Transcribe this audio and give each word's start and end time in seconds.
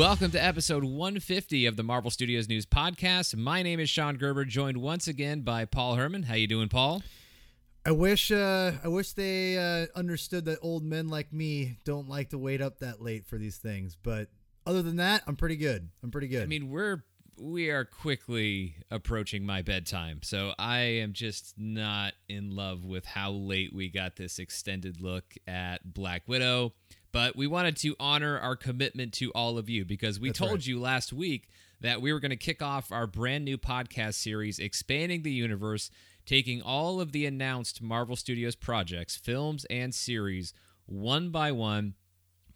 Welcome 0.00 0.30
to 0.30 0.42
episode 0.42 0.82
150 0.82 1.66
of 1.66 1.76
the 1.76 1.82
Marvel 1.82 2.10
Studios 2.10 2.48
News 2.48 2.64
Podcast. 2.64 3.36
My 3.36 3.62
name 3.62 3.78
is 3.80 3.90
Sean 3.90 4.16
Gerber, 4.16 4.46
joined 4.46 4.78
once 4.78 5.06
again 5.06 5.42
by 5.42 5.66
Paul 5.66 5.96
Herman. 5.96 6.22
How 6.22 6.36
you 6.36 6.46
doing, 6.46 6.70
Paul? 6.70 7.02
I 7.84 7.90
wish 7.90 8.32
uh, 8.32 8.72
I 8.82 8.88
wish 8.88 9.12
they 9.12 9.58
uh, 9.58 9.88
understood 9.94 10.46
that 10.46 10.60
old 10.62 10.84
men 10.84 11.08
like 11.08 11.34
me 11.34 11.76
don't 11.84 12.08
like 12.08 12.30
to 12.30 12.38
wait 12.38 12.62
up 12.62 12.78
that 12.78 13.02
late 13.02 13.26
for 13.26 13.36
these 13.36 13.58
things. 13.58 13.94
But 14.02 14.28
other 14.64 14.80
than 14.80 14.96
that, 14.96 15.22
I'm 15.26 15.36
pretty 15.36 15.56
good. 15.56 15.90
I'm 16.02 16.10
pretty 16.10 16.28
good. 16.28 16.44
I 16.44 16.46
mean, 16.46 16.70
we're 16.70 17.04
we 17.36 17.68
are 17.68 17.84
quickly 17.84 18.76
approaching 18.90 19.44
my 19.44 19.60
bedtime, 19.60 20.20
so 20.22 20.54
I 20.58 20.78
am 20.78 21.12
just 21.12 21.56
not 21.58 22.14
in 22.26 22.56
love 22.56 22.86
with 22.86 23.04
how 23.04 23.32
late 23.32 23.74
we 23.74 23.90
got 23.90 24.16
this 24.16 24.38
extended 24.38 25.02
look 25.02 25.34
at 25.46 25.92
Black 25.92 26.22
Widow. 26.26 26.72
But 27.12 27.36
we 27.36 27.46
wanted 27.46 27.76
to 27.78 27.96
honor 27.98 28.38
our 28.38 28.56
commitment 28.56 29.12
to 29.14 29.30
all 29.32 29.58
of 29.58 29.68
you 29.68 29.84
because 29.84 30.20
we 30.20 30.28
That's 30.28 30.38
told 30.38 30.50
right. 30.52 30.66
you 30.66 30.80
last 30.80 31.12
week 31.12 31.48
that 31.80 32.00
we 32.00 32.12
were 32.12 32.20
going 32.20 32.30
to 32.30 32.36
kick 32.36 32.62
off 32.62 32.92
our 32.92 33.06
brand 33.06 33.44
new 33.44 33.58
podcast 33.58 34.14
series, 34.14 34.58
Expanding 34.58 35.22
the 35.22 35.32
Universe, 35.32 35.90
taking 36.26 36.62
all 36.62 37.00
of 37.00 37.12
the 37.12 37.26
announced 37.26 37.82
Marvel 37.82 38.16
Studios 38.16 38.54
projects, 38.54 39.16
films, 39.16 39.64
and 39.70 39.94
series 39.94 40.54
one 40.86 41.30
by 41.30 41.52
one, 41.52 41.94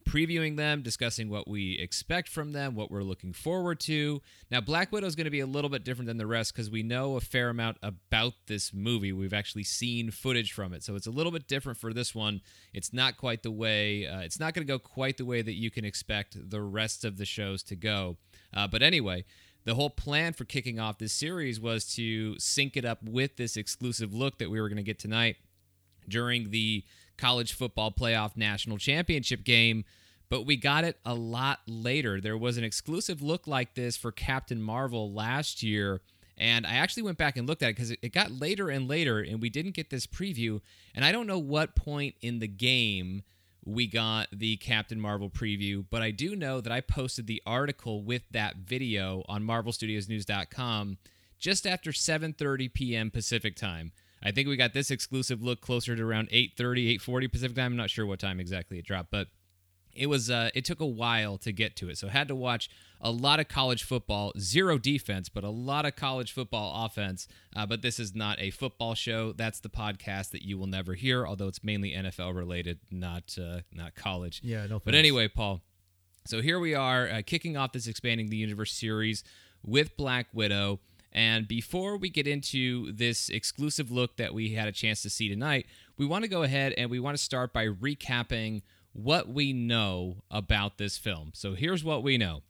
previewing 0.05 0.57
them, 0.57 0.83
discussing 0.83 1.29
what 1.29 1.49
we 1.49 1.79
expect 1.79 2.29
from 2.29 2.53
them, 2.53 2.75
what 2.75 2.91
we're 2.91 3.03
looking 3.03 3.33
forward 3.33 3.81
to. 3.81 4.21
Now, 4.51 4.61
Black 4.61 4.93
Widow 4.93 5.07
is 5.07 5.17
going 5.17 5.25
to 5.25 5.31
be 5.31 5.41
a 5.41 5.47
little 5.47 5.71
bit 5.71 5.85
different 5.85 6.07
than 6.07 6.19
the 6.19 6.27
rest 6.27 6.53
because 6.53 6.71
we 6.71 6.83
know 6.83 7.17
a 7.17 7.21
fair 7.21 7.49
amount 7.49 7.79
about 7.83 8.35
this 8.47 8.73
movie. 8.73 9.13
We've 9.13 9.33
actually 9.33 9.65
seen 9.65 10.11
footage 10.11 10.53
from 10.53 10.73
it, 10.73 10.85
so 10.85 10.95
it's 10.95 11.07
a 11.07 11.11
little 11.11 11.33
bit 11.33 11.49
different 11.49 11.79
for 11.79 11.93
this 11.93 12.15
one. 12.15 12.41
It's 12.73 12.93
not 12.93 13.17
quite 13.17 13.43
the 13.43 13.51
way. 13.51 14.07
Uh, 14.07 14.21
it's 14.21 14.39
not 14.39 14.55
going 14.55 14.67
to 14.67 14.73
go 14.73 14.79
quite 14.79 15.17
the 15.17 15.25
way 15.25 15.43
that 15.43 15.55
you 15.55 15.71
can 15.71 15.85
expect 15.85 16.51
the 16.51 16.61
rest 16.61 17.05
of 17.05 17.17
the 17.17 17.27
shows 17.27 17.63
to 17.65 17.77
go. 17.77 18.17
Uh, 18.53 18.67
but 18.67 18.83
anyway. 18.83 19.25
The 19.67 19.77
whole 19.77 19.89
plan 19.89 20.35
for 20.35 20.45
kicking 20.45 20.79
off 20.79 20.99
this 20.99 21.15
series 21.15 21.59
was 21.59 21.87
to 21.95 22.39
sync 22.39 22.77
it 22.77 22.85
up 22.85 23.03
with 23.03 23.37
this 23.37 23.57
exclusive 23.57 24.13
look 24.13 24.37
that 24.37 24.51
we 24.51 24.61
were 24.61 24.69
going 24.69 24.77
to 24.77 24.83
get 24.83 24.99
tonight 24.99 25.37
during 26.07 26.51
the 26.51 26.85
college 27.17 27.53
football 27.53 27.91
playoff 27.91 28.37
national 28.37 28.79
championship 28.79 29.45
game, 29.45 29.85
but 30.29 30.47
we 30.47 30.57
got 30.57 30.85
it 30.85 30.99
a 31.05 31.15
lot 31.15 31.61
later. 31.67 32.21
There 32.21 32.39
was 32.39 32.57
an 32.57 32.65
exclusive 32.65 33.23
look 33.23 33.47
like 33.47 33.75
this 33.75 33.97
for 33.97 34.13
Captain 34.13 34.63
Marvel 34.63 35.13
last 35.13 35.63
year. 35.63 36.01
And 36.37 36.67
I 36.67 36.75
actually 36.75 37.05
went 37.05 37.19
back 37.19 37.37
and 37.37 37.47
looked 37.47 37.63
at 37.63 37.71
it 37.71 37.77
because 37.77 37.91
it 37.93 38.13
got 38.13 38.33
later 38.33 38.69
and 38.69 38.89
later, 38.89 39.21
and 39.21 39.41
we 39.41 39.51
didn't 39.51 39.75
get 39.75 39.91
this 39.91 40.07
preview. 40.07 40.61
And 40.95 41.05
I 41.05 41.13
don't 41.13 41.29
know 41.29 41.39
what 41.39 41.77
point 41.77 42.17
in 42.21 42.41
the 42.41 42.49
game 42.49 43.23
we 43.65 43.87
got 43.87 44.29
the 44.33 44.57
Captain 44.57 45.01
Marvel 45.01 45.31
preview, 45.31 45.85
but 45.89 46.03
I 46.03 46.11
do 46.11 46.37
know 46.37 46.61
that 46.61 46.73
I 46.73 46.81
posted 46.81 47.27
the 47.27 47.43
article 47.47 48.03
with 48.03 48.23
that 48.33 48.57
video 48.57 49.25
on 49.29 49.43
MarvelStudiosNews.com 49.45 50.99
just 51.39 51.67
after 51.67 51.91
7:30 51.91 52.73
p.m. 52.73 53.11
Pacific 53.11 53.57
time. 53.57 53.93
I 54.23 54.33
think 54.33 54.49
we 54.49 54.57
got 54.57 54.73
this 54.73 54.91
exclusive 54.91 55.43
look 55.43 55.61
closer 55.61 55.95
to 55.95 56.03
around 56.03 56.31
8:30, 56.31 56.99
8:40 56.99 57.33
Pacific 57.33 57.57
time. 57.57 57.73
I'm 57.73 57.77
not 57.77 57.91
sure 57.91 58.07
what 58.07 58.19
time 58.19 58.41
exactly 58.41 58.79
it 58.79 58.87
dropped, 58.87 59.11
but 59.11 59.29
it 59.97 60.07
was 60.07 60.31
uh, 60.31 60.51
it 60.55 60.65
took 60.65 60.81
a 60.81 60.87
while 60.87 61.39
to 61.39 61.53
get 61.53 61.77
to 61.77 61.89
it. 61.89 61.99
So 61.99 62.09
I 62.09 62.11
had 62.11 62.29
to 62.29 62.35
watch 62.35 62.69
a 63.01 63.11
lot 63.11 63.39
of 63.39 63.49
college 63.49 63.83
football, 63.83 64.33
zero 64.39 64.79
defense, 64.79 65.29
but 65.29 65.45
a 65.45 65.51
lot 65.51 65.85
of 65.85 65.95
college 65.95 66.33
football 66.33 66.87
offense. 66.87 67.29
Uh, 67.55 67.67
but 67.67 67.83
this 67.83 68.01
is 68.01 68.15
not 68.15 68.41
a 68.41 68.51
football 68.51 68.95
show. 68.95 69.33
That's 69.33 69.61
the 69.61 69.69
podcast 69.69 70.31
that 70.31 70.43
you 70.43 70.57
will 70.59 70.67
never 70.67 70.95
hear, 70.95 71.27
although 71.27 71.49
it's 71.49 71.63
mainly 71.63 71.93
NFL 71.93 72.35
related, 72.35 72.79
not 72.91 73.37
uh, 73.41 73.61
not 73.73 73.95
college. 73.95 74.41
yeah, 74.43 74.67
no. 74.67 74.81
But 74.85 74.95
anyway, 74.95 75.29
Paul. 75.29 75.63
So 76.27 76.41
here 76.41 76.59
we 76.59 76.75
are, 76.75 77.07
uh, 77.07 77.23
kicking 77.25 77.59
off 77.59 77.73
this 77.73 77.87
expanding 77.87 78.31
the 78.31 78.39
universe 78.39 78.73
series 78.73 79.23
with 79.63 79.95
Black 79.99 80.29
Widow. 80.33 80.81
And 81.13 81.47
before 81.47 81.99
we 81.99 82.09
get 82.09 82.27
into 82.27 82.91
this 82.93 83.29
exclusive 83.29 83.91
look 83.91 84.17
that 84.17 84.33
we 84.33 84.55
had 84.55 84.67
a 84.67 84.73
chance 84.73 85.03
to 85.03 85.11
see 85.11 85.29
tonight, 85.29 85.67
we 85.99 86.07
want 86.07 86.25
to 86.25 86.29
go 86.29 86.43
ahead 86.43 86.73
and 86.79 86.91
we 86.91 86.99
want 86.99 87.17
to 87.17 87.23
start 87.23 87.53
by 87.53 87.67
recapping 87.67 88.63
what 88.95 89.29
we 89.29 89.53
know 89.53 90.23
about 90.31 90.79
this 90.79 90.97
film. 90.97 91.33
So 91.35 91.55
here's 91.55 91.85
what 91.85 92.03
we 92.03 92.17
know. 92.17 92.43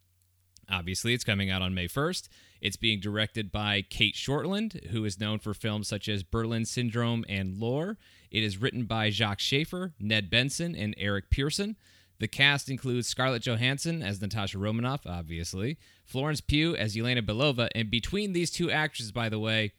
Obviously, 0.71 1.12
it's 1.12 1.25
coming 1.25 1.50
out 1.50 1.62
on 1.62 1.75
May 1.75 1.88
1st. 1.88 2.28
It's 2.60 2.77
being 2.77 3.00
directed 3.00 3.50
by 3.50 3.82
Cate 3.82 4.15
Shortland, 4.15 4.88
who 4.88 5.05
is 5.05 5.21
known 5.21 5.38
for 5.38 5.53
films 5.53 5.88
such 5.88 6.09
as 6.09 6.22
Berlin 6.22 6.65
Syndrome 6.65 7.25
and 7.28 7.59
Lore. 7.59 7.99
It 8.31 8.43
is 8.43 8.56
written 8.59 8.84
by 8.84 9.10
Jac 9.10 9.41
Schaeffer, 9.41 9.93
Ned 9.99 10.31
Benson, 10.31 10.75
and 10.75 10.94
Eric 10.97 11.31
Pearson. 11.31 11.77
The 12.21 12.28
cast 12.28 12.71
includes 12.71 13.09
Scarlett 13.09 13.43
Johansson 13.43 14.03
as 14.03 14.21
Natasha 14.21 14.59
Romanoff, 14.59 15.06
obviously, 15.06 15.78
Florence 16.05 16.41
Pugh 16.41 16.76
as 16.76 16.94
Yelena 16.94 17.21
Belova, 17.21 17.69
and 17.75 17.91
between 17.91 18.32
these 18.32 18.50
two 18.50 18.71
actresses, 18.71 19.12
by 19.12 19.28
the 19.28 19.38
way, 19.38 19.72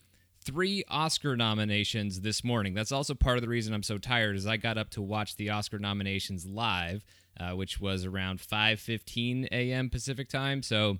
three 0.46 0.84
Oscar 0.88 1.36
nominations 1.36 2.22
this 2.22 2.44
morning. 2.44 2.74
That's 2.74 2.92
also 2.92 3.14
part 3.14 3.38
of 3.38 3.42
the 3.42 3.50
reason 3.50 3.74
I'm 3.74 3.84
so 3.84 3.98
tired, 3.98 4.36
is 4.36 4.46
I 4.46 4.58
got 4.58 4.78
up 4.78 4.92
to 4.92 5.02
watch 5.02 5.36
the 5.36 5.50
Oscar 5.50 5.80
nominations 5.80 6.46
live, 6.46 7.04
uh, 7.40 7.52
which 7.52 7.80
was 7.80 8.06
around 8.06 8.40
5:15 8.40 9.48
a.m. 9.52 9.90
Pacific 9.90 10.30
time. 10.30 10.62
So 10.62 11.00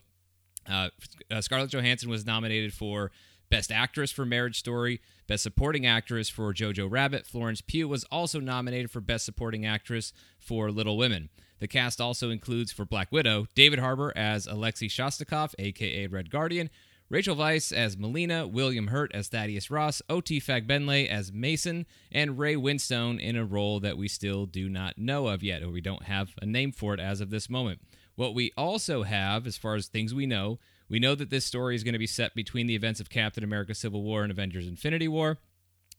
uh, 0.70 0.90
uh, 1.32 1.42
Scarlett 1.42 1.72
Johansson 1.72 2.10
was 2.10 2.26
nominated 2.26 2.74
for 2.74 3.12
Best 3.50 3.72
Actress 3.72 4.12
for 4.12 4.26
Marriage 4.26 4.58
Story, 4.58 5.02
Best 5.28 5.44
Supporting 5.44 5.86
Actress 5.86 6.30
for 6.30 6.54
Jojo 6.54 6.90
Rabbit. 6.90 7.28
Florence 7.28 7.62
Pugh 7.62 7.88
was 7.88 8.04
also 8.06 8.40
nominated 8.40 8.90
for 8.90 9.02
Best 9.02 9.26
Supporting 9.26 9.66
Actress 9.66 10.12
for 10.40 10.72
Little 10.72 10.98
Women. 10.98 11.30
The 11.60 11.68
cast 11.68 12.02
also 12.02 12.32
includes 12.32 12.72
for 12.72 12.86
Black 12.86 13.12
Widow 13.12 13.48
David 13.56 13.80
Harbour 13.80 14.12
as 14.16 14.48
Alexei 14.48 14.88
Shostakov, 14.88 15.54
aka 15.58 16.08
Red 16.08 16.30
Guardian, 16.30 16.70
Rachel 17.08 17.36
Weisz 17.36 17.72
as 17.72 17.98
Melina, 17.98 18.48
William 18.48 18.88
Hurt 18.88 19.12
as 19.14 19.28
Thaddeus 19.28 19.70
Ross, 19.70 20.02
O.T. 20.10 20.40
Fagbenle 20.42 21.08
as 21.08 21.32
Mason, 21.32 21.86
and 22.12 22.40
Ray 22.40 22.56
Winstone 22.56 23.20
in 23.20 23.36
a 23.36 23.46
role 23.46 23.80
that 23.80 23.96
we 23.96 24.08
still 24.08 24.48
do 24.48 24.68
not 24.68 24.98
know 24.98 25.28
of 25.28 25.44
yet, 25.44 25.62
or 25.62 25.70
we 25.70 25.82
don't 25.82 26.04
have 26.04 26.34
a 26.42 26.48
name 26.48 26.72
for 26.72 26.96
it 26.96 27.00
as 27.00 27.22
of 27.22 27.30
this 27.30 27.48
moment. 27.48 27.80
What 28.16 28.34
we 28.34 28.52
also 28.58 29.04
have, 29.04 29.46
as 29.46 29.56
far 29.56 29.76
as 29.76 29.86
things 29.86 30.16
we 30.16 30.26
know, 30.26 30.58
we 30.90 30.98
know 30.98 31.14
that 31.14 31.30
this 31.30 31.46
story 31.46 31.76
is 31.76 31.84
going 31.84 31.94
to 31.94 32.00
be 32.00 32.08
set 32.08 32.34
between 32.34 32.66
the 32.66 32.76
events 32.76 33.00
of 33.00 33.12
Captain 33.12 33.44
America 33.44 33.76
Civil 33.76 34.02
War 34.02 34.24
and 34.24 34.32
Avengers 34.32 34.68
Infinity 34.68 35.08
War. 35.08 35.38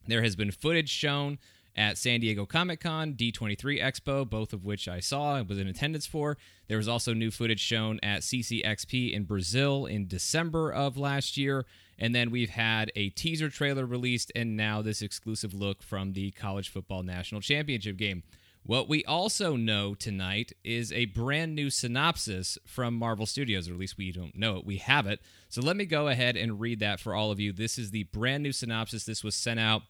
There 0.07 0.23
has 0.23 0.35
been 0.35 0.51
footage 0.51 0.89
shown 0.89 1.37
at 1.77 1.97
San 1.97 2.19
Diego 2.19 2.45
Comic 2.45 2.81
Con, 2.81 3.13
D23 3.13 3.81
Expo, 3.81 4.27
both 4.27 4.51
of 4.51 4.65
which 4.65 4.87
I 4.87 4.99
saw 4.99 5.35
and 5.35 5.47
was 5.47 5.59
in 5.59 5.67
attendance 5.67 6.07
for. 6.07 6.37
There 6.67 6.77
was 6.77 6.87
also 6.87 7.13
new 7.13 7.29
footage 7.29 7.59
shown 7.59 7.99
at 8.01 8.21
CCXP 8.21 9.13
in 9.13 9.23
Brazil 9.23 9.85
in 9.85 10.07
December 10.07 10.71
of 10.71 10.97
last 10.97 11.37
year. 11.37 11.65
And 11.99 12.15
then 12.15 12.31
we've 12.31 12.49
had 12.49 12.91
a 12.95 13.09
teaser 13.09 13.49
trailer 13.49 13.85
released 13.85 14.31
and 14.35 14.57
now 14.57 14.81
this 14.81 15.01
exclusive 15.01 15.53
look 15.53 15.83
from 15.83 16.13
the 16.13 16.31
College 16.31 16.69
Football 16.69 17.03
National 17.03 17.41
Championship 17.41 17.97
game. 17.97 18.23
What 18.63 18.89
we 18.89 19.05
also 19.05 19.55
know 19.55 19.95
tonight 19.95 20.51
is 20.63 20.91
a 20.91 21.05
brand 21.05 21.55
new 21.55 21.69
synopsis 21.69 22.57
from 22.65 22.95
Marvel 22.95 23.25
Studios, 23.25 23.69
or 23.69 23.73
at 23.73 23.79
least 23.79 23.97
we 23.97 24.11
don't 24.11 24.35
know 24.35 24.57
it. 24.57 24.65
We 24.65 24.75
have 24.77 25.07
it. 25.07 25.21
So 25.47 25.61
let 25.61 25.77
me 25.77 25.85
go 25.85 26.09
ahead 26.09 26.35
and 26.35 26.59
read 26.59 26.79
that 26.81 26.99
for 26.99 27.15
all 27.15 27.31
of 27.31 27.39
you. 27.39 27.53
This 27.53 27.77
is 27.77 27.91
the 27.91 28.03
brand 28.03 28.43
new 28.43 28.51
synopsis. 28.51 29.05
This 29.05 29.23
was 29.23 29.35
sent 29.35 29.61
out 29.61 29.83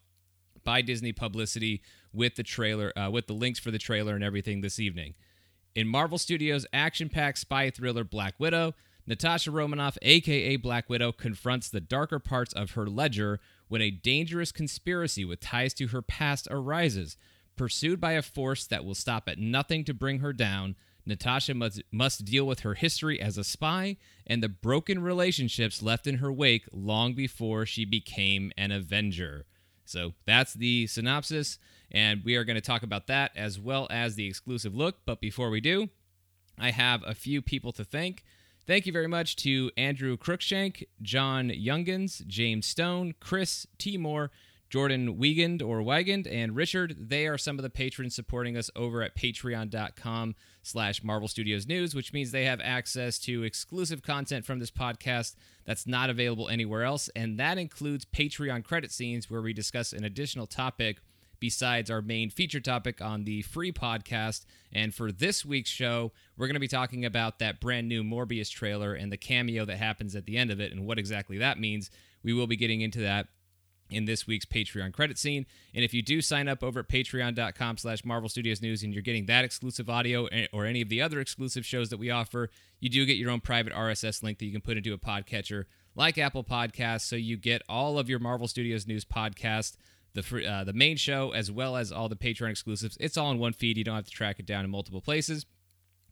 by 0.67 0.81
Disney 0.81 1.13
Publicity 1.13 1.81
with 2.11 2.35
the 2.35 2.43
trailer, 2.43 2.91
uh, 2.99 3.09
with 3.09 3.27
the 3.27 3.33
links 3.33 3.57
for 3.57 3.71
the 3.71 3.77
trailer 3.77 4.15
and 4.15 4.23
everything 4.23 4.59
this 4.59 4.81
evening. 4.81 5.13
In 5.75 5.87
Marvel 5.87 6.17
Studios' 6.17 6.65
action 6.73 7.07
packed 7.07 7.37
spy 7.37 7.69
thriller 7.69 8.03
Black 8.03 8.33
Widow, 8.37 8.73
Natasha 9.05 9.49
Romanoff, 9.49 9.97
aka 10.01 10.57
Black 10.57 10.89
Widow, 10.89 11.13
confronts 11.13 11.69
the 11.69 11.79
darker 11.79 12.19
parts 12.19 12.51
of 12.51 12.71
her 12.71 12.85
ledger 12.85 13.39
when 13.69 13.81
a 13.81 13.91
dangerous 13.91 14.51
conspiracy 14.51 15.23
with 15.23 15.39
ties 15.39 15.73
to 15.75 15.87
her 15.87 16.01
past 16.01 16.49
arises. 16.51 17.15
Pursued 17.55 18.01
by 18.01 18.11
a 18.11 18.21
force 18.21 18.67
that 18.67 18.83
will 18.83 18.93
stop 18.93 19.29
at 19.29 19.39
nothing 19.39 19.85
to 19.85 19.93
bring 19.93 20.19
her 20.19 20.33
down, 20.33 20.75
Natasha 21.05 21.53
must, 21.53 21.81
must 21.93 22.25
deal 22.25 22.45
with 22.45 22.59
her 22.59 22.73
history 22.73 23.21
as 23.21 23.37
a 23.37 23.45
spy 23.45 23.95
and 24.25 24.43
the 24.43 24.49
broken 24.49 25.01
relationships 25.01 25.81
left 25.81 26.07
in 26.07 26.15
her 26.15 26.31
wake 26.31 26.65
long 26.73 27.13
before 27.13 27.65
she 27.65 27.85
became 27.85 28.51
an 28.57 28.73
Avenger. 28.73 29.45
So 29.89 30.13
that's 30.25 30.53
the 30.53 30.87
synopsis, 30.87 31.59
and 31.91 32.23
we 32.23 32.35
are 32.35 32.43
going 32.43 32.55
to 32.55 32.61
talk 32.61 32.83
about 32.83 33.07
that 33.07 33.31
as 33.35 33.59
well 33.59 33.87
as 33.89 34.15
the 34.15 34.27
exclusive 34.27 34.75
look. 34.75 34.97
But 35.05 35.21
before 35.21 35.49
we 35.49 35.61
do, 35.61 35.89
I 36.59 36.71
have 36.71 37.03
a 37.05 37.15
few 37.15 37.41
people 37.41 37.71
to 37.73 37.83
thank. 37.83 38.23
Thank 38.65 38.85
you 38.85 38.91
very 38.91 39.07
much 39.07 39.37
to 39.37 39.71
Andrew 39.77 40.17
Crookshank, 40.17 40.85
John 41.01 41.49
Youngans, 41.49 42.25
James 42.27 42.65
Stone, 42.65 43.15
Chris 43.21 43.65
Timor, 43.77 44.29
Jordan 44.69 45.17
Wiegand 45.17 45.61
or 45.61 45.79
Wigand, 45.79 46.27
and 46.29 46.55
Richard. 46.55 46.95
They 47.09 47.27
are 47.27 47.37
some 47.37 47.57
of 47.57 47.63
the 47.63 47.69
patrons 47.69 48.15
supporting 48.15 48.57
us 48.57 48.69
over 48.75 49.01
at 49.01 49.15
patreon.com 49.15 50.35
slash 50.61 51.03
Marvel 51.03 51.27
Studios 51.27 51.67
News, 51.67 51.95
which 51.95 52.11
means 52.11 52.31
they 52.31 52.45
have 52.45 52.59
access 52.61 53.17
to 53.19 53.43
exclusive 53.43 54.01
content 54.01 54.45
from 54.45 54.59
this 54.59 54.71
podcast 54.71 55.35
that's 55.65 55.87
not 55.87 56.09
available 56.09 56.49
anywhere 56.49 56.83
else. 56.83 57.09
And 57.15 57.39
that 57.39 57.57
includes 57.57 58.05
Patreon 58.05 58.63
credit 58.63 58.91
scenes 58.91 59.29
where 59.29 59.41
we 59.41 59.53
discuss 59.53 59.93
an 59.93 60.03
additional 60.03 60.47
topic 60.47 60.99
besides 61.39 61.91
our 61.91 62.01
main 62.01 62.29
feature 62.29 62.59
topic 62.59 63.01
on 63.01 63.23
the 63.23 63.41
free 63.43 63.71
podcast. 63.71 64.45
And 64.73 64.93
for 64.93 65.11
this 65.11 65.45
week's 65.45 65.69
show, 65.69 66.11
we're 66.35 66.47
going 66.47 66.55
to 66.55 66.59
be 66.59 66.67
talking 66.67 67.05
about 67.05 67.39
that 67.39 67.61
brand 67.61 67.87
new 67.87 68.03
Morbius 68.03 68.51
trailer 68.51 68.93
and 68.93 69.11
the 69.11 69.17
cameo 69.17 69.65
that 69.65 69.77
happens 69.77 70.15
at 70.15 70.25
the 70.25 70.37
end 70.37 70.51
of 70.51 70.59
it 70.59 70.71
and 70.71 70.85
what 70.85 70.99
exactly 70.99 71.37
that 71.37 71.59
means. 71.59 71.89
We 72.23 72.33
will 72.33 72.47
be 72.47 72.57
getting 72.57 72.81
into 72.81 72.99
that 73.01 73.27
in 73.89 74.05
this 74.05 74.27
week's 74.27 74.45
Patreon 74.45 74.93
credit 74.93 75.17
scene. 75.17 75.45
And 75.73 75.83
if 75.83 75.93
you 75.93 76.01
do 76.01 76.21
sign 76.21 76.47
up 76.47 76.63
over 76.63 76.81
at 76.81 76.87
patreon.com 76.87 77.77
slash 77.77 78.03
Marvel 78.03 78.29
Studios 78.29 78.61
News 78.61 78.83
and 78.83 78.93
you're 78.93 79.03
getting 79.03 79.25
that 79.27 79.45
exclusive 79.45 79.89
audio 79.89 80.27
or 80.51 80.65
any 80.65 80.81
of 80.81 80.89
the 80.89 81.01
other 81.01 81.19
exclusive 81.19 81.65
shows 81.65 81.89
that 81.89 81.97
we 81.97 82.09
offer, 82.09 82.49
you 82.79 82.89
do 82.89 83.05
get 83.05 83.17
your 83.17 83.31
own 83.31 83.41
private 83.41 83.73
RSS 83.73 84.23
link 84.23 84.39
that 84.39 84.45
you 84.45 84.51
can 84.51 84.61
put 84.61 84.77
into 84.77 84.93
a 84.93 84.97
podcatcher 84.97 85.65
like 85.95 86.17
Apple 86.17 86.43
Podcasts. 86.43 87.01
So 87.01 87.15
you 87.15 87.37
get 87.37 87.61
all 87.67 87.97
of 87.99 88.09
your 88.09 88.19
Marvel 88.19 88.47
Studios 88.47 88.87
News 88.87 89.05
podcast, 89.05 89.77
the 90.13 90.45
uh, 90.47 90.63
the 90.63 90.73
main 90.73 90.97
show, 90.97 91.31
as 91.31 91.51
well 91.51 91.75
as 91.75 91.91
all 91.91 92.09
the 92.09 92.15
Patreon 92.15 92.51
exclusives. 92.51 92.97
It's 92.99 93.17
all 93.17 93.31
in 93.31 93.39
one 93.39 93.53
feed. 93.53 93.77
You 93.77 93.83
don't 93.83 93.95
have 93.95 94.05
to 94.05 94.11
track 94.11 94.39
it 94.39 94.45
down 94.45 94.63
in 94.63 94.71
multiple 94.71 95.01
places. 95.01 95.45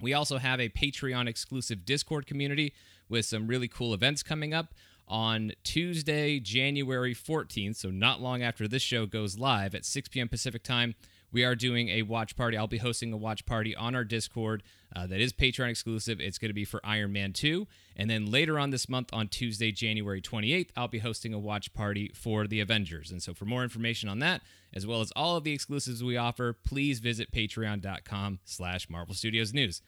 We 0.01 0.13
also 0.13 0.37
have 0.37 0.59
a 0.59 0.69
Patreon 0.69 1.27
exclusive 1.27 1.85
Discord 1.85 2.25
community 2.27 2.73
with 3.07 3.25
some 3.25 3.47
really 3.47 3.67
cool 3.67 3.93
events 3.93 4.23
coming 4.23 4.53
up 4.53 4.73
on 5.07 5.51
Tuesday, 5.63 6.39
January 6.39 7.13
14th, 7.13 7.75
so 7.75 7.89
not 7.89 8.21
long 8.21 8.41
after 8.41 8.67
this 8.67 8.81
show 8.81 9.05
goes 9.05 9.37
live 9.37 9.75
at 9.75 9.85
6 9.85 10.09
p.m. 10.09 10.27
Pacific 10.27 10.63
time. 10.63 10.95
We 11.31 11.43
are 11.43 11.55
doing 11.55 11.89
a 11.89 12.03
watch 12.03 12.37
party. 12.37 12.55
I'll 12.55 12.65
be 12.65 12.77
hosting 12.77 13.11
a 13.11 13.17
watch 13.17 13.45
party 13.45 13.75
on 13.75 13.93
our 13.93 14.05
Discord 14.05 14.63
uh, 14.95 15.05
that 15.07 15.19
is 15.19 15.33
Patreon 15.33 15.69
exclusive. 15.69 16.21
It's 16.21 16.37
going 16.37 16.49
to 16.49 16.53
be 16.53 16.63
for 16.63 16.79
Iron 16.83 17.11
Man 17.11 17.33
2. 17.33 17.67
And 17.97 18.09
then 18.09 18.31
later 18.31 18.57
on 18.57 18.69
this 18.69 18.87
month, 18.87 19.09
on 19.11 19.27
Tuesday, 19.27 19.71
January 19.73 20.21
28th, 20.21 20.69
I'll 20.77 20.87
be 20.87 20.99
hosting 20.99 21.33
a 21.33 21.39
watch 21.39 21.73
party 21.73 22.09
for 22.15 22.47
the 22.47 22.61
Avengers. 22.61 23.11
And 23.11 23.21
so 23.21 23.33
for 23.33 23.43
more 23.43 23.63
information 23.63 24.07
on 24.07 24.19
that, 24.19 24.43
as 24.73 24.87
well 24.87 25.01
as 25.01 25.11
all 25.11 25.35
of 25.35 25.43
the 25.43 25.51
exclusives 25.51 26.01
we 26.01 26.15
offer, 26.15 26.53
please 26.53 26.99
visit 26.99 27.33
patreon.com 27.33 28.39
slash 28.45 28.89
Marvel 28.89 29.13
Studios 29.13 29.53
News. 29.53 29.81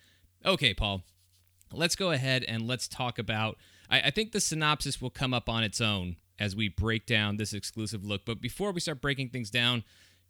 Okay, 0.46 0.74
Paul, 0.74 1.04
let's 1.72 1.96
go 1.96 2.12
ahead 2.12 2.44
and 2.44 2.68
let's 2.68 2.90
talk 2.90 3.18
about 3.18 3.58
I, 3.90 4.02
I 4.02 4.10
think 4.12 4.32
the 4.32 4.40
synopsis 4.40 5.02
will 5.02 5.10
come 5.10 5.34
up 5.34 5.50
on 5.50 5.64
its 5.64 5.82
own 5.82 6.18
as 6.40 6.56
we 6.56 6.70
break 6.70 7.06
down 7.06 7.38
this 7.38 7.54
exclusive 7.54 8.04
look. 8.04 8.26
But 8.26 8.42
before 8.42 8.72
we 8.72 8.80
start 8.80 9.02
breaking 9.02 9.30
things 9.30 9.50
down, 9.50 9.84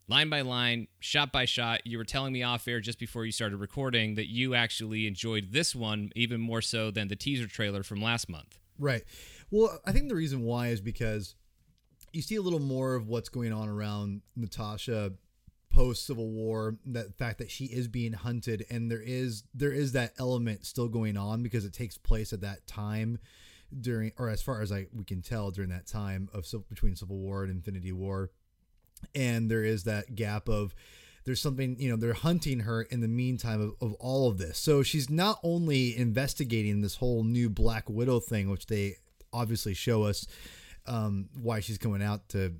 line 0.07 0.29
by 0.29 0.41
line, 0.41 0.87
shot 0.99 1.31
by 1.31 1.45
shot, 1.45 1.85
you 1.85 1.97
were 1.97 2.05
telling 2.05 2.33
me 2.33 2.43
off 2.43 2.67
air 2.67 2.79
just 2.79 2.99
before 2.99 3.25
you 3.25 3.31
started 3.31 3.57
recording 3.57 4.15
that 4.15 4.27
you 4.27 4.55
actually 4.55 5.07
enjoyed 5.07 5.51
this 5.51 5.75
one 5.75 6.11
even 6.15 6.39
more 6.39 6.61
so 6.61 6.91
than 6.91 7.07
the 7.07 7.15
teaser 7.15 7.47
trailer 7.47 7.83
from 7.83 8.01
last 8.01 8.29
month. 8.29 8.59
Right. 8.79 9.03
Well, 9.51 9.79
I 9.85 9.91
think 9.91 10.09
the 10.09 10.15
reason 10.15 10.43
why 10.43 10.67
is 10.67 10.81
because 10.81 11.35
you 12.13 12.21
see 12.21 12.35
a 12.35 12.41
little 12.41 12.59
more 12.59 12.95
of 12.95 13.07
what's 13.07 13.29
going 13.29 13.51
on 13.51 13.67
around 13.67 14.21
Natasha 14.35 15.13
post 15.69 16.07
Civil 16.07 16.29
War, 16.29 16.77
that 16.85 17.17
fact 17.17 17.39
that 17.39 17.51
she 17.51 17.65
is 17.65 17.87
being 17.87 18.13
hunted 18.13 18.65
and 18.69 18.89
there 18.89 19.01
is 19.01 19.43
there 19.53 19.71
is 19.71 19.91
that 19.91 20.13
element 20.17 20.65
still 20.65 20.87
going 20.87 21.17
on 21.17 21.43
because 21.43 21.65
it 21.65 21.73
takes 21.73 21.97
place 21.97 22.33
at 22.33 22.41
that 22.41 22.65
time 22.65 23.19
during 23.81 24.11
or 24.17 24.29
as 24.29 24.41
far 24.41 24.61
as 24.61 24.71
I 24.71 24.87
we 24.93 25.03
can 25.03 25.21
tell 25.21 25.51
during 25.51 25.69
that 25.69 25.87
time 25.87 26.29
of 26.33 26.45
between 26.69 26.95
Civil 26.95 27.17
War 27.17 27.43
and 27.43 27.51
Infinity 27.51 27.91
War, 27.91 28.31
and 29.13 29.49
there 29.49 29.63
is 29.63 29.83
that 29.83 30.15
gap 30.15 30.47
of 30.47 30.73
there's 31.25 31.41
something 31.41 31.75
you 31.79 31.89
know 31.89 31.97
they're 31.97 32.13
hunting 32.13 32.61
her 32.61 32.83
in 32.83 33.01
the 33.01 33.07
meantime 33.07 33.61
of, 33.61 33.73
of 33.81 33.93
all 33.95 34.29
of 34.29 34.37
this. 34.37 34.57
So 34.57 34.83
she's 34.83 35.09
not 35.09 35.39
only 35.43 35.95
investigating 35.97 36.81
this 36.81 36.95
whole 36.95 37.23
new 37.23 37.49
black 37.49 37.89
widow 37.89 38.19
thing 38.19 38.49
which 38.49 38.67
they 38.67 38.95
obviously 39.33 39.73
show 39.73 40.03
us 40.03 40.25
um, 40.85 41.27
why 41.41 41.59
she's 41.59 41.77
coming 41.77 42.01
out 42.01 42.29
to 42.29 42.53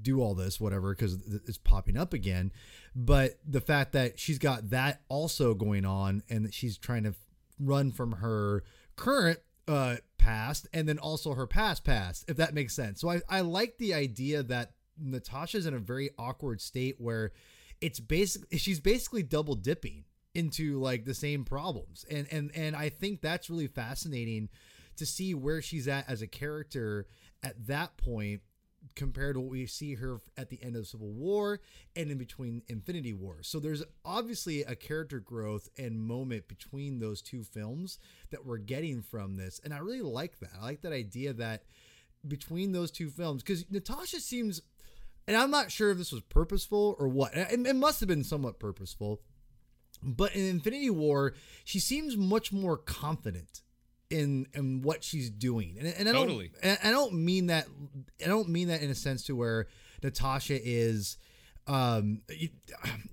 do 0.00 0.20
all 0.20 0.34
this 0.34 0.58
whatever 0.58 0.94
because 0.94 1.18
it's 1.46 1.58
popping 1.58 1.96
up 1.96 2.12
again. 2.12 2.50
But 2.96 3.38
the 3.46 3.60
fact 3.60 3.92
that 3.92 4.18
she's 4.18 4.38
got 4.38 4.70
that 4.70 5.02
also 5.08 5.54
going 5.54 5.84
on 5.84 6.22
and 6.28 6.44
that 6.46 6.54
she's 6.54 6.78
trying 6.78 7.04
to 7.04 7.14
run 7.60 7.92
from 7.92 8.12
her 8.12 8.64
current 8.96 9.38
uh, 9.68 9.96
past 10.16 10.66
and 10.72 10.88
then 10.88 10.98
also 10.98 11.34
her 11.34 11.46
past 11.46 11.84
past, 11.84 12.24
if 12.28 12.36
that 12.38 12.54
makes 12.54 12.74
sense. 12.74 13.00
So 13.00 13.10
I, 13.10 13.20
I 13.28 13.40
like 13.42 13.78
the 13.78 13.94
idea 13.94 14.42
that 14.44 14.72
Natasha's 14.98 15.66
in 15.66 15.74
a 15.74 15.78
very 15.78 16.10
awkward 16.18 16.60
state 16.60 16.96
where 16.98 17.32
it's 17.80 18.00
basically 18.00 18.58
she's 18.58 18.80
basically 18.80 19.22
double 19.22 19.54
dipping 19.54 20.04
into 20.34 20.80
like 20.80 21.04
the 21.04 21.14
same 21.14 21.44
problems. 21.44 22.04
And 22.10 22.26
and 22.30 22.50
and 22.54 22.74
I 22.74 22.88
think 22.88 23.20
that's 23.20 23.48
really 23.50 23.68
fascinating 23.68 24.48
to 24.96 25.06
see 25.06 25.34
where 25.34 25.62
she's 25.62 25.86
at 25.86 26.08
as 26.08 26.22
a 26.22 26.26
character 26.26 27.06
at 27.42 27.66
that 27.66 27.96
point 27.96 28.40
compared 28.94 29.34
to 29.34 29.40
what 29.40 29.50
we 29.50 29.66
see 29.66 29.94
her 29.94 30.18
at 30.36 30.48
the 30.48 30.62
end 30.62 30.76
of 30.76 30.86
Civil 30.86 31.10
War 31.10 31.60
and 31.96 32.10
in 32.10 32.18
between 32.18 32.62
Infinity 32.68 33.12
War. 33.12 33.38
So 33.42 33.58
there's 33.58 33.82
obviously 34.04 34.62
a 34.62 34.74
character 34.74 35.20
growth 35.20 35.68
and 35.78 36.00
moment 36.00 36.48
between 36.48 36.98
those 36.98 37.22
two 37.22 37.42
films 37.42 37.98
that 38.30 38.44
we're 38.44 38.58
getting 38.58 39.02
from 39.02 39.36
this. 39.36 39.60
And 39.64 39.72
I 39.72 39.78
really 39.78 40.02
like 40.02 40.40
that. 40.40 40.50
I 40.60 40.64
like 40.64 40.82
that 40.82 40.92
idea 40.92 41.32
that 41.34 41.64
between 42.26 42.72
those 42.72 42.90
two 42.90 43.10
films, 43.10 43.42
because 43.42 43.64
Natasha 43.70 44.20
seems, 44.20 44.60
and 45.26 45.36
I'm 45.36 45.50
not 45.50 45.70
sure 45.70 45.90
if 45.90 45.98
this 45.98 46.12
was 46.12 46.22
purposeful 46.22 46.96
or 46.98 47.08
what, 47.08 47.34
it, 47.34 47.66
it 47.66 47.76
must 47.76 48.00
have 48.00 48.08
been 48.08 48.24
somewhat 48.24 48.58
purposeful. 48.58 49.20
But 50.02 50.34
in 50.34 50.44
Infinity 50.44 50.90
War, 50.90 51.34
she 51.64 51.80
seems 51.80 52.16
much 52.16 52.52
more 52.52 52.76
confident 52.76 53.62
in 54.10 54.46
in 54.54 54.82
what 54.82 55.04
she's 55.04 55.30
doing. 55.30 55.76
And, 55.78 55.88
and 55.88 56.08
I 56.08 56.12
don't 56.12 56.50
I 56.62 56.90
don't 56.90 57.14
mean 57.14 57.46
that 57.46 57.66
I 58.24 58.28
don't 58.28 58.48
mean 58.48 58.68
that 58.68 58.82
in 58.82 58.90
a 58.90 58.94
sense 58.94 59.24
to 59.24 59.36
where 59.36 59.66
Natasha 60.02 60.58
is 60.62 61.18
um 61.66 62.22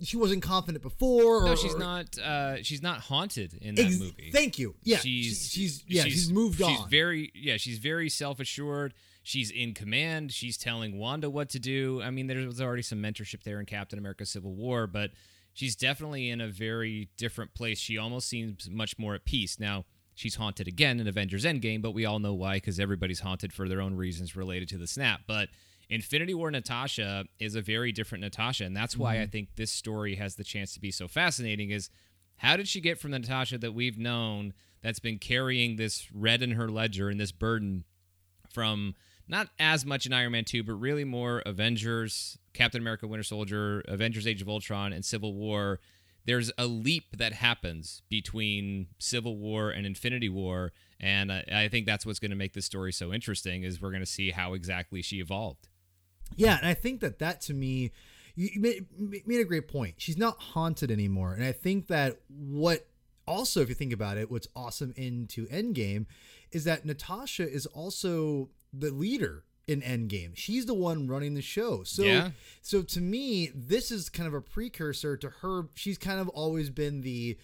she 0.02 0.16
wasn't 0.16 0.42
confident 0.42 0.82
before 0.82 1.44
or, 1.44 1.46
no 1.46 1.56
she's 1.56 1.76
not 1.76 2.18
uh 2.20 2.64
she's 2.64 2.82
not 2.82 3.02
haunted 3.02 3.54
in 3.62 3.76
that 3.76 3.88
ex- 3.88 4.00
movie. 4.00 4.30
thank 4.32 4.58
you. 4.58 4.76
Yeah 4.84 4.98
she's 4.98 5.50
she's 5.52 5.84
yeah 5.88 6.04
she's, 6.04 6.14
she's 6.14 6.32
moved 6.32 6.58
she's 6.58 6.66
on. 6.66 6.76
she's 6.76 6.86
very 6.86 7.32
yeah 7.36 7.58
she's 7.58 7.80
very 7.80 8.10
self-assured. 8.10 8.94
She's 9.24 9.50
in 9.50 9.74
command. 9.74 10.32
She's 10.32 10.56
telling 10.56 11.00
wanda 11.00 11.30
what 11.30 11.50
to 11.50 11.60
do. 11.60 12.02
I 12.02 12.12
mean 12.12 12.28
there 12.28 12.38
was 12.46 12.62
already 12.62 12.84
some 12.84 13.00
mentorship 13.00 13.44
there 13.44 13.60
in 13.60 13.66
captain 13.66 14.00
america 14.00 14.26
civil 14.26 14.54
war 14.54 14.88
but 14.88 15.12
she's 15.54 15.76
definitely 15.76 16.30
in 16.30 16.40
a 16.40 16.48
very 16.48 17.10
different 17.18 17.54
place. 17.54 17.80
She 17.80 17.98
almost 17.98 18.30
seems 18.30 18.70
much 18.70 18.98
more 18.98 19.16
at 19.16 19.26
peace. 19.26 19.60
Now 19.60 19.84
she's 20.16 20.36
haunted 20.36 20.68
again 20.68 21.00
in 21.00 21.08
Avengers 21.08 21.46
Endgame, 21.46 21.82
but 21.82 21.92
we 21.92 22.06
all 22.06 22.20
know 22.20 22.34
why 22.34 22.56
because 22.56 22.80
everybody's 22.80 23.20
haunted 23.20 23.54
for 23.54 23.70
their 23.70 23.82
own 23.82 23.96
reasons 23.96 24.36
related 24.36 24.70
to 24.70 24.78
the 24.78 24.88
snap. 24.88 25.22
But 25.28 25.50
Infinity 25.90 26.34
War 26.34 26.50
Natasha 26.50 27.26
is 27.40 27.56
a 27.56 27.62
very 27.62 27.92
different 27.92 28.24
Natasha, 28.24 28.64
and 28.64 28.76
that's 28.76 28.98
why 28.98 29.16
mm-hmm. 29.16 29.24
I 29.24 29.28
think 29.28 29.50
this 29.56 29.72
story 29.72 30.16
has 30.16 30.36
the 30.36 30.44
chance 30.44 30.74
to 30.74 30.80
be 30.80 30.90
so 30.90 31.08
fascinating. 31.08 31.70
Is 31.70 31.90
how 32.38 32.58
did 32.58 32.68
she 32.68 32.82
get 32.82 33.00
from 33.00 33.12
the 33.12 33.20
Natasha 33.20 33.58
that 33.60 33.74
we've 33.74 33.98
known 33.98 34.54
that's 34.82 35.00
been 35.00 35.20
carrying 35.20 35.76
this 35.76 36.08
red 36.14 36.42
in 36.42 36.52
her 36.52 36.70
ledger 36.70 37.10
and 37.10 37.20
this 37.20 37.32
burden 37.32 37.84
from 38.52 38.96
not 39.28 39.50
as 39.60 39.86
much 39.86 40.06
in 40.06 40.14
Iron 40.14 40.32
Man 40.32 40.46
2, 40.46 40.64
but 40.64 40.74
really 40.74 41.04
more 41.04 41.42
Avengers, 41.46 42.38
Captain 42.54 42.82
America 42.82 43.08
Winter 43.08 43.24
Soldier, 43.24 43.84
Avengers 43.88 44.28
Age 44.28 44.42
of 44.42 44.50
Ultron, 44.50 44.94
and 44.94 45.04
Civil 45.04 45.34
War 45.34 45.80
there's 46.26 46.52
a 46.58 46.66
leap 46.66 47.18
that 47.18 47.34
happens 47.34 48.02
between 48.10 48.88
Civil 49.00 49.38
War 49.38 49.70
and 49.70 49.86
Infinity 49.86 50.30
War, 50.30 50.72
and 51.00 51.32
I, 51.32 51.44
I 51.52 51.68
think 51.68 51.86
that's 51.86 52.06
what's 52.06 52.20
going 52.20 52.32
to 52.32 52.38
make 52.38 52.54
this 52.54 52.66
story 52.66 52.92
so 52.92 53.14
interesting. 53.14 53.64
Is 53.64 53.82
we're 53.82 53.92
going 53.92 54.02
to 54.02 54.06
see 54.06 54.32
how 54.32 54.54
exactly 54.54 55.02
she 55.02 55.20
evolved. 55.20 55.68
Yeah, 56.36 56.58
and 56.58 56.68
I 56.68 56.74
think 56.74 57.02
that 57.02 57.20
that 57.20 57.42
to 57.42 57.54
me, 57.54 57.92
you 58.36 58.50
made, 58.60 58.86
made 59.26 59.40
a 59.40 59.46
great 59.46 59.68
point. 59.68 59.96
She's 59.98 60.18
not 60.18 60.40
haunted 60.40 60.92
anymore, 60.92 61.34
and 61.34 61.44
I 61.44 61.52
think 61.52 61.88
that 61.88 62.20
what 62.28 62.88
also, 63.28 63.62
if 63.62 63.70
you 63.70 63.76
think 63.76 63.94
about 63.94 64.18
it, 64.18 64.30
what's 64.30 64.48
awesome 64.56 64.94
into 64.96 65.48
Endgame 65.48 66.06
is 66.52 66.64
that 66.66 66.86
Natasha 66.86 67.50
is 67.50 67.66
also 67.66 68.50
the 68.72 68.92
leader 68.92 69.44
in 69.68 69.82
Endgame. 69.82 70.32
She's 70.36 70.66
the 70.66 70.74
one 70.74 71.08
running 71.08 71.34
the 71.34 71.42
show. 71.42 71.84
So 71.84 72.04
yeah. 72.04 72.32
so 72.62 72.82
to 72.84 73.02
me, 73.02 73.52
this 73.54 73.92
is 73.92 74.10
kind 74.10 74.28
of 74.28 74.34
a 74.34 74.42
precursor 74.42 75.18
to 75.18 75.30
her. 75.42 75.68
She's 75.74 75.98
kind 75.98 76.20
of 76.20 76.30
always 76.30 76.70
been 76.70 77.02
the 77.02 77.38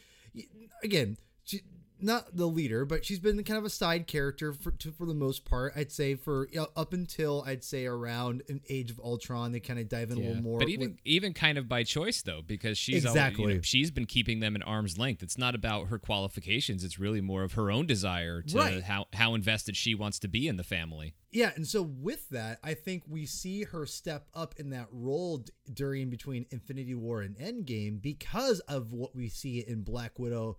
again, 0.84 1.18
she, 1.44 1.62
not 2.01 2.36
the 2.36 2.48
leader, 2.48 2.86
but 2.86 3.05
she's 3.05 3.20
been 3.20 3.43
kind 3.43 3.58
of 3.58 3.65
a 3.65 3.70
side 3.70 4.08
character 4.08 4.53
for 4.53 4.72
to, 4.72 4.91
for 4.91 5.05
the 5.05 5.13
most 5.13 5.46
part. 5.46 5.74
I'd 5.75 5.91
say 5.91 6.15
for 6.15 6.48
you 6.51 6.62
know, 6.62 6.67
up 6.75 6.93
until 6.93 7.43
I'd 7.46 7.63
say 7.63 7.86
around 7.86 8.43
an 8.50 8.62
Age 8.70 8.91
of 8.91 9.00
Ultron, 9.00 9.51
they 9.51 9.60
kind 9.60 9.79
of 9.79 9.89
dive 9.89 10.12
in 10.12 10.17
yeah. 10.17 10.25
a 10.25 10.27
little 10.27 10.43
more. 10.43 10.60
But 10.60 10.70
even 10.70 10.91
with, 10.91 11.00
even 11.05 11.34
kind 11.34 11.58
of 11.58 11.67
by 11.67 11.84
choice 11.84 12.22
though, 12.22 12.41
because 12.46 12.77
she's 12.77 13.05
exactly 13.05 13.43
always, 13.43 13.53
you 13.53 13.58
know, 13.60 13.63
she's 13.63 13.91
been 13.91 14.05
keeping 14.05 14.39
them 14.39 14.55
at 14.55 14.65
arm's 14.67 14.98
length. 14.98 15.24
It's 15.24 15.38
not 15.38 15.55
about 15.55 15.88
her 15.88 16.00
qualifications. 16.00 16.84
It's 16.84 17.00
really 17.00 17.22
more 17.22 17.43
of 17.43 17.53
her 17.53 17.72
own 17.72 17.86
desire 17.86 18.41
to 18.41 18.58
right. 18.58 18.84
how 18.84 19.08
how 19.13 19.34
invested 19.34 19.75
she 19.75 19.96
wants 19.96 20.20
to 20.20 20.27
be 20.27 20.48
in 20.48 20.58
the 20.58 20.63
family. 20.63 21.15
Yeah, 21.31 21.51
and 21.55 21.65
so 21.65 21.81
with 21.81 22.29
that, 22.29 22.60
I 22.62 22.74
think 22.74 23.03
we 23.08 23.25
see 23.25 23.63
her 23.63 23.86
step 23.86 24.27
up 24.34 24.55
in 24.58 24.72
that 24.72 24.88
role 24.91 25.38
d- 25.38 25.53
during 25.74 26.10
between 26.10 26.46
Infinity 26.51 26.93
War 26.93 27.22
and 27.22 27.38
Endgame 27.38 28.01
because 28.01 28.60
of 28.62 28.91
what 28.91 29.15
we 29.15 29.29
see 29.29 29.60
in 29.60 29.84
Black 29.84 30.20
Widow 30.20 30.58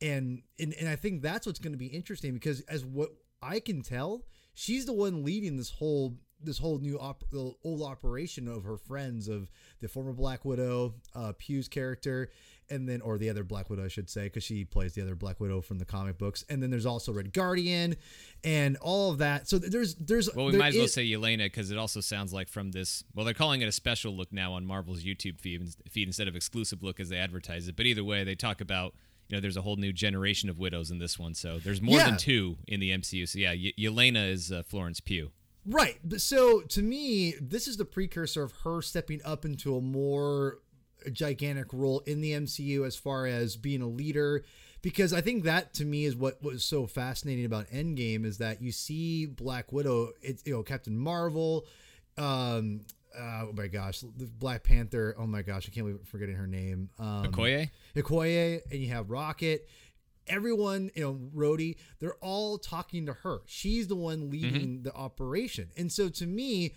and 0.00 0.42
and, 0.58 0.74
and 0.74 0.88
I 0.88 0.96
think 0.96 1.22
that's 1.22 1.46
what's 1.46 1.58
going 1.58 1.72
to 1.72 1.78
be 1.78 1.86
interesting 1.86 2.34
because 2.34 2.60
as 2.62 2.84
what 2.84 3.10
I 3.42 3.60
can 3.60 3.82
tell, 3.82 4.24
she's 4.54 4.86
the 4.86 4.92
one 4.92 5.24
leading 5.24 5.56
this 5.56 5.70
whole 5.70 6.16
this 6.38 6.58
whole 6.58 6.78
new 6.78 6.98
op- 6.98 7.24
old 7.64 7.82
operation 7.82 8.46
of 8.46 8.64
her 8.64 8.76
friends 8.76 9.26
of 9.26 9.48
the 9.80 9.88
former 9.88 10.12
Black 10.12 10.44
Widow, 10.44 10.94
uh, 11.14 11.32
Pugh's 11.38 11.66
character, 11.66 12.30
and 12.68 12.86
then 12.86 13.00
or 13.00 13.16
the 13.16 13.30
other 13.30 13.42
Black 13.42 13.70
Widow, 13.70 13.86
I 13.86 13.88
should 13.88 14.10
say, 14.10 14.24
because 14.24 14.44
she 14.44 14.64
plays 14.64 14.92
the 14.92 15.00
other 15.00 15.14
Black 15.14 15.40
Widow 15.40 15.62
from 15.62 15.78
the 15.78 15.86
comic 15.86 16.18
books. 16.18 16.44
And 16.50 16.62
then 16.62 16.70
there's 16.70 16.84
also 16.84 17.10
Red 17.12 17.32
Guardian, 17.32 17.96
and 18.44 18.76
all 18.82 19.10
of 19.10 19.18
that. 19.18 19.48
So 19.48 19.58
there's 19.58 19.94
there's 19.94 20.32
well, 20.34 20.46
we 20.46 20.52
there 20.52 20.58
might 20.58 20.68
as 20.68 20.74
well 20.76 20.84
is- 20.84 20.92
say 20.94 21.06
Yelena 21.06 21.44
because 21.46 21.70
it 21.70 21.78
also 21.78 22.00
sounds 22.00 22.34
like 22.34 22.48
from 22.48 22.70
this. 22.72 23.02
Well, 23.14 23.24
they're 23.24 23.32
calling 23.34 23.62
it 23.62 23.66
a 23.66 23.72
special 23.72 24.14
look 24.14 24.30
now 24.30 24.52
on 24.52 24.66
Marvel's 24.66 25.04
YouTube 25.04 25.40
feed, 25.40 25.62
feed 25.88 26.06
instead 26.06 26.28
of 26.28 26.36
exclusive 26.36 26.82
look 26.82 27.00
as 27.00 27.08
they 27.08 27.16
advertise 27.18 27.66
it. 27.66 27.76
But 27.76 27.86
either 27.86 28.04
way, 28.04 28.24
they 28.24 28.34
talk 28.34 28.60
about 28.60 28.94
you 29.28 29.36
know 29.36 29.40
there's 29.40 29.56
a 29.56 29.62
whole 29.62 29.76
new 29.76 29.92
generation 29.92 30.48
of 30.48 30.58
widows 30.58 30.90
in 30.90 30.98
this 30.98 31.18
one, 31.18 31.34
so 31.34 31.58
there's 31.58 31.80
more 31.82 31.98
Yeah. 31.98 32.10
than 32.10 32.18
two 32.18 32.56
in 32.66 32.80
the 32.80 32.90
MCU. 32.90 33.26
So 33.28 33.38
yeah, 33.38 33.50
y- 33.50 33.72
Yelena 33.78 34.30
is 34.30 34.52
uh, 34.52 34.62
Florence 34.62 35.00
Pugh. 35.00 35.30
Right. 35.64 35.98
But 36.04 36.20
So 36.20 36.60
to 36.60 36.82
me, 36.82 37.34
this 37.40 37.66
is 37.66 37.76
the 37.76 37.84
precursor 37.84 38.42
of 38.44 38.52
her 38.64 38.80
stepping 38.82 39.20
up 39.24 39.44
into 39.44 39.76
a 39.76 39.80
more 39.80 40.58
gigantic 41.12 41.72
role 41.72 42.00
in 42.06 42.20
the 42.20 42.32
MCU 42.32 42.86
as 42.86 42.96
far 42.96 43.26
as 43.26 43.56
being 43.56 43.82
a 43.82 43.88
leader. 43.88 44.44
Because 44.82 45.12
I 45.12 45.20
think 45.20 45.42
that 45.44 45.74
to 45.74 45.84
me 45.84 46.04
is 46.04 46.14
what 46.14 46.40
was 46.42 46.64
so 46.64 46.86
fascinating 46.86 47.44
about 47.44 47.68
Endgame 47.70 48.24
is 48.24 48.38
that 48.38 48.62
you 48.62 48.70
see 48.70 49.26
Black 49.26 49.72
Widow, 49.72 50.12
it's 50.22 50.44
you 50.46 50.52
know 50.52 50.62
Captain 50.62 50.96
Marvel, 50.96 51.66
um, 52.16 52.82
uh, 53.18 53.46
oh 53.48 53.52
my 53.54 53.66
gosh, 53.66 54.00
the 54.00 54.26
Black 54.26 54.62
Panther. 54.62 55.14
Oh 55.18 55.26
my 55.26 55.42
gosh, 55.42 55.68
I 55.68 55.72
can't 55.72 55.86
believe 55.86 56.00
I'm 56.00 56.04
forgetting 56.06 56.36
her 56.36 56.46
name. 56.46 56.90
Um, 56.98 57.24
Okoye? 57.26 57.70
Okoye, 57.96 58.60
and 58.70 58.80
you 58.80 58.88
have 58.88 59.10
Rocket. 59.10 59.68
Everyone, 60.28 60.90
you 60.94 61.02
know, 61.02 61.20
Rhodey, 61.34 61.76
they're 62.00 62.16
all 62.16 62.58
talking 62.58 63.06
to 63.06 63.12
her. 63.12 63.42
She's 63.46 63.86
the 63.86 63.94
one 63.94 64.28
leading 64.30 64.82
the 64.82 64.92
operation. 64.92 65.70
And 65.76 65.90
so 65.92 66.08
to 66.08 66.26
me, 66.26 66.74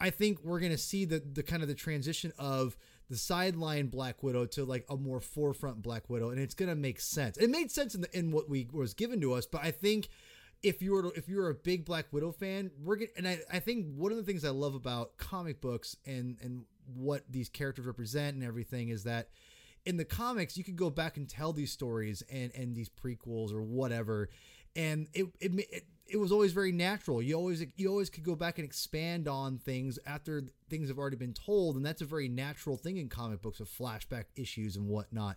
I 0.00 0.10
think 0.10 0.38
we're 0.42 0.60
gonna 0.60 0.78
see 0.78 1.04
the 1.04 1.20
the 1.20 1.42
kind 1.42 1.62
of 1.62 1.68
the 1.68 1.74
transition 1.74 2.32
of 2.38 2.76
the 3.08 3.16
sideline 3.16 3.86
Black 3.86 4.22
Widow 4.22 4.46
to 4.46 4.64
like 4.64 4.84
a 4.88 4.96
more 4.96 5.20
forefront 5.20 5.82
Black 5.82 6.08
Widow, 6.10 6.30
and 6.30 6.40
it's 6.40 6.54
gonna 6.54 6.74
make 6.74 7.00
sense. 7.00 7.36
It 7.36 7.50
made 7.50 7.70
sense 7.70 7.94
in 7.94 8.00
the, 8.02 8.18
in 8.18 8.30
what 8.32 8.48
we 8.48 8.68
was 8.72 8.94
given 8.94 9.20
to 9.20 9.34
us, 9.34 9.46
but 9.46 9.62
I 9.62 9.70
think 9.70 10.08
if 10.66 10.82
you 10.82 10.92
were 10.92 11.12
if 11.14 11.28
you're 11.28 11.48
a 11.48 11.54
big 11.54 11.84
Black 11.84 12.06
Widow 12.12 12.32
fan, 12.32 12.70
we're 12.82 12.96
gonna 12.96 13.10
and 13.16 13.28
I, 13.28 13.38
I 13.52 13.58
think 13.60 13.86
one 13.94 14.10
of 14.10 14.18
the 14.18 14.24
things 14.24 14.44
I 14.44 14.50
love 14.50 14.74
about 14.74 15.16
comic 15.16 15.60
books 15.60 15.96
and 16.04 16.36
and 16.42 16.64
what 16.94 17.22
these 17.30 17.48
characters 17.48 17.86
represent 17.86 18.34
and 18.34 18.44
everything 18.44 18.88
is 18.88 19.04
that 19.04 19.28
in 19.84 19.96
the 19.96 20.04
comics 20.04 20.56
you 20.56 20.64
could 20.64 20.76
go 20.76 20.90
back 20.90 21.16
and 21.16 21.28
tell 21.28 21.52
these 21.52 21.70
stories 21.70 22.22
and 22.30 22.52
and 22.54 22.74
these 22.74 22.88
prequels 22.88 23.52
or 23.52 23.62
whatever 23.62 24.28
and 24.74 25.08
it 25.14 25.26
it, 25.40 25.52
it 25.70 25.84
it 26.08 26.18
was 26.18 26.30
always 26.30 26.52
very 26.52 26.70
natural. 26.70 27.20
You 27.20 27.34
always 27.34 27.64
you 27.76 27.88
always 27.88 28.10
could 28.10 28.22
go 28.22 28.36
back 28.36 28.58
and 28.58 28.64
expand 28.64 29.26
on 29.26 29.58
things 29.58 29.98
after 30.06 30.44
things 30.68 30.88
have 30.88 30.98
already 30.98 31.16
been 31.16 31.32
told, 31.32 31.76
and 31.76 31.84
that's 31.84 32.02
a 32.02 32.04
very 32.06 32.28
natural 32.28 32.76
thing 32.76 32.96
in 32.98 33.08
comic 33.08 33.42
books 33.42 33.58
of 33.60 33.68
flashback 33.68 34.24
issues 34.36 34.76
and 34.76 34.86
whatnot. 34.86 35.36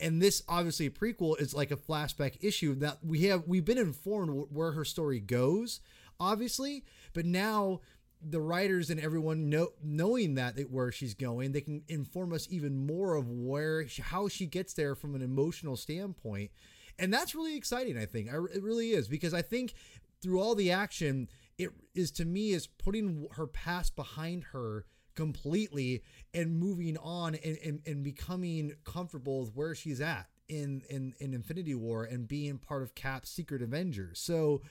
And 0.00 0.20
this 0.20 0.42
obviously 0.48 0.86
a 0.86 0.90
prequel 0.90 1.40
is 1.40 1.54
like 1.54 1.70
a 1.70 1.76
flashback 1.76 2.42
issue 2.42 2.74
that 2.76 2.98
we 3.04 3.24
have 3.24 3.46
we've 3.46 3.64
been 3.64 3.78
informed 3.78 4.46
where 4.50 4.72
her 4.72 4.84
story 4.84 5.20
goes, 5.20 5.80
obviously, 6.18 6.84
but 7.12 7.26
now 7.26 7.80
the 8.22 8.40
writers 8.40 8.90
and 8.90 9.00
everyone 9.00 9.48
know, 9.48 9.68
knowing 9.82 10.34
that 10.34 10.58
where 10.70 10.92
she's 10.92 11.14
going, 11.14 11.52
they 11.52 11.60
can 11.60 11.82
inform 11.88 12.32
us 12.32 12.46
even 12.50 12.86
more 12.86 13.14
of 13.14 13.28
where 13.28 13.86
how 14.02 14.28
she 14.28 14.46
gets 14.46 14.74
there 14.74 14.94
from 14.94 15.14
an 15.14 15.22
emotional 15.22 15.76
standpoint, 15.76 16.50
and 16.98 17.12
that's 17.12 17.34
really 17.34 17.56
exciting. 17.56 17.96
I 17.96 18.06
think 18.06 18.28
I, 18.28 18.36
it 18.54 18.62
really 18.62 18.90
is 18.90 19.08
because 19.08 19.32
I 19.32 19.42
think 19.42 19.74
through 20.20 20.40
all 20.40 20.54
the 20.54 20.70
action, 20.70 21.28
it 21.58 21.70
is 21.94 22.10
to 22.12 22.24
me 22.24 22.50
is 22.50 22.66
putting 22.66 23.26
her 23.32 23.46
past 23.46 23.96
behind 23.96 24.44
her 24.52 24.84
completely 25.14 26.02
and 26.34 26.58
moving 26.58 26.96
on 26.98 27.34
and, 27.34 27.58
and, 27.64 27.80
and 27.86 28.04
becoming 28.04 28.74
comfortable 28.84 29.40
with 29.40 29.54
where 29.54 29.74
she's 29.74 30.00
at 30.00 30.28
in, 30.48 30.82
in 30.90 31.14
in 31.20 31.32
Infinity 31.32 31.74
War 31.74 32.04
and 32.04 32.26
being 32.26 32.58
part 32.58 32.82
of 32.82 32.94
Cap's 32.94 33.30
Secret 33.30 33.62
Avengers. 33.62 34.18
So 34.20 34.62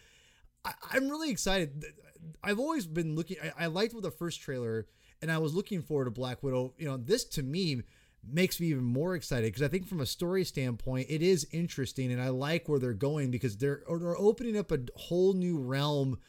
I, 0.65 0.73
I'm 0.91 1.09
really 1.09 1.31
excited. 1.31 1.85
I've 2.43 2.59
always 2.59 2.85
been 2.85 3.15
looking. 3.15 3.37
I, 3.43 3.65
I 3.65 3.67
liked 3.67 3.93
with 3.93 4.03
the 4.03 4.11
first 4.11 4.41
trailer, 4.41 4.87
and 5.21 5.31
I 5.31 5.37
was 5.37 5.53
looking 5.53 5.81
forward 5.81 6.05
to 6.05 6.11
Black 6.11 6.43
Widow. 6.43 6.73
You 6.77 6.85
know, 6.87 6.97
this 6.97 7.23
to 7.25 7.43
me 7.43 7.81
makes 8.27 8.59
me 8.59 8.67
even 8.67 8.83
more 8.83 9.15
excited 9.15 9.45
because 9.45 9.61
I 9.61 9.69
think 9.69 9.87
from 9.87 10.01
a 10.01 10.05
story 10.05 10.43
standpoint, 10.43 11.07
it 11.09 11.21
is 11.21 11.47
interesting, 11.51 12.11
and 12.11 12.21
I 12.21 12.29
like 12.29 12.67
where 12.67 12.79
they're 12.79 12.93
going 12.93 13.31
because 13.31 13.57
they're 13.57 13.83
they're 13.87 14.17
opening 14.17 14.57
up 14.57 14.71
a 14.71 14.79
whole 14.95 15.33
new 15.33 15.57
realm. 15.57 16.19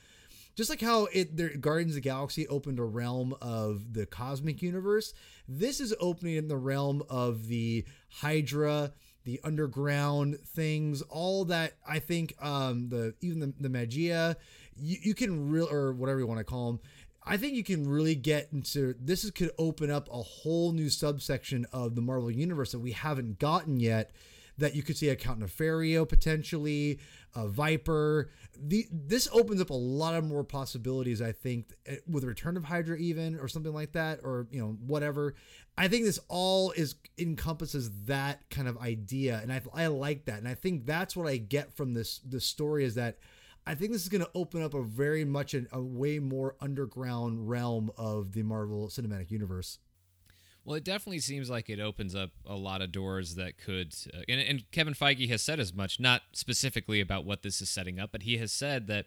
Just 0.56 0.68
like 0.70 0.80
how 0.80 1.06
it 1.12 1.36
their 1.36 1.56
Guardians 1.56 1.92
of 1.92 2.02
the 2.02 2.08
Galaxy 2.08 2.46
opened 2.48 2.78
a 2.78 2.84
realm 2.84 3.34
of 3.40 3.94
the 3.94 4.06
cosmic 4.06 4.62
universe, 4.62 5.14
this 5.48 5.80
is 5.80 5.94
opening 6.00 6.36
in 6.36 6.48
the 6.48 6.56
realm 6.56 7.02
of 7.08 7.46
the 7.46 7.84
Hydra, 8.08 8.92
the 9.24 9.40
underground 9.44 10.38
things, 10.44 11.02
all 11.02 11.44
that 11.46 11.74
I 11.86 11.98
think 11.98 12.34
um 12.40 12.88
the 12.88 13.14
even 13.20 13.40
the, 13.40 13.54
the 13.60 13.68
Maggia, 13.68 14.36
you, 14.76 14.98
you 15.02 15.14
can 15.14 15.50
real 15.50 15.68
or 15.70 15.92
whatever 15.92 16.18
you 16.18 16.26
want 16.26 16.38
to 16.38 16.44
call 16.44 16.72
them. 16.72 16.80
I 17.22 17.36
think 17.36 17.54
you 17.54 17.64
can 17.64 17.88
really 17.88 18.14
get 18.14 18.48
into 18.52 18.94
this 18.98 19.24
is 19.24 19.30
could 19.30 19.50
open 19.58 19.90
up 19.90 20.08
a 20.10 20.22
whole 20.22 20.72
new 20.72 20.88
subsection 20.88 21.66
of 21.72 21.94
the 21.94 22.00
Marvel 22.00 22.30
universe 22.30 22.72
that 22.72 22.80
we 22.80 22.92
haven't 22.92 23.38
gotten 23.38 23.78
yet. 23.78 24.10
That 24.58 24.74
you 24.74 24.82
could 24.82 24.98
see 24.98 25.08
a 25.08 25.16
Count 25.16 25.40
Nefaria 25.40 26.06
potentially, 26.06 26.98
a 27.34 27.48
Viper. 27.48 28.30
The 28.58 28.86
this 28.90 29.28
opens 29.32 29.60
up 29.60 29.70
a 29.70 29.74
lot 29.74 30.14
of 30.14 30.24
more 30.24 30.44
possibilities. 30.44 31.22
I 31.22 31.32
think 31.32 31.72
eh, 31.86 31.96
with 32.08 32.24
Return 32.24 32.56
of 32.56 32.64
Hydra 32.64 32.96
even 32.96 33.38
or 33.38 33.48
something 33.48 33.72
like 33.72 33.92
that, 33.92 34.20
or 34.22 34.46
you 34.50 34.60
know 34.60 34.76
whatever. 34.86 35.34
I 35.78 35.88
think 35.88 36.04
this 36.04 36.20
all 36.28 36.72
is 36.72 36.96
encompasses 37.18 37.90
that 38.06 38.48
kind 38.50 38.68
of 38.68 38.78
idea, 38.78 39.40
and 39.42 39.52
I 39.52 39.62
I 39.74 39.86
like 39.86 40.26
that, 40.26 40.38
and 40.38 40.48
I 40.48 40.54
think 40.54 40.86
that's 40.86 41.16
what 41.16 41.26
I 41.26 41.36
get 41.36 41.74
from 41.74 41.94
this 41.94 42.18
this 42.18 42.44
story 42.44 42.84
is 42.84 42.94
that 42.96 43.18
I 43.66 43.74
think 43.74 43.92
this 43.92 44.02
is 44.02 44.08
going 44.08 44.24
to 44.24 44.30
open 44.34 44.62
up 44.62 44.74
a 44.74 44.82
very 44.82 45.24
much 45.24 45.54
an, 45.54 45.68
a 45.72 45.80
way 45.80 46.18
more 46.18 46.56
underground 46.60 47.48
realm 47.48 47.90
of 47.96 48.32
the 48.32 48.42
Marvel 48.42 48.88
Cinematic 48.88 49.30
Universe. 49.30 49.78
Well, 50.64 50.76
it 50.76 50.84
definitely 50.84 51.20
seems 51.20 51.48
like 51.48 51.70
it 51.70 51.80
opens 51.80 52.14
up 52.14 52.30
a 52.46 52.54
lot 52.54 52.82
of 52.82 52.92
doors 52.92 53.34
that 53.36 53.58
could. 53.58 53.94
Uh, 54.14 54.20
and, 54.28 54.40
and 54.40 54.70
Kevin 54.70 54.94
Feige 54.94 55.28
has 55.30 55.42
said 55.42 55.58
as 55.58 55.74
much, 55.74 55.98
not 55.98 56.22
specifically 56.32 57.00
about 57.00 57.24
what 57.24 57.42
this 57.42 57.60
is 57.60 57.70
setting 57.70 57.98
up, 57.98 58.12
but 58.12 58.22
he 58.22 58.36
has 58.38 58.52
said 58.52 58.86
that 58.88 59.06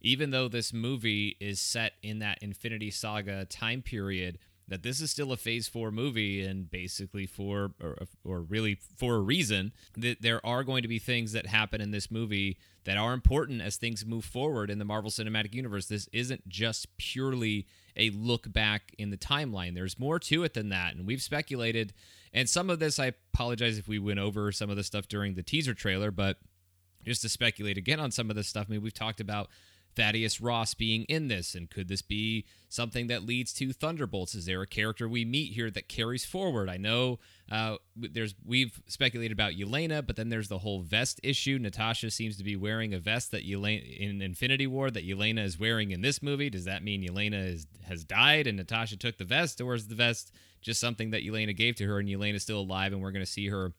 even 0.00 0.30
though 0.30 0.48
this 0.48 0.72
movie 0.72 1.36
is 1.40 1.60
set 1.60 1.92
in 2.02 2.18
that 2.18 2.38
Infinity 2.42 2.90
Saga 2.90 3.44
time 3.44 3.82
period, 3.82 4.38
that 4.68 4.82
this 4.82 5.00
is 5.00 5.10
still 5.10 5.32
a 5.32 5.36
Phase 5.36 5.68
Four 5.68 5.90
movie, 5.90 6.42
and 6.42 6.70
basically 6.70 7.26
for 7.26 7.72
or, 7.82 7.96
or 8.24 8.40
really 8.40 8.78
for 8.96 9.16
a 9.16 9.20
reason 9.20 9.72
that 9.96 10.22
there 10.22 10.44
are 10.44 10.64
going 10.64 10.82
to 10.82 10.88
be 10.88 10.98
things 10.98 11.32
that 11.32 11.46
happen 11.46 11.80
in 11.80 11.90
this 11.90 12.10
movie 12.10 12.58
that 12.84 12.96
are 12.96 13.12
important 13.12 13.60
as 13.60 13.76
things 13.76 14.06
move 14.06 14.24
forward 14.24 14.70
in 14.70 14.78
the 14.78 14.84
Marvel 14.84 15.10
Cinematic 15.10 15.54
Universe. 15.54 15.86
This 15.86 16.08
isn't 16.12 16.48
just 16.48 16.96
purely 16.96 17.66
a 17.96 18.10
look 18.10 18.52
back 18.52 18.94
in 18.98 19.10
the 19.10 19.16
timeline. 19.16 19.74
There's 19.74 19.98
more 19.98 20.18
to 20.20 20.44
it 20.44 20.54
than 20.54 20.68
that, 20.70 20.94
and 20.94 21.06
we've 21.06 21.22
speculated. 21.22 21.92
And 22.32 22.48
some 22.48 22.70
of 22.70 22.78
this, 22.78 22.98
I 22.98 23.12
apologize 23.32 23.78
if 23.78 23.86
we 23.86 23.98
went 23.98 24.18
over 24.18 24.50
some 24.52 24.70
of 24.70 24.76
the 24.76 24.82
stuff 24.82 25.08
during 25.08 25.34
the 25.34 25.42
teaser 25.42 25.74
trailer, 25.74 26.10
but 26.10 26.38
just 27.04 27.22
to 27.22 27.28
speculate 27.28 27.78
again 27.78 28.00
on 28.00 28.10
some 28.10 28.30
of 28.30 28.36
this 28.36 28.48
stuff, 28.48 28.66
I 28.68 28.72
mean, 28.72 28.82
we've 28.82 28.94
talked 28.94 29.20
about 29.20 29.48
Thaddeus 29.94 30.40
Ross 30.40 30.74
being 30.74 31.04
in 31.04 31.28
this, 31.28 31.54
and 31.54 31.70
could 31.70 31.88
this 31.88 32.02
be 32.02 32.44
something 32.68 33.06
that 33.06 33.24
leads 33.24 33.52
to 33.54 33.72
Thunderbolts? 33.72 34.34
Is 34.34 34.46
there 34.46 34.62
a 34.62 34.66
character 34.66 35.08
we 35.08 35.24
meet 35.24 35.52
here 35.52 35.70
that 35.70 35.88
carries 35.88 36.24
forward? 36.24 36.68
I 36.68 36.76
know 36.76 37.18
uh, 37.50 37.76
there's 37.96 38.34
we've 38.44 38.80
speculated 38.86 39.32
about 39.32 39.52
Yelena, 39.52 40.04
but 40.06 40.16
then 40.16 40.28
there's 40.28 40.48
the 40.48 40.58
whole 40.58 40.80
vest 40.80 41.20
issue. 41.22 41.58
Natasha 41.60 42.10
seems 42.10 42.36
to 42.38 42.44
be 42.44 42.56
wearing 42.56 42.94
a 42.94 42.98
vest 42.98 43.30
that 43.30 43.46
Yelena 43.46 43.98
in 43.98 44.22
Infinity 44.22 44.66
War 44.66 44.90
that 44.90 45.06
Yelena 45.06 45.44
is 45.44 45.58
wearing 45.58 45.90
in 45.90 46.00
this 46.00 46.22
movie. 46.22 46.50
Does 46.50 46.64
that 46.64 46.82
mean 46.82 47.06
Yelena 47.06 47.54
is, 47.54 47.66
has 47.84 48.04
died 48.04 48.46
and 48.46 48.56
Natasha 48.56 48.96
took 48.96 49.18
the 49.18 49.24
vest, 49.24 49.60
or 49.60 49.74
is 49.74 49.88
the 49.88 49.94
vest 49.94 50.32
just 50.60 50.80
something 50.80 51.10
that 51.10 51.22
Yelena 51.22 51.56
gave 51.56 51.76
to 51.76 51.86
her 51.86 51.98
and 51.98 52.08
Yelena's 52.08 52.42
still 52.42 52.60
alive, 52.60 52.92
and 52.92 53.00
we're 53.02 53.12
going 53.12 53.24
to 53.24 53.30
see 53.30 53.48
her? 53.48 53.72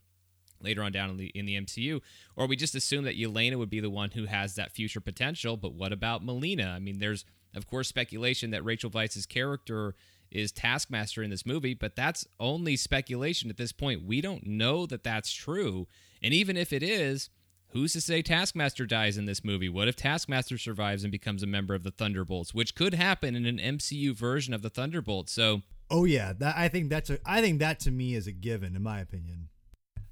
Later 0.66 0.84
on 0.84 0.92
down 0.92 1.10
in 1.10 1.18
the 1.18 1.28
in 1.28 1.46
the 1.46 1.56
MCU, 1.56 2.02
or 2.36 2.48
we 2.48 2.56
just 2.56 2.76
assume 2.76 3.06
that 3.06 3.18
Yelena 3.18 3.56
would 3.58 3.70
be 3.70 3.80
the 3.80 3.90
one 3.90 4.12
who 4.12 4.26
has 4.26 4.56
that 4.56 4.74
future 4.74 5.00
potential. 5.00 5.56
But 5.56 5.74
what 5.74 5.94
about 5.94 6.26
Melina? 6.26 6.74
I 6.76 6.80
mean, 6.80 7.00
there's 7.00 7.24
of 7.56 7.68
course 7.68 7.88
speculation 7.88 8.52
that 8.52 8.66
Rachel 8.66 8.90
Weisz's 8.90 9.26
character 9.26 9.96
is 10.32 10.52
Taskmaster 10.52 11.24
in 11.24 11.30
this 11.30 11.46
movie, 11.46 11.74
but 11.74 11.96
that's 11.96 12.28
only 12.40 12.76
speculation 12.76 13.50
at 13.50 13.58
this 13.58 13.72
point. 13.72 14.04
We 14.04 14.20
don't 14.20 14.46
know 14.46 14.86
that 14.88 15.04
that's 15.04 15.32
true, 15.32 15.88
and 16.22 16.34
even 16.34 16.58
if 16.58 16.74
it 16.74 16.84
is. 16.84 17.30
Who's 17.70 17.92
to 17.92 18.00
say 18.00 18.22
Taskmaster 18.22 18.86
dies 18.86 19.18
in 19.18 19.26
this 19.26 19.44
movie? 19.44 19.68
What 19.68 19.90
if 19.90 19.98
Taskmaster 19.98 20.58
survives 20.58 21.04
and 21.04 21.12
becomes 21.12 21.44
a 21.44 21.48
member 21.48 21.76
of 21.76 21.84
the 21.84 21.92
Thunderbolts, 21.92 22.54
which 22.54 22.74
could 22.74 22.94
happen 22.94 23.36
in 23.36 23.46
an 23.46 23.58
MCU 23.58 24.16
version 24.16 24.54
of 24.54 24.62
the 24.62 24.70
Thunderbolts? 24.70 25.34
So, 25.34 25.62
Oh 25.90 26.06
yeah, 26.06 26.34
that 26.34 26.56
I 26.58 26.68
think 26.68 26.90
that's 26.90 27.10
a 27.10 27.20
I 27.26 27.42
think 27.42 27.60
that 27.60 27.80
to 27.82 27.92
me 27.92 28.16
is 28.16 28.28
a 28.28 28.32
given 28.32 28.76
in 28.76 28.84
my 28.84 29.00
opinion. 29.00 29.50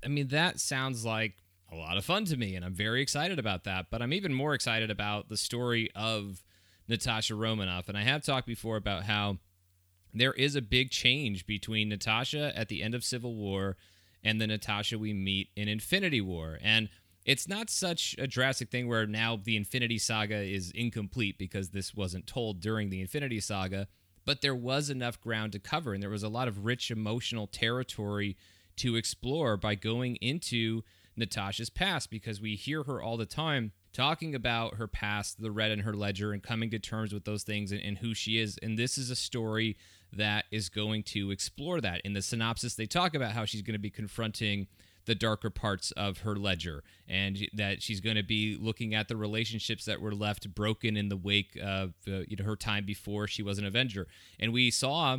I 0.04 0.08
mean, 0.08 0.28
that 0.30 0.60
sounds 0.60 1.06
like 1.06 1.34
a 1.72 1.76
lot 1.76 1.98
of 1.98 2.06
fun 2.06 2.26
to 2.26 2.38
me, 2.38 2.56
and 2.56 2.64
I'm 2.64 2.74
very 2.74 3.02
excited 3.02 3.40
about 3.40 3.64
that. 3.64 3.88
But 3.90 4.02
I'm 4.02 4.14
even 4.14 4.34
more 4.34 4.54
excited 4.54 4.92
about 4.92 5.30
the 5.30 5.38
story 5.38 5.90
of 5.96 6.44
Natasha 6.88 7.36
Romanoff. 7.36 7.90
And 7.90 7.98
I 7.98 8.04
have 8.04 8.24
talked 8.24 8.48
before 8.48 8.78
about 8.78 9.04
how 9.04 9.38
there 10.14 10.34
is 10.34 10.56
a 10.56 10.62
big 10.62 10.92
change 10.92 11.46
between 11.46 11.90
Natasha 11.90 12.52
at 12.56 12.70
the 12.70 12.84
end 12.84 12.94
of 12.94 13.04
Civil 13.04 13.36
War 13.36 13.78
and 14.24 14.40
the 14.40 14.48
Natasha 14.48 14.98
we 14.98 15.14
meet 15.14 15.50
in 15.56 15.68
Infinity 15.68 16.22
War. 16.22 16.60
And 16.62 16.90
it's 17.26 17.48
not 17.48 17.70
such 17.70 18.16
a 18.20 18.28
drastic 18.28 18.70
thing 18.70 18.88
where 18.88 19.08
now 19.08 19.40
the 19.42 19.58
Infinity 19.58 19.98
Saga 19.98 20.38
is 20.38 20.72
incomplete 20.72 21.38
because 21.38 21.70
this 21.70 21.94
wasn't 21.94 22.28
told 22.28 22.60
during 22.60 22.90
the 22.90 23.02
Infinity 23.02 23.40
Saga, 23.40 23.88
but 24.26 24.42
there 24.42 24.56
was 24.56 24.90
enough 24.90 25.20
ground 25.20 25.54
to 25.54 25.60
cover 25.60 25.94
and 25.94 26.04
there 26.04 26.10
was 26.10 26.24
a 26.24 26.30
lot 26.30 26.48
of 26.48 26.66
rich 26.66 26.92
emotional 26.92 27.48
territory 27.48 28.38
to 28.78 28.96
explore 28.96 29.58
by 29.58 29.76
going 29.76 30.16
into 30.18 30.84
Natasha's 31.16 31.70
past 31.70 32.10
because 32.10 32.42
we 32.42 32.56
hear 32.56 32.84
her 32.84 33.02
all 33.02 33.18
the 33.18 33.26
time 33.26 33.72
talking 33.94 34.34
about 34.34 34.76
her 34.76 34.88
past, 34.88 35.40
the 35.40 35.52
red 35.52 35.72
in 35.72 35.80
her 35.80 35.94
ledger, 35.94 36.34
and 36.34 36.42
coming 36.42 36.72
to 36.72 36.80
terms 36.80 37.14
with 37.14 37.26
those 37.26 37.44
things 37.44 37.72
and, 37.72 37.82
and, 37.82 38.00
who 38.00 38.14
she 38.16 38.40
is. 38.40 38.58
And 38.64 38.78
this 38.78 38.98
is 38.98 39.12
a 39.12 39.16
story 39.16 39.78
that 40.12 40.46
is 40.52 40.70
going 40.70 41.04
to 41.04 41.30
explore 41.30 41.80
that. 41.82 42.02
In 42.02 42.14
the 42.14 42.22
synopsis, 42.22 42.76
they 42.76 42.88
talk 42.88 43.14
about 43.14 43.34
how 43.34 43.46
she's 43.46 43.62
going 43.62 43.76
to 43.76 43.80
be 43.80 43.92
confronting 43.92 44.68
the 45.06 45.16
darker 45.16 45.50
parts 45.50 45.92
of 45.92 46.20
her 46.20 46.36
ledger 46.36 46.84
and 47.08 47.38
that 47.54 47.82
she's 47.82 48.00
going 48.00 48.16
to 48.16 48.24
be 48.24 48.58
looking 48.60 48.96
at 48.96 49.08
the 49.08 49.18
relationships 49.18 49.86
that 49.86 50.02
were 50.02 50.14
left 50.14 50.54
broken 50.56 50.96
in 50.96 51.10
the 51.10 51.18
wake 51.18 51.58
of 51.62 51.94
uh, 52.08 52.22
you 52.28 52.38
know 52.38 52.46
her 52.46 52.56
time 52.56 52.86
before 52.86 53.28
she 53.28 53.44
was 53.44 53.58
an 53.58 53.66
avenger 53.66 54.08
and 54.40 54.54
we 54.54 54.72
saw 54.72 55.18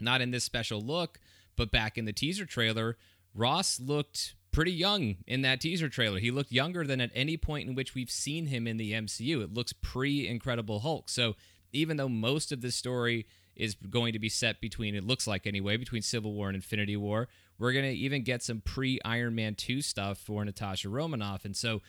not 0.00 0.20
in 0.20 0.32
this 0.32 0.42
special 0.42 0.80
look 0.80 1.20
but 1.56 1.70
back 1.70 1.96
in 1.98 2.04
the 2.04 2.12
teaser 2.12 2.46
trailer 2.46 2.96
ross 3.34 3.80
looked 3.80 4.34
pretty 4.52 4.72
young 4.72 5.16
in 5.26 5.42
that 5.42 5.60
teaser 5.60 5.88
trailer. 5.88 6.18
He 6.18 6.30
looked 6.30 6.52
younger 6.52 6.86
than 6.86 7.00
at 7.00 7.10
any 7.14 7.36
point 7.36 7.68
in 7.68 7.74
which 7.74 7.94
we've 7.94 8.10
seen 8.10 8.46
him 8.46 8.66
in 8.66 8.76
the 8.76 8.92
MCU. 8.92 9.42
It 9.42 9.52
looks 9.52 9.72
pre 9.72 10.26
Incredible 10.26 10.80
Hulk. 10.80 11.08
So 11.08 11.34
even 11.72 11.96
though 11.96 12.08
most 12.08 12.52
of 12.52 12.60
the 12.60 12.70
story 12.70 13.26
is 13.56 13.74
going 13.74 14.12
to 14.12 14.18
be 14.18 14.28
set 14.28 14.60
between, 14.60 14.94
it 14.94 15.04
looks 15.04 15.26
like 15.26 15.46
anyway, 15.46 15.76
between 15.76 16.02
Civil 16.02 16.32
War 16.32 16.48
and 16.48 16.54
Infinity 16.54 16.96
War, 16.96 17.28
we're 17.58 17.72
going 17.72 17.84
to 17.84 17.90
even 17.90 18.22
get 18.22 18.42
some 18.42 18.60
pre 18.60 19.00
Iron 19.04 19.34
Man 19.34 19.54
2 19.56 19.82
stuff 19.82 20.18
for 20.18 20.44
Natasha 20.44 20.88
Romanoff. 20.88 21.44
And 21.44 21.56
so 21.56 21.82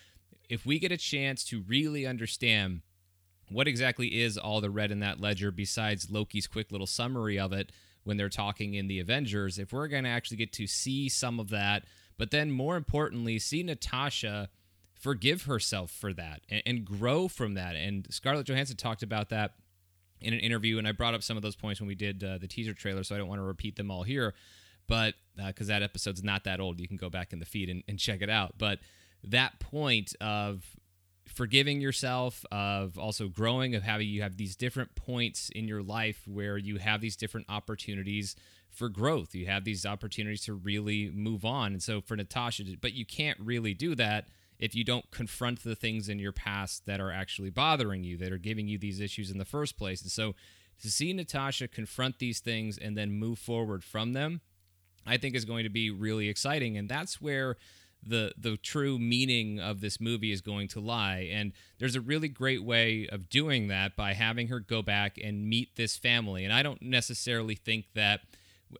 if 0.49 0.65
we 0.65 0.79
get 0.79 0.91
a 0.91 0.97
chance 0.97 1.43
to 1.45 1.63
really 1.67 2.05
understand 2.05 2.81
what 3.49 3.67
exactly 3.67 4.21
is 4.21 4.37
all 4.37 4.59
the 4.59 4.71
red 4.71 4.91
in 4.91 4.99
that 5.01 5.21
ledger 5.21 5.51
besides 5.51 6.09
Loki's 6.09 6.47
quick 6.47 6.71
little 6.71 6.87
summary 6.87 7.37
of 7.37 7.53
it 7.53 7.71
when 8.05 8.17
they're 8.17 8.29
talking 8.29 8.75
in 8.75 8.87
the 8.87 8.99
Avengers, 8.99 9.59
if 9.59 9.73
we're 9.73 9.87
going 9.87 10.05
to 10.05 10.09
actually 10.09 10.37
get 10.37 10.53
to 10.53 10.67
see 10.67 11.09
some 11.09 11.39
of 11.39 11.49
that, 11.49 11.83
but 12.17 12.31
then 12.31 12.49
more 12.51 12.77
importantly, 12.77 13.37
see 13.39 13.61
Natasha 13.61 14.49
forgive 14.99 15.43
herself 15.43 15.91
for 15.91 16.13
that 16.13 16.41
and, 16.49 16.63
and 16.65 16.85
grow 16.85 17.27
from 17.27 17.55
that. 17.55 17.75
And 17.75 18.07
Scarlett 18.09 18.47
Johansson 18.47 18.77
talked 18.77 19.03
about 19.03 19.29
that 19.29 19.55
in 20.21 20.33
an 20.33 20.39
interview, 20.39 20.77
and 20.77 20.87
I 20.87 20.93
brought 20.93 21.13
up 21.13 21.23
some 21.23 21.35
of 21.35 21.43
those 21.43 21.55
points 21.55 21.81
when 21.81 21.87
we 21.87 21.95
did 21.95 22.23
uh, 22.23 22.37
the 22.37 22.47
teaser 22.47 22.73
trailer, 22.73 23.03
so 23.03 23.15
I 23.15 23.17
don't 23.17 23.27
want 23.27 23.39
to 23.39 23.45
repeat 23.45 23.75
them 23.75 23.91
all 23.91 24.03
here. 24.03 24.33
But 24.87 25.15
because 25.35 25.69
uh, 25.69 25.73
that 25.73 25.83
episode's 25.83 26.23
not 26.23 26.43
that 26.45 26.59
old, 26.59 26.79
you 26.79 26.87
can 26.87 26.97
go 26.97 27.09
back 27.09 27.33
in 27.33 27.39
the 27.39 27.45
feed 27.45 27.69
and, 27.69 27.83
and 27.87 27.99
check 27.99 28.21
it 28.21 28.29
out. 28.29 28.55
But 28.57 28.79
that 29.23 29.59
point 29.59 30.15
of 30.21 30.63
forgiving 31.27 31.81
yourself 31.81 32.45
of 32.51 32.97
also 32.97 33.27
growing 33.27 33.75
of 33.75 33.83
having 33.83 34.07
you 34.07 34.21
have 34.21 34.37
these 34.37 34.55
different 34.55 34.95
points 34.95 35.49
in 35.49 35.67
your 35.67 35.81
life 35.81 36.21
where 36.27 36.57
you 36.57 36.77
have 36.77 37.01
these 37.01 37.15
different 37.15 37.47
opportunities 37.49 38.35
for 38.69 38.89
growth. 38.89 39.33
You 39.33 39.47
have 39.47 39.63
these 39.63 39.85
opportunities 39.85 40.43
to 40.45 40.53
really 40.53 41.09
move 41.09 41.43
on. 41.45 41.73
And 41.73 41.81
so 41.81 42.01
for 42.01 42.15
Natasha, 42.15 42.63
but 42.79 42.93
you 42.93 43.05
can't 43.05 43.39
really 43.39 43.73
do 43.73 43.95
that 43.95 44.27
if 44.59 44.75
you 44.75 44.83
don't 44.83 45.09
confront 45.11 45.63
the 45.63 45.75
things 45.75 46.07
in 46.07 46.19
your 46.19 46.31
past 46.31 46.85
that 46.85 47.01
are 47.01 47.11
actually 47.11 47.49
bothering 47.49 48.03
you, 48.03 48.17
that 48.17 48.31
are 48.31 48.37
giving 48.37 48.67
you 48.67 48.77
these 48.77 48.99
issues 48.99 49.31
in 49.31 49.37
the 49.37 49.45
first 49.45 49.77
place. 49.77 50.01
And 50.01 50.11
so 50.11 50.35
to 50.81 50.91
see 50.91 51.11
Natasha 51.13 51.67
confront 51.67 52.19
these 52.19 52.39
things 52.39 52.77
and 52.77 52.97
then 52.97 53.11
move 53.11 53.39
forward 53.39 53.83
from 53.83 54.13
them, 54.13 54.41
I 55.05 55.17
think 55.17 55.35
is 55.35 55.45
going 55.45 55.63
to 55.63 55.69
be 55.69 55.89
really 55.89 56.29
exciting. 56.29 56.77
And 56.77 56.89
that's 56.89 57.21
where 57.21 57.57
the 58.05 58.33
the 58.37 58.57
true 58.57 58.99
meaning 58.99 59.59
of 59.59 59.81
this 59.81 59.99
movie 59.99 60.31
is 60.31 60.41
going 60.41 60.67
to 60.69 60.79
lie. 60.79 61.29
And 61.31 61.53
there's 61.79 61.95
a 61.95 62.01
really 62.01 62.27
great 62.27 62.63
way 62.63 63.07
of 63.11 63.29
doing 63.29 63.67
that 63.69 63.95
by 63.95 64.13
having 64.13 64.47
her 64.47 64.59
go 64.59 64.81
back 64.81 65.17
and 65.17 65.49
meet 65.49 65.75
this 65.75 65.97
family. 65.97 66.43
And 66.43 66.53
i 66.53 66.63
don't 66.63 66.81
necessarily 66.81 67.55
think 67.55 67.85
that 67.95 68.21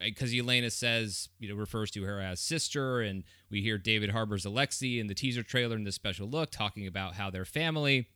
uh, 0.02 0.06
because 0.06 0.34
Yelena 0.34 0.72
says, 0.72 1.30
you 1.40 1.50
know, 1.50 1.56
refers 1.56 1.92
to 1.92 2.04
her 2.04 2.20
as 2.20 2.40
sister, 2.40 3.02
and 3.02 3.24
we 3.50 3.62
hear 3.62 3.78
David 3.78 4.12
Harbour's 4.12 4.46
Alexei 4.46 5.00
in 5.00 5.08
the 5.08 5.14
teaser 5.14 5.44
trailer 5.44 5.76
in 5.76 5.84
the 5.84 5.92
special 5.92 6.28
look 6.28 6.50
talking 6.50 6.88
about 6.88 7.14
how 7.16 7.30
they're 7.30 7.46
family, 7.46 8.08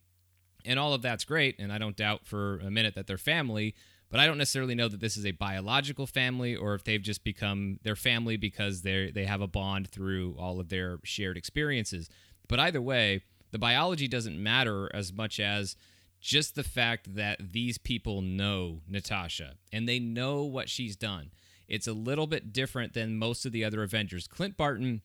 and 0.65 0.79
all 0.79 0.93
of 0.93 1.01
that's 1.01 1.23
great, 1.23 1.57
and 1.59 1.71
I 1.71 1.77
don't 1.77 1.95
doubt 1.95 2.25
for 2.25 2.59
a 2.59 2.71
minute 2.71 2.95
that 2.95 3.07
they're 3.07 3.17
family, 3.17 3.75
but 4.09 4.19
I 4.19 4.25
don't 4.25 4.37
necessarily 4.37 4.75
know 4.75 4.87
that 4.87 4.99
this 4.99 5.17
is 5.17 5.25
a 5.25 5.31
biological 5.31 6.07
family 6.07 6.55
or 6.55 6.73
if 6.73 6.83
they've 6.83 7.01
just 7.01 7.23
become 7.23 7.79
their 7.83 7.95
family 7.95 8.37
because 8.37 8.81
they 8.81 9.11
they 9.11 9.25
have 9.25 9.41
a 9.41 9.47
bond 9.47 9.89
through 9.89 10.35
all 10.39 10.59
of 10.59 10.69
their 10.69 10.99
shared 11.03 11.37
experiences. 11.37 12.09
But 12.47 12.59
either 12.59 12.81
way, 12.81 13.21
the 13.51 13.59
biology 13.59 14.07
doesn't 14.07 14.41
matter 14.41 14.89
as 14.93 15.13
much 15.13 15.39
as 15.39 15.75
just 16.19 16.55
the 16.55 16.63
fact 16.63 17.15
that 17.15 17.53
these 17.53 17.77
people 17.77 18.21
know 18.21 18.81
Natasha 18.87 19.53
and 19.71 19.87
they 19.87 19.99
know 19.99 20.43
what 20.43 20.69
she's 20.69 20.95
done 20.95 21.31
it's 21.69 21.87
a 21.87 21.93
little 21.93 22.27
bit 22.27 22.51
different 22.51 22.93
than 22.93 23.17
most 23.17 23.45
of 23.45 23.51
the 23.51 23.63
other 23.63 23.83
Avengers. 23.83 24.27
Clint 24.27 24.57
Barton 24.57 25.01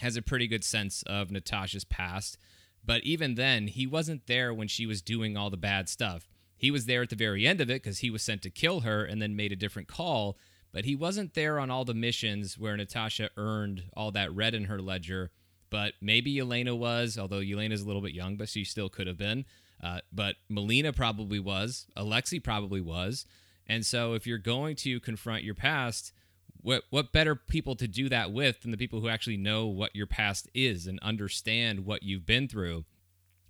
has 0.00 0.16
a 0.16 0.22
pretty 0.22 0.46
good 0.46 0.62
sense 0.62 1.02
of 1.04 1.30
Natasha's 1.30 1.84
past, 1.84 2.36
but 2.84 3.02
even 3.04 3.34
then, 3.34 3.68
he 3.68 3.86
wasn't 3.86 4.26
there 4.26 4.52
when 4.52 4.68
she 4.68 4.84
was 4.84 5.00
doing 5.00 5.36
all 5.36 5.48
the 5.48 5.56
bad 5.56 5.88
stuff. 5.88 6.28
He 6.56 6.70
was 6.70 6.86
there 6.86 7.02
at 7.02 7.10
the 7.10 7.16
very 7.16 7.46
end 7.46 7.60
of 7.60 7.70
it 7.70 7.82
because 7.82 7.98
he 7.98 8.10
was 8.10 8.22
sent 8.22 8.42
to 8.42 8.50
kill 8.50 8.80
her 8.80 9.04
and 9.04 9.20
then 9.20 9.36
made 9.36 9.52
a 9.52 9.56
different 9.56 9.88
call, 9.88 10.38
but 10.72 10.84
he 10.84 10.96
wasn't 10.96 11.34
there 11.34 11.58
on 11.58 11.70
all 11.70 11.84
the 11.84 11.94
missions 11.94 12.58
where 12.58 12.76
Natasha 12.76 13.30
earned 13.36 13.84
all 13.96 14.10
that 14.12 14.34
red 14.34 14.54
in 14.54 14.64
her 14.64 14.80
ledger. 14.80 15.30
But 15.70 15.94
maybe 16.00 16.34
Yelena 16.34 16.76
was, 16.76 17.18
although 17.18 17.40
Yelena's 17.40 17.82
a 17.82 17.86
little 17.86 18.02
bit 18.02 18.12
young, 18.12 18.36
but 18.36 18.48
she 18.48 18.64
still 18.64 18.88
could 18.88 19.06
have 19.06 19.18
been. 19.18 19.44
Uh, 19.82 20.00
but 20.12 20.36
Melina 20.48 20.92
probably 20.92 21.40
was. 21.40 21.86
Alexei 21.96 22.38
probably 22.38 22.80
was. 22.80 23.26
And 23.66 23.84
so 23.84 24.14
if 24.14 24.26
you're 24.26 24.38
going 24.38 24.76
to 24.76 25.00
confront 25.00 25.42
your 25.42 25.54
past, 25.54 26.12
what 26.60 26.84
what 26.90 27.12
better 27.12 27.34
people 27.34 27.76
to 27.76 27.86
do 27.86 28.08
that 28.08 28.32
with 28.32 28.62
than 28.62 28.70
the 28.70 28.76
people 28.76 29.00
who 29.00 29.08
actually 29.08 29.36
know 29.36 29.66
what 29.66 29.94
your 29.94 30.06
past 30.06 30.48
is 30.54 30.86
and 30.86 30.98
understand 31.00 31.84
what 31.84 32.02
you've 32.02 32.24
been 32.24 32.48
through 32.48 32.84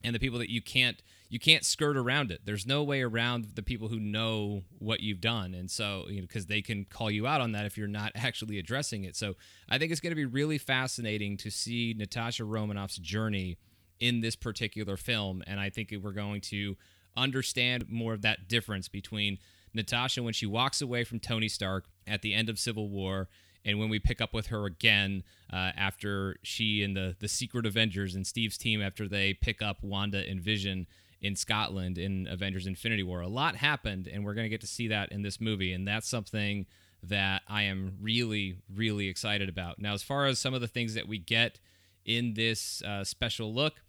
and 0.02 0.14
the 0.14 0.18
people 0.18 0.38
that 0.38 0.50
you 0.50 0.60
can't 0.60 1.02
you 1.34 1.40
can't 1.40 1.64
skirt 1.64 1.96
around 1.96 2.30
it. 2.30 2.42
There's 2.44 2.64
no 2.64 2.84
way 2.84 3.02
around 3.02 3.56
the 3.56 3.62
people 3.64 3.88
who 3.88 3.98
know 3.98 4.62
what 4.78 5.00
you've 5.00 5.20
done. 5.20 5.52
And 5.52 5.68
so 5.68 6.04
you 6.08 6.20
know 6.20 6.28
because 6.28 6.46
they 6.46 6.62
can 6.62 6.84
call 6.84 7.10
you 7.10 7.26
out 7.26 7.40
on 7.40 7.50
that 7.52 7.66
if 7.66 7.76
you're 7.76 7.88
not 7.88 8.12
actually 8.14 8.60
addressing 8.60 9.02
it. 9.02 9.16
So 9.16 9.34
i 9.68 9.76
think 9.76 9.90
it's 9.90 10.00
going 10.00 10.12
to 10.12 10.16
be 10.16 10.24
really 10.24 10.58
fascinating 10.58 11.36
to 11.38 11.50
see 11.50 11.92
natasha 11.98 12.44
romanoff's 12.44 12.98
journey 12.98 13.58
in 13.98 14.20
this 14.20 14.36
particular 14.36 14.96
film. 14.96 15.42
And 15.48 15.58
i 15.58 15.70
think 15.70 15.92
we're 16.00 16.12
going 16.12 16.40
to 16.42 16.76
understand 17.16 17.86
more 17.88 18.12
of 18.12 18.22
that 18.22 18.46
difference 18.46 18.88
between 18.88 19.38
Natasha 19.72 20.22
when 20.22 20.34
she 20.34 20.46
walks 20.46 20.80
away 20.80 21.02
from 21.02 21.18
Tony 21.18 21.48
Stark 21.48 21.86
at 22.06 22.22
the 22.22 22.32
end 22.32 22.48
of 22.48 22.60
Civil 22.60 22.88
War, 22.88 23.28
and 23.64 23.80
when 23.80 23.88
we 23.88 23.98
pick 23.98 24.20
up 24.20 24.32
with 24.32 24.48
her 24.48 24.66
again 24.66 25.24
uh, 25.52 25.72
after 25.76 26.36
she 26.42 26.84
and 26.84 26.96
the 26.96 27.16
the 27.18 27.26
Secret 27.26 27.66
Avengers 27.66 28.14
and 28.14 28.24
Steve's 28.24 28.56
team 28.56 28.80
after 28.80 29.08
they 29.08 29.34
pick 29.34 29.60
up 29.60 29.82
Wanda 29.82 30.22
and 30.28 30.40
Vision 30.40 30.86
in 31.24 31.34
Scotland 31.34 31.96
in 31.96 32.28
Avengers 32.28 32.66
Infinity 32.66 33.02
War. 33.02 33.22
A 33.22 33.28
lot 33.28 33.56
happened, 33.56 34.06
and 34.06 34.24
we're 34.24 34.34
going 34.34 34.44
to 34.44 34.50
get 34.50 34.60
to 34.60 34.66
see 34.66 34.88
that 34.88 35.10
in 35.10 35.22
this 35.22 35.40
movie, 35.40 35.72
and 35.72 35.88
that's 35.88 36.06
something 36.06 36.66
that 37.02 37.40
I 37.48 37.62
am 37.62 37.96
really, 37.98 38.58
really 38.72 39.08
excited 39.08 39.48
about. 39.48 39.78
Now, 39.78 39.94
as 39.94 40.02
far 40.02 40.26
as 40.26 40.38
some 40.38 40.52
of 40.52 40.60
the 40.60 40.68
things 40.68 40.92
that 40.92 41.08
we 41.08 41.16
get 41.16 41.60
in 42.04 42.34
this 42.34 42.82
uh, 42.82 43.04
special 43.04 43.54
look, 43.54 43.80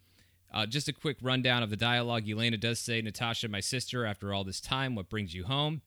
uh, 0.53 0.65
just 0.65 0.87
a 0.87 0.93
quick 0.93 1.17
rundown 1.21 1.61
of 1.61 1.69
the 1.69 1.75
dialogue. 1.75 2.23
Yelena 2.23 2.57
does 2.57 2.79
say, 2.79 3.01
Natasha, 3.01 3.49
my 3.49 3.59
sister, 3.59 4.05
after 4.05 4.33
all 4.33 4.45
this 4.45 4.61
time, 4.61 4.95
what 4.95 5.09
brings 5.09 5.33
you 5.33 5.43
home? 5.43 5.81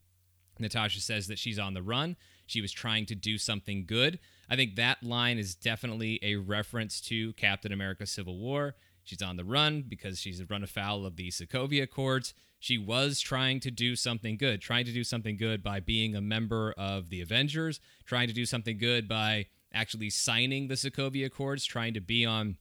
Natasha 0.59 1.01
says 1.01 1.29
that 1.29 1.39
she's 1.39 1.59
on 1.59 1.73
the 1.73 1.83
run. 1.83 2.17
She 2.45 2.61
was 2.61 2.73
trying 2.73 3.07
to 3.07 3.15
do 3.15 3.39
something 3.39 3.87
good. 3.87 4.19
I 4.51 4.57
think 4.57 4.77
that 4.77 5.03
line 5.03 5.39
is 5.39 5.55
definitely 5.55 6.19
a 6.23 6.37
reference 6.37 7.01
to 7.03 7.33
Captain 7.35 7.73
America 7.73 8.05
Civil 8.05 8.37
War. 8.39 8.75
She's 9.09 9.23
on 9.23 9.39
the 9.39 9.45
run 9.45 9.85
because 9.89 10.21
she's 10.21 10.43
run 10.51 10.63
afoul 10.63 11.07
of 11.07 11.17
the 11.17 11.31
Sokovia 11.31 11.85
Accords. 11.85 12.35
She 12.59 12.77
was 12.77 13.21
trying 13.21 13.59
to 13.61 13.71
do 13.71 13.97
something 13.97 14.37
good, 14.37 14.61
trying 14.61 14.85
to 14.85 14.93
do 14.93 15.03
something 15.03 15.39
good 15.39 15.63
by 15.63 15.81
being 15.81 16.15
a 16.15 16.21
member 16.21 16.75
of 16.77 17.09
the 17.09 17.23
Avengers, 17.23 17.81
trying 18.05 18.29
to 18.29 18.35
do 18.35 18.45
something 18.45 18.77
good 18.77 19.09
by 19.09 19.47
actually 19.73 20.11
signing 20.11 20.69
the 20.69 20.75
Sokovia 20.75 21.25
Accords, 21.25 21.65
trying 21.65 21.95
to 21.95 22.03
be 22.03 22.27
on 22.27 22.59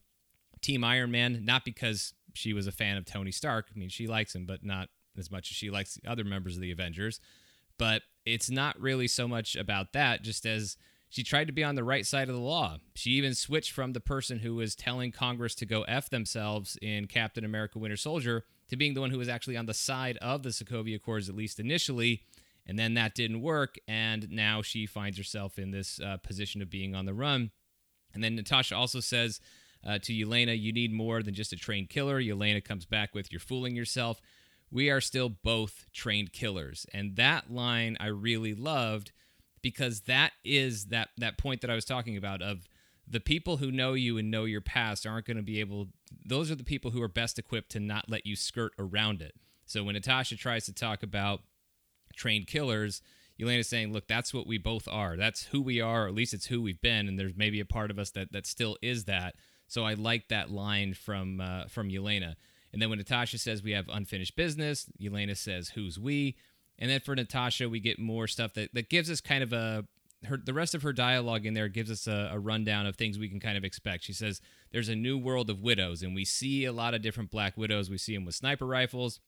Team 0.62 0.84
Iron 0.84 1.10
Man, 1.10 1.44
not 1.44 1.66
because 1.66 2.14
she 2.32 2.54
was 2.54 2.66
a 2.66 2.72
fan 2.72 2.96
of 2.96 3.04
Tony 3.04 3.30
Stark. 3.30 3.66
I 3.70 3.78
mean, 3.78 3.90
she 3.90 4.06
likes 4.06 4.34
him, 4.34 4.46
but 4.46 4.64
not 4.64 4.88
as 5.18 5.30
much 5.30 5.50
as 5.50 5.56
she 5.56 5.68
likes 5.68 5.96
the 5.96 6.10
other 6.10 6.24
members 6.24 6.56
of 6.56 6.62
the 6.62 6.72
Avengers. 6.72 7.20
But 7.78 8.00
it's 8.24 8.48
not 8.48 8.80
really 8.80 9.06
so 9.06 9.28
much 9.28 9.54
about 9.54 9.92
that, 9.92 10.22
just 10.22 10.46
as 10.46 10.78
she 11.08 11.22
tried 11.22 11.46
to 11.46 11.52
be 11.52 11.64
on 11.64 11.74
the 11.74 11.84
right 11.84 12.04
side 12.04 12.28
of 12.28 12.34
the 12.34 12.40
law. 12.40 12.78
She 12.94 13.10
even 13.12 13.34
switched 13.34 13.72
from 13.72 13.92
the 13.92 14.00
person 14.00 14.40
who 14.40 14.54
was 14.54 14.74
telling 14.74 15.10
Congress 15.10 15.54
to 15.56 15.66
go 15.66 15.82
F 15.82 16.10
themselves 16.10 16.76
in 16.82 17.06
Captain 17.06 17.44
America 17.44 17.78
Winter 17.78 17.96
Soldier 17.96 18.44
to 18.68 18.76
being 18.76 18.94
the 18.94 19.00
one 19.00 19.10
who 19.10 19.18
was 19.18 19.28
actually 19.28 19.56
on 19.56 19.66
the 19.66 19.74
side 19.74 20.18
of 20.18 20.42
the 20.42 20.50
Sokovia 20.50 20.96
Accords, 20.96 21.28
at 21.28 21.34
least 21.34 21.58
initially. 21.58 22.22
And 22.66 22.78
then 22.78 22.94
that 22.94 23.14
didn't 23.14 23.40
work. 23.40 23.76
And 23.88 24.30
now 24.30 24.60
she 24.60 24.84
finds 24.84 25.16
herself 25.16 25.58
in 25.58 25.70
this 25.70 25.98
uh, 26.00 26.18
position 26.18 26.60
of 26.60 26.68
being 26.68 26.94
on 26.94 27.06
the 27.06 27.14
run. 27.14 27.50
And 28.12 28.22
then 28.22 28.36
Natasha 28.36 28.76
also 28.76 29.00
says 29.00 29.40
uh, 29.86 29.98
to 30.00 30.12
Yelena, 30.12 30.60
You 30.60 30.72
need 30.72 30.92
more 30.92 31.22
than 31.22 31.32
just 31.32 31.54
a 31.54 31.56
trained 31.56 31.88
killer. 31.88 32.20
Yelena 32.20 32.62
comes 32.62 32.84
back 32.84 33.14
with, 33.14 33.32
You're 33.32 33.40
fooling 33.40 33.74
yourself. 33.74 34.20
We 34.70 34.90
are 34.90 35.00
still 35.00 35.30
both 35.30 35.86
trained 35.94 36.34
killers. 36.34 36.84
And 36.92 37.16
that 37.16 37.50
line 37.50 37.96
I 37.98 38.08
really 38.08 38.54
loved 38.54 39.12
because 39.68 40.00
that 40.02 40.32
is 40.44 40.86
that, 40.86 41.10
that 41.18 41.36
point 41.36 41.60
that 41.60 41.70
I 41.70 41.74
was 41.74 41.84
talking 41.84 42.16
about 42.16 42.40
of 42.40 42.68
the 43.06 43.20
people 43.20 43.58
who 43.58 43.70
know 43.70 43.92
you 43.92 44.18
and 44.18 44.30
know 44.30 44.44
your 44.44 44.60
past 44.60 45.06
aren't 45.06 45.26
going 45.26 45.36
to 45.36 45.42
be 45.42 45.60
able 45.60 45.88
those 46.24 46.50
are 46.50 46.54
the 46.54 46.64
people 46.64 46.90
who 46.90 47.02
are 47.02 47.08
best 47.08 47.38
equipped 47.38 47.70
to 47.72 47.80
not 47.80 48.08
let 48.08 48.26
you 48.26 48.36
skirt 48.36 48.72
around 48.78 49.22
it 49.22 49.34
so 49.64 49.82
when 49.82 49.94
natasha 49.94 50.36
tries 50.36 50.66
to 50.66 50.72
talk 50.74 51.02
about 51.02 51.40
trained 52.14 52.46
killers 52.46 53.00
Yelena's 53.40 53.68
saying, 53.68 53.92
look, 53.92 54.08
that's 54.08 54.34
what 54.34 54.46
we 54.46 54.58
both 54.58 54.88
are. 54.88 55.16
That's 55.16 55.44
who 55.44 55.62
we 55.62 55.80
are, 55.80 56.04
or 56.04 56.08
at 56.08 56.14
least 56.14 56.34
it's 56.34 56.46
who 56.46 56.60
we've 56.60 56.80
been. 56.80 57.06
And 57.06 57.18
there's 57.18 57.36
maybe 57.36 57.60
a 57.60 57.64
part 57.64 57.90
of 57.90 57.98
us 57.98 58.10
that, 58.10 58.32
that 58.32 58.46
still 58.46 58.76
is 58.82 59.04
that. 59.04 59.36
So 59.68 59.84
I 59.84 59.94
like 59.94 60.28
that 60.28 60.50
line 60.50 60.94
from 60.94 61.40
uh, 61.40 61.66
from 61.68 61.88
Yelena. 61.88 62.34
And 62.72 62.82
then 62.82 62.90
when 62.90 62.98
Natasha 62.98 63.38
says 63.38 63.62
we 63.62 63.72
have 63.72 63.88
unfinished 63.88 64.34
business, 64.34 64.86
Yelena 65.00 65.36
says, 65.36 65.70
who's 65.70 65.98
we? 65.98 66.36
And 66.78 66.90
then 66.90 67.00
for 67.00 67.14
Natasha, 67.14 67.68
we 67.68 67.80
get 67.80 67.98
more 67.98 68.26
stuff 68.26 68.54
that, 68.54 68.72
that 68.74 68.88
gives 68.88 69.10
us 69.10 69.20
kind 69.20 69.42
of 69.42 69.52
a 69.52 69.84
her 70.24 70.36
the 70.36 70.54
rest 70.54 70.74
of 70.74 70.82
her 70.82 70.92
dialogue 70.92 71.46
in 71.46 71.54
there 71.54 71.68
gives 71.68 71.90
us 71.90 72.06
a, 72.06 72.30
a, 72.32 72.38
rundown 72.38 72.86
of 72.86 72.96
things 72.96 73.18
we 73.18 73.28
can 73.28 73.40
kind 73.40 73.56
of 73.56 73.64
expect. 73.64 74.04
She 74.04 74.12
says 74.12 74.40
there's 74.72 74.88
a 74.88 74.96
new 74.96 75.16
world 75.16 75.48
of 75.48 75.62
widows, 75.62 76.02
and 76.02 76.14
we 76.14 76.24
see 76.24 76.64
a 76.64 76.72
lot 76.72 76.94
of 76.94 77.02
different 77.02 77.30
black 77.30 77.56
widows. 77.56 77.88
We 77.88 77.98
see 77.98 78.14
them 78.14 78.24
with 78.24 78.34
sniper 78.34 78.66
rifles. 78.66 79.20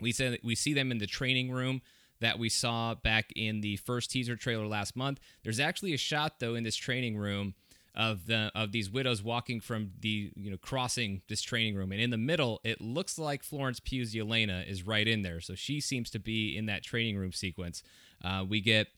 We 0.00 0.12
said 0.12 0.38
we 0.44 0.54
see 0.54 0.74
them 0.74 0.90
in 0.90 0.98
the 0.98 1.06
training 1.06 1.50
room 1.50 1.80
that 2.20 2.38
we 2.38 2.48
saw 2.48 2.94
back 2.94 3.32
in 3.36 3.60
the 3.60 3.76
first 3.76 4.10
teaser 4.10 4.36
trailer 4.36 4.66
last 4.66 4.96
month. 4.96 5.20
There's 5.44 5.60
actually 5.60 5.94
a 5.94 5.98
shot 5.98 6.40
though 6.40 6.54
in 6.54 6.64
this 6.64 6.76
training 6.76 7.16
room 7.16 7.54
of 7.98 8.26
the 8.26 8.50
of 8.54 8.72
these 8.72 8.88
widows 8.88 9.22
walking 9.22 9.60
from 9.60 9.90
the 10.00 10.32
you 10.34 10.50
know 10.50 10.56
crossing 10.56 11.20
this 11.28 11.42
training 11.42 11.74
room, 11.74 11.92
and 11.92 12.00
in 12.00 12.10
the 12.10 12.16
middle 12.16 12.60
it 12.64 12.80
looks 12.80 13.18
like 13.18 13.42
Florence 13.42 13.80
Pugh's 13.80 14.14
Yelena 14.14 14.66
is 14.66 14.86
right 14.86 15.06
in 15.06 15.22
there, 15.22 15.40
so 15.40 15.54
she 15.54 15.80
seems 15.80 16.08
to 16.10 16.18
be 16.18 16.56
in 16.56 16.66
that 16.66 16.82
training 16.82 17.18
room 17.18 17.32
sequence. 17.32 17.82
Uh, 18.24 18.44
we 18.48 18.60
get 18.60 18.88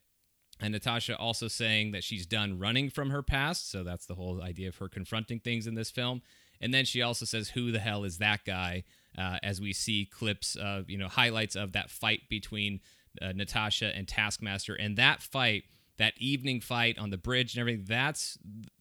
and 0.63 0.73
Natasha 0.73 1.17
also 1.17 1.49
saying 1.49 1.93
that 1.93 2.05
she's 2.05 2.27
done 2.27 2.59
running 2.59 2.91
from 2.91 3.11
her 3.11 3.23
past. 3.23 3.71
So 3.71 3.83
that's 3.83 4.07
the 4.07 4.15
whole 4.15 4.43
idea 4.43 4.69
of 4.69 4.77
her 4.77 4.89
confronting 4.89 5.41
things 5.41 5.67
in 5.67 5.75
this 5.75 5.91
film. 5.91 6.23
And 6.61 6.75
then 6.75 6.85
she 6.85 7.03
also 7.03 7.25
says, 7.25 7.51
Who 7.51 7.73
the 7.73 7.79
hell 7.79 8.05
is 8.05 8.19
that 8.19 8.45
guy? 8.45 8.85
Uh, 9.17 9.39
as 9.43 9.61
we 9.61 9.73
see 9.73 10.09
clips 10.11 10.57
of, 10.57 10.89
you 10.89 10.99
know, 10.99 11.09
highlights 11.09 11.57
of 11.57 11.73
that 11.73 11.91
fight 11.91 12.21
between 12.29 12.81
uh, 13.21 13.33
Natasha 13.35 13.95
and 13.97 14.07
Taskmaster. 14.07 14.75
And 14.75 14.97
that 14.97 15.23
fight, 15.23 15.65
that 16.01 16.15
evening 16.17 16.63
fight 16.63 16.99
on 16.99 17.11
the 17.11 17.19
bridge 17.19 17.55
and 17.55 17.61
everything, 17.61 17.85
that's 17.87 18.39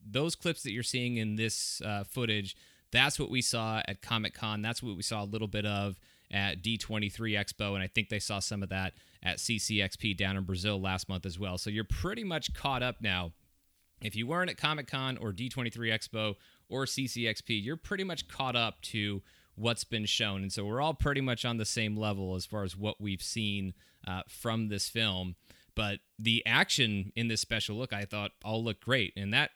those 0.10 0.36
clips 0.36 0.64
that 0.64 0.72
you're 0.72 0.84
seeing 0.84 1.18
in 1.18 1.36
this 1.36 1.82
uh, 1.82 2.06
footage. 2.06 2.56
That's 2.92 3.20
what 3.20 3.30
we 3.30 3.42
saw 3.42 3.82
at 3.86 4.02
Comic 4.02 4.34
Con. 4.34 4.62
That's 4.62 4.82
what 4.82 4.96
we 4.96 5.04
saw 5.04 5.22
a 5.22 5.26
little 5.26 5.50
bit 5.50 5.66
of 5.66 6.00
at 6.32 6.64
D23 6.64 7.12
Expo. 7.12 7.74
And 7.74 7.84
I 7.84 7.88
think 7.88 8.08
they 8.08 8.20
saw 8.20 8.40
some 8.40 8.64
of 8.64 8.70
that 8.70 8.94
at 9.22 9.38
CCXP 9.38 10.16
down 10.16 10.38
in 10.38 10.46
Brazil 10.46 10.80
last 10.80 11.10
month 11.10 11.26
as 11.26 11.38
well. 11.38 11.58
So 11.58 11.70
you're 11.70 11.84
pretty 11.84 12.24
much 12.24 12.54
caught 12.54 12.82
up 12.82 13.02
now. 13.02 13.34
If 14.02 14.16
you 14.16 14.26
weren't 14.26 14.50
at 14.50 14.58
Comic 14.58 14.88
Con 14.88 15.18
or 15.18 15.34
D23 15.34 15.76
Expo 15.76 16.36
or 16.70 16.86
CCXP, 16.86 17.62
you're 17.62 17.76
pretty 17.76 18.06
much 18.06 18.30
caught 18.30 18.56
up 18.56 18.82
to 18.84 19.22
what's 19.56 19.84
been 19.84 20.06
shown. 20.06 20.42
And 20.42 20.54
so 20.54 20.64
we're 20.64 20.80
all 20.80 20.94
pretty 20.94 21.20
much 21.20 21.44
on 21.44 21.58
the 21.58 21.66
same 21.66 21.98
level 21.98 22.36
as 22.36 22.46
far 22.46 22.64
as 22.64 22.78
what 22.78 23.02
we've 23.02 23.22
seen 23.22 23.74
uh, 24.08 24.22
from 24.30 24.70
this 24.70 24.88
film. 24.88 25.36
But 25.80 26.00
the 26.20 26.44
action 26.46 27.14
in 27.16 27.30
this 27.30 27.40
special 27.40 27.78
look, 27.78 27.94
I 27.94 28.04
thought 28.04 28.32
all 28.44 28.62
looked 28.62 28.84
great. 28.84 29.14
And 29.16 29.34
that 29.34 29.52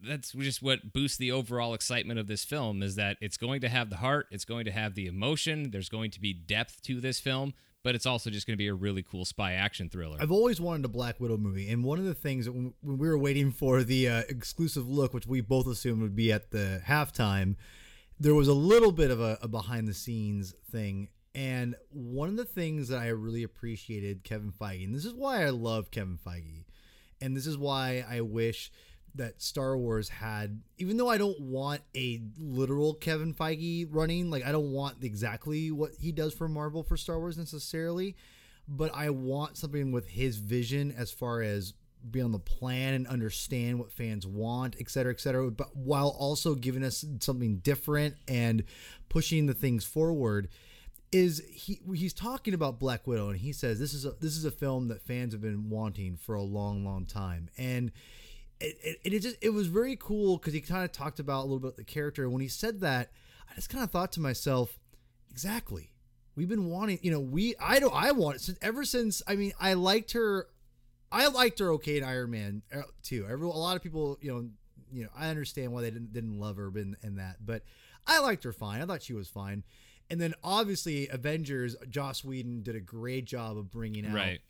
that's 0.00 0.30
just 0.30 0.62
what 0.62 0.92
boosts 0.92 1.18
the 1.18 1.32
overall 1.32 1.74
excitement 1.74 2.20
of 2.20 2.28
this 2.28 2.44
film 2.44 2.80
is 2.80 2.94
that 2.94 3.16
it's 3.20 3.36
going 3.36 3.60
to 3.62 3.68
have 3.68 3.90
the 3.90 3.96
heart, 3.96 4.28
it's 4.30 4.44
going 4.44 4.66
to 4.66 4.70
have 4.70 4.94
the 4.94 5.08
emotion, 5.08 5.72
there's 5.72 5.88
going 5.88 6.12
to 6.12 6.20
be 6.20 6.32
depth 6.32 6.80
to 6.82 7.00
this 7.00 7.18
film, 7.18 7.54
but 7.82 7.96
it's 7.96 8.06
also 8.06 8.30
just 8.30 8.46
going 8.46 8.54
to 8.54 8.58
be 8.58 8.68
a 8.68 8.74
really 8.74 9.02
cool 9.02 9.24
spy 9.24 9.54
action 9.54 9.88
thriller. 9.88 10.16
I've 10.20 10.30
always 10.30 10.60
wanted 10.60 10.84
a 10.84 10.88
Black 10.88 11.18
Widow 11.18 11.38
movie, 11.38 11.68
and 11.68 11.82
one 11.82 11.98
of 11.98 12.04
the 12.04 12.14
things 12.14 12.48
when 12.48 12.72
we 12.80 13.08
were 13.08 13.18
waiting 13.18 13.50
for 13.50 13.82
the 13.82 14.08
uh, 14.08 14.22
exclusive 14.28 14.88
look, 14.88 15.12
which 15.12 15.26
we 15.26 15.40
both 15.40 15.66
assumed 15.66 16.02
would 16.02 16.14
be 16.14 16.30
at 16.30 16.52
the 16.52 16.80
halftime, 16.86 17.56
there 18.20 18.36
was 18.36 18.46
a 18.46 18.54
little 18.54 18.92
bit 18.92 19.10
of 19.10 19.20
a, 19.20 19.38
a 19.42 19.48
behind 19.48 19.88
the 19.88 19.94
scenes 19.94 20.54
thing. 20.70 21.08
And 21.34 21.76
one 21.90 22.28
of 22.28 22.36
the 22.36 22.44
things 22.44 22.88
that 22.88 22.98
I 22.98 23.08
really 23.08 23.42
appreciated 23.42 24.22
Kevin 24.22 24.52
Feige, 24.52 24.84
and 24.84 24.94
this 24.94 25.06
is 25.06 25.14
why 25.14 25.44
I 25.44 25.50
love 25.50 25.90
Kevin 25.90 26.18
Feige, 26.18 26.64
and 27.20 27.36
this 27.36 27.46
is 27.46 27.56
why 27.56 28.04
I 28.08 28.20
wish 28.20 28.70
that 29.14 29.42
Star 29.42 29.76
Wars 29.76 30.08
had, 30.08 30.60
even 30.78 30.96
though 30.96 31.08
I 31.08 31.18
don't 31.18 31.40
want 31.40 31.82
a 31.96 32.20
literal 32.38 32.94
Kevin 32.94 33.34
Feige 33.34 33.86
running, 33.90 34.30
like 34.30 34.44
I 34.44 34.52
don't 34.52 34.72
want 34.72 35.02
exactly 35.02 35.70
what 35.70 35.92
he 35.98 36.12
does 36.12 36.34
for 36.34 36.48
Marvel 36.48 36.82
for 36.82 36.96
Star 36.96 37.18
Wars 37.18 37.38
necessarily, 37.38 38.16
but 38.68 38.94
I 38.94 39.10
want 39.10 39.56
something 39.56 39.92
with 39.92 40.08
his 40.08 40.36
vision 40.36 40.94
as 40.96 41.10
far 41.10 41.42
as 41.42 41.74
be 42.10 42.20
on 42.20 42.32
the 42.32 42.38
plan 42.38 42.94
and 42.94 43.06
understand 43.06 43.78
what 43.78 43.92
fans 43.92 44.26
want, 44.26 44.76
et 44.80 44.90
cetera, 44.90 45.12
et 45.12 45.20
cetera, 45.20 45.50
but 45.50 45.76
while 45.76 46.08
also 46.18 46.54
giving 46.54 46.82
us 46.82 47.04
something 47.20 47.58
different 47.58 48.16
and 48.26 48.64
pushing 49.08 49.46
the 49.46 49.54
things 49.54 49.84
forward. 49.84 50.48
Is 51.12 51.42
he? 51.50 51.80
He's 51.94 52.14
talking 52.14 52.54
about 52.54 52.78
Black 52.78 53.06
Widow, 53.06 53.28
and 53.28 53.38
he 53.38 53.52
says 53.52 53.78
this 53.78 53.92
is 53.92 54.06
a 54.06 54.12
this 54.20 54.34
is 54.34 54.46
a 54.46 54.50
film 54.50 54.88
that 54.88 55.02
fans 55.02 55.34
have 55.34 55.42
been 55.42 55.68
wanting 55.68 56.16
for 56.16 56.34
a 56.34 56.42
long, 56.42 56.84
long 56.86 57.04
time, 57.04 57.50
and 57.58 57.92
it, 58.62 58.78
it, 58.82 59.14
it 59.14 59.18
just 59.20 59.36
it 59.40 59.50
was 59.50 59.66
very 59.66 59.96
cool 59.96 60.38
because 60.38 60.54
he 60.54 60.60
kind 60.60 60.84
of 60.84 60.92
talked 60.92 61.18
about 61.18 61.40
a 61.40 61.42
little 61.42 61.58
bit 61.58 61.76
the 61.76 61.84
character. 61.84 62.22
And 62.24 62.32
when 62.32 62.42
he 62.42 62.48
said 62.48 62.80
that, 62.80 63.10
I 63.50 63.54
just 63.54 63.68
kind 63.68 63.84
of 63.84 63.90
thought 63.90 64.12
to 64.12 64.20
myself, 64.20 64.78
exactly. 65.30 65.90
We've 66.34 66.48
been 66.48 66.70
wanting, 66.70 66.98
you 67.02 67.10
know, 67.10 67.20
we 67.20 67.54
I 67.60 67.78
don't 67.78 67.94
I 67.94 68.12
want 68.12 68.40
since 68.40 68.58
ever 68.62 68.84
since 68.84 69.22
I 69.26 69.36
mean 69.36 69.52
I 69.60 69.74
liked 69.74 70.12
her, 70.12 70.46
I 71.10 71.28
liked 71.28 71.58
her 71.58 71.72
okay 71.72 71.98
in 71.98 72.04
Iron 72.04 72.30
Man 72.30 72.62
uh, 72.74 72.82
too. 73.02 73.26
Every 73.28 73.46
a 73.46 73.50
lot 73.50 73.76
of 73.76 73.82
people, 73.82 74.18
you 74.22 74.32
know, 74.32 74.48
you 74.90 75.04
know 75.04 75.10
I 75.14 75.28
understand 75.28 75.72
why 75.72 75.82
they 75.82 75.90
didn't 75.90 76.12
didn't 76.12 76.38
love 76.38 76.56
her 76.56 76.68
in, 76.76 76.96
in 77.02 77.16
that, 77.16 77.44
but 77.44 77.64
I 78.06 78.20
liked 78.20 78.44
her 78.44 78.52
fine. 78.52 78.80
I 78.80 78.86
thought 78.86 79.02
she 79.02 79.12
was 79.12 79.28
fine. 79.28 79.64
And 80.12 80.20
then 80.20 80.34
obviously 80.44 81.08
Avengers, 81.08 81.74
Joss 81.88 82.22
Whedon 82.22 82.62
did 82.62 82.76
a 82.76 82.80
great 82.80 83.24
job 83.24 83.56
of 83.56 83.70
bringing 83.70 84.04
out 84.04 84.14
right. 84.14 84.40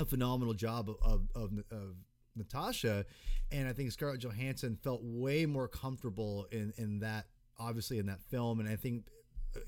a 0.00 0.04
phenomenal 0.04 0.52
job 0.52 0.90
of, 0.90 0.96
of, 1.00 1.28
of, 1.36 1.52
of 1.70 1.94
Natasha, 2.34 3.06
and 3.52 3.68
I 3.68 3.72
think 3.72 3.92
Scarlett 3.92 4.18
Johansson 4.18 4.76
felt 4.82 5.00
way 5.04 5.46
more 5.46 5.68
comfortable 5.68 6.48
in 6.50 6.72
in 6.76 6.98
that 7.00 7.26
obviously 7.56 7.98
in 7.98 8.06
that 8.06 8.20
film, 8.30 8.58
and 8.58 8.68
I 8.68 8.74
think 8.74 9.04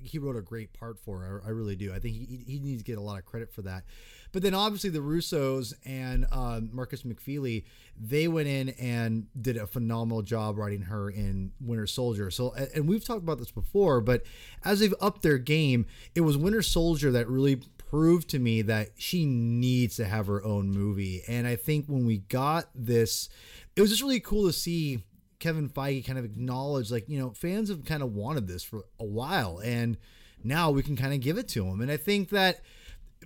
he 0.03 0.19
wrote 0.19 0.37
a 0.37 0.43
great 0.43 0.73
part 0.73 0.99
for 0.99 1.19
her. 1.19 1.43
I, 1.45 1.51
really 1.51 1.77
do. 1.77 1.93
I 1.93 1.99
think 1.99 2.15
he, 2.15 2.45
he 2.47 2.59
needs 2.61 2.83
to 2.83 2.85
get 2.85 2.99
a 2.99 3.01
lot 3.01 3.19
of 3.19 3.25
credit 3.25 3.53
for 3.53 3.63
that. 3.63 3.85
But 4.33 4.43
then 4.43 4.55
obviously 4.55 4.91
the 4.91 5.01
Russos 5.01 5.75
and 5.85 6.27
um, 6.33 6.71
Markus 6.73 7.03
McFeely, 7.03 7.65
they 8.01 8.29
went 8.29 8.49
in 8.49 8.71
and 8.71 9.27
did 9.41 9.57
a 9.57 9.67
phenomenal 9.67 10.23
job 10.23 10.59
writing 10.59 10.83
her 10.83 11.11
in 11.11 11.53
Winter 11.61 11.87
Soldier. 11.87 12.31
So, 12.31 12.55
and 12.75 12.89
we've 12.89 13.05
talked 13.05 13.23
about 13.23 13.39
this 13.39 13.51
before, 13.51 14.01
but 14.01 14.23
as 14.65 14.81
they've 14.81 14.95
upped 15.01 15.23
their 15.23 15.39
game, 15.39 15.87
it 16.15 16.23
was 16.23 16.37
Winter 16.37 16.63
Soldier 16.63 17.11
that 17.13 17.29
really 17.29 17.61
proved 17.93 18.31
to 18.31 18.39
me 18.39 18.63
that 18.63 18.89
she 18.97 19.27
needs 19.27 19.97
to 19.97 20.07
have 20.07 20.27
her 20.27 20.43
own 20.45 20.71
movie. 20.71 21.23
And 21.29 21.47
I 21.47 21.57
think 21.57 21.87
when 21.87 22.07
we 22.07 22.19
got 22.19 22.71
this, 22.75 23.29
it 23.77 23.83
was 23.83 23.91
just 23.91 24.03
really 24.03 24.21
cool 24.21 24.47
to 24.47 24.53
see 24.53 25.03
Kevin 25.43 25.69
Feige 25.69 26.07
kind 26.07 26.21
of 26.21 26.25
acknowledged, 26.25 26.93
like, 26.93 27.09
you 27.09 27.19
know, 27.19 27.31
fans 27.31 27.69
have 27.69 27.85
kind 27.85 28.01
of 28.01 28.15
wanted 28.15 28.47
this 28.47 28.63
for 28.63 28.85
a 29.01 29.05
while, 29.05 29.59
and 29.59 29.99
now 30.45 30.71
we 30.71 30.85
can 30.85 30.95
kind 30.95 31.13
of 31.13 31.19
give 31.19 31.37
it 31.37 31.49
to 31.49 31.65
them. 31.65 31.81
And 31.81 31.91
I 31.91 31.97
think 31.97 32.29
that 32.29 32.61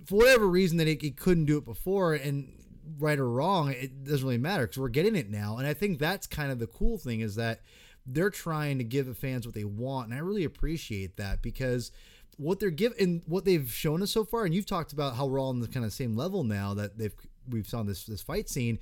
for 0.03 0.15
whatever 0.15 0.47
reason 0.47 0.77
that 0.77 0.87
it 0.87 1.15
couldn't 1.15 1.45
do 1.45 1.59
it 1.59 1.65
before, 1.65 2.15
and 2.15 2.53
right 2.97 3.19
or 3.19 3.29
wrong, 3.29 3.69
it 3.69 4.03
doesn't 4.03 4.25
really 4.25 4.39
matter 4.39 4.65
because 4.65 4.79
we're 4.79 4.89
getting 4.89 5.15
it 5.15 5.29
now. 5.29 5.57
And 5.57 5.67
I 5.67 5.75
think 5.75 5.99
that's 5.99 6.25
kind 6.25 6.51
of 6.51 6.57
the 6.57 6.65
cool 6.65 6.97
thing 6.97 7.19
is 7.19 7.35
that 7.35 7.61
they're 8.03 8.31
trying 8.31 8.79
to 8.79 8.83
give 8.83 9.05
the 9.05 9.13
fans 9.13 9.45
what 9.45 9.53
they 9.53 9.63
want, 9.63 10.07
and 10.07 10.15
I 10.15 10.19
really 10.19 10.43
appreciate 10.43 11.17
that 11.17 11.43
because 11.43 11.91
what 12.37 12.59
they're 12.59 12.71
giving, 12.71 13.21
what 13.27 13.45
they've 13.45 13.71
shown 13.71 14.01
us 14.01 14.09
so 14.09 14.25
far, 14.25 14.43
and 14.43 14.55
you've 14.55 14.65
talked 14.65 14.91
about 14.91 15.15
how 15.15 15.27
we're 15.27 15.39
all 15.39 15.49
on 15.49 15.59
the 15.59 15.67
kind 15.67 15.85
of 15.85 15.93
same 15.93 16.15
level 16.15 16.43
now 16.43 16.73
that 16.73 16.97
they've 16.97 17.13
we've 17.47 17.67
saw 17.67 17.83
this 17.83 18.05
this 18.05 18.23
fight 18.23 18.49
scene. 18.49 18.79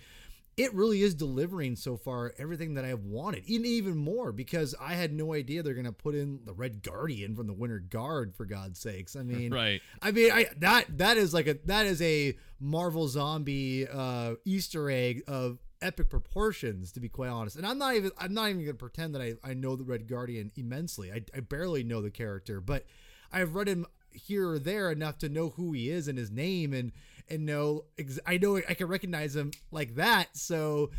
It 0.58 0.74
really 0.74 1.02
is 1.02 1.14
delivering 1.14 1.76
so 1.76 1.98
far 1.98 2.34
everything 2.38 2.76
that 2.76 2.86
I've 2.86 3.04
wanted, 3.04 3.44
even 3.46 3.66
even 3.66 3.98
more 3.98 4.32
because 4.32 4.74
I 4.80 4.94
had 4.94 5.12
no 5.12 5.34
idea 5.34 5.64
they're 5.64 5.74
gonna 5.74 5.92
put 5.92 6.16
in 6.16 6.40
the 6.46 6.54
Red 6.54 6.82
Guardian 6.82 7.36
from 7.36 7.48
the 7.48 7.54
Winter 7.54 7.80
Guard 7.80 8.36
for 8.36 8.46
God's 8.46 8.80
sakes. 8.80 9.16
I 9.16 9.24
mean, 9.24 9.54
right? 9.54 9.82
I 10.02 10.12
mean, 10.12 10.32
I 10.32 10.48
that 10.58 10.98
that 10.98 11.18
is 11.18 11.34
like 11.34 11.48
a 11.48 11.58
that 11.66 11.86
is 11.86 12.02
a 12.02 12.38
Marvel 12.60 13.08
zombie 13.08 13.88
uh, 13.88 14.36
Easter 14.46 14.90
egg 14.90 15.24
of 15.28 15.60
epic 15.82 16.10
proportions 16.10 16.94
to 16.94 17.02
be 17.02 17.10
quite 17.10 17.30
honest 17.30 17.58
and 17.58 17.68
i'm 17.68 17.78
not 17.78 17.96
even 17.96 18.10
i'm 18.18 18.34
not 18.34 18.50
even 18.50 18.62
gonna 18.62 18.74
pretend 18.74 19.14
that 19.14 19.22
i, 19.22 19.34
I 19.44 19.54
know 19.54 19.76
the 19.76 19.84
red 19.84 20.08
guardian 20.08 20.50
immensely 20.56 21.12
I, 21.12 21.22
I 21.36 21.42
barely 21.42 21.84
know 21.84 22.02
the 22.02 22.10
character 22.10 22.62
but 22.62 22.86
I've 23.32 23.56
read 23.56 23.68
him 23.68 23.86
here 24.12 24.50
or 24.50 24.60
there 24.60 24.92
enough 24.92 25.18
to 25.20 25.30
know 25.30 25.50
who 25.50 25.74
he 25.74 25.90
is 25.90 26.08
and 26.08 26.18
his 26.18 26.32
name 26.32 26.74
and 26.74 26.94
and 27.30 27.46
know 27.46 27.86
I 28.26 28.38
know 28.38 28.58
I 28.58 28.74
can 28.74 28.88
recognize 28.88 29.36
him 29.36 29.52
like 29.72 29.96
that. 29.96 30.36
So 30.38 30.92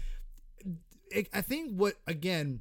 it, 1.10 1.28
I 1.32 1.40
think 1.40 1.72
what 1.72 1.94
again 2.06 2.60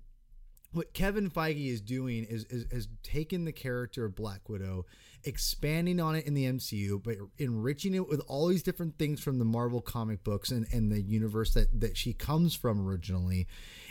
what 0.76 0.94
Kevin 0.94 1.30
Feige 1.30 1.72
is 1.72 1.80
doing 1.80 2.26
is, 2.26 2.44
is 2.46 2.66
is 2.70 2.88
taking 3.02 3.46
the 3.46 3.54
character 3.54 4.04
of 4.04 4.16
Black 4.16 4.50
Widow, 4.50 4.86
expanding 5.24 6.02
on 6.02 6.16
it 6.16 6.26
in 6.26 6.34
the 6.34 6.46
MCU, 6.46 7.02
but 7.02 7.16
enriching 7.38 7.96
it 7.96 8.10
with 8.10 8.22
all 8.28 8.48
these 8.48 8.62
different 8.62 8.98
things 8.98 9.22
from 9.22 9.40
the 9.40 9.46
Marvel 9.46 9.80
comic 9.80 10.24
books 10.24 10.52
and, 10.52 10.68
and 10.74 10.92
the 10.92 11.02
universe 11.02 11.54
that 11.54 11.80
that 11.80 11.96
she 11.96 12.14
comes 12.14 12.56
from 12.56 12.86
originally, 12.86 13.48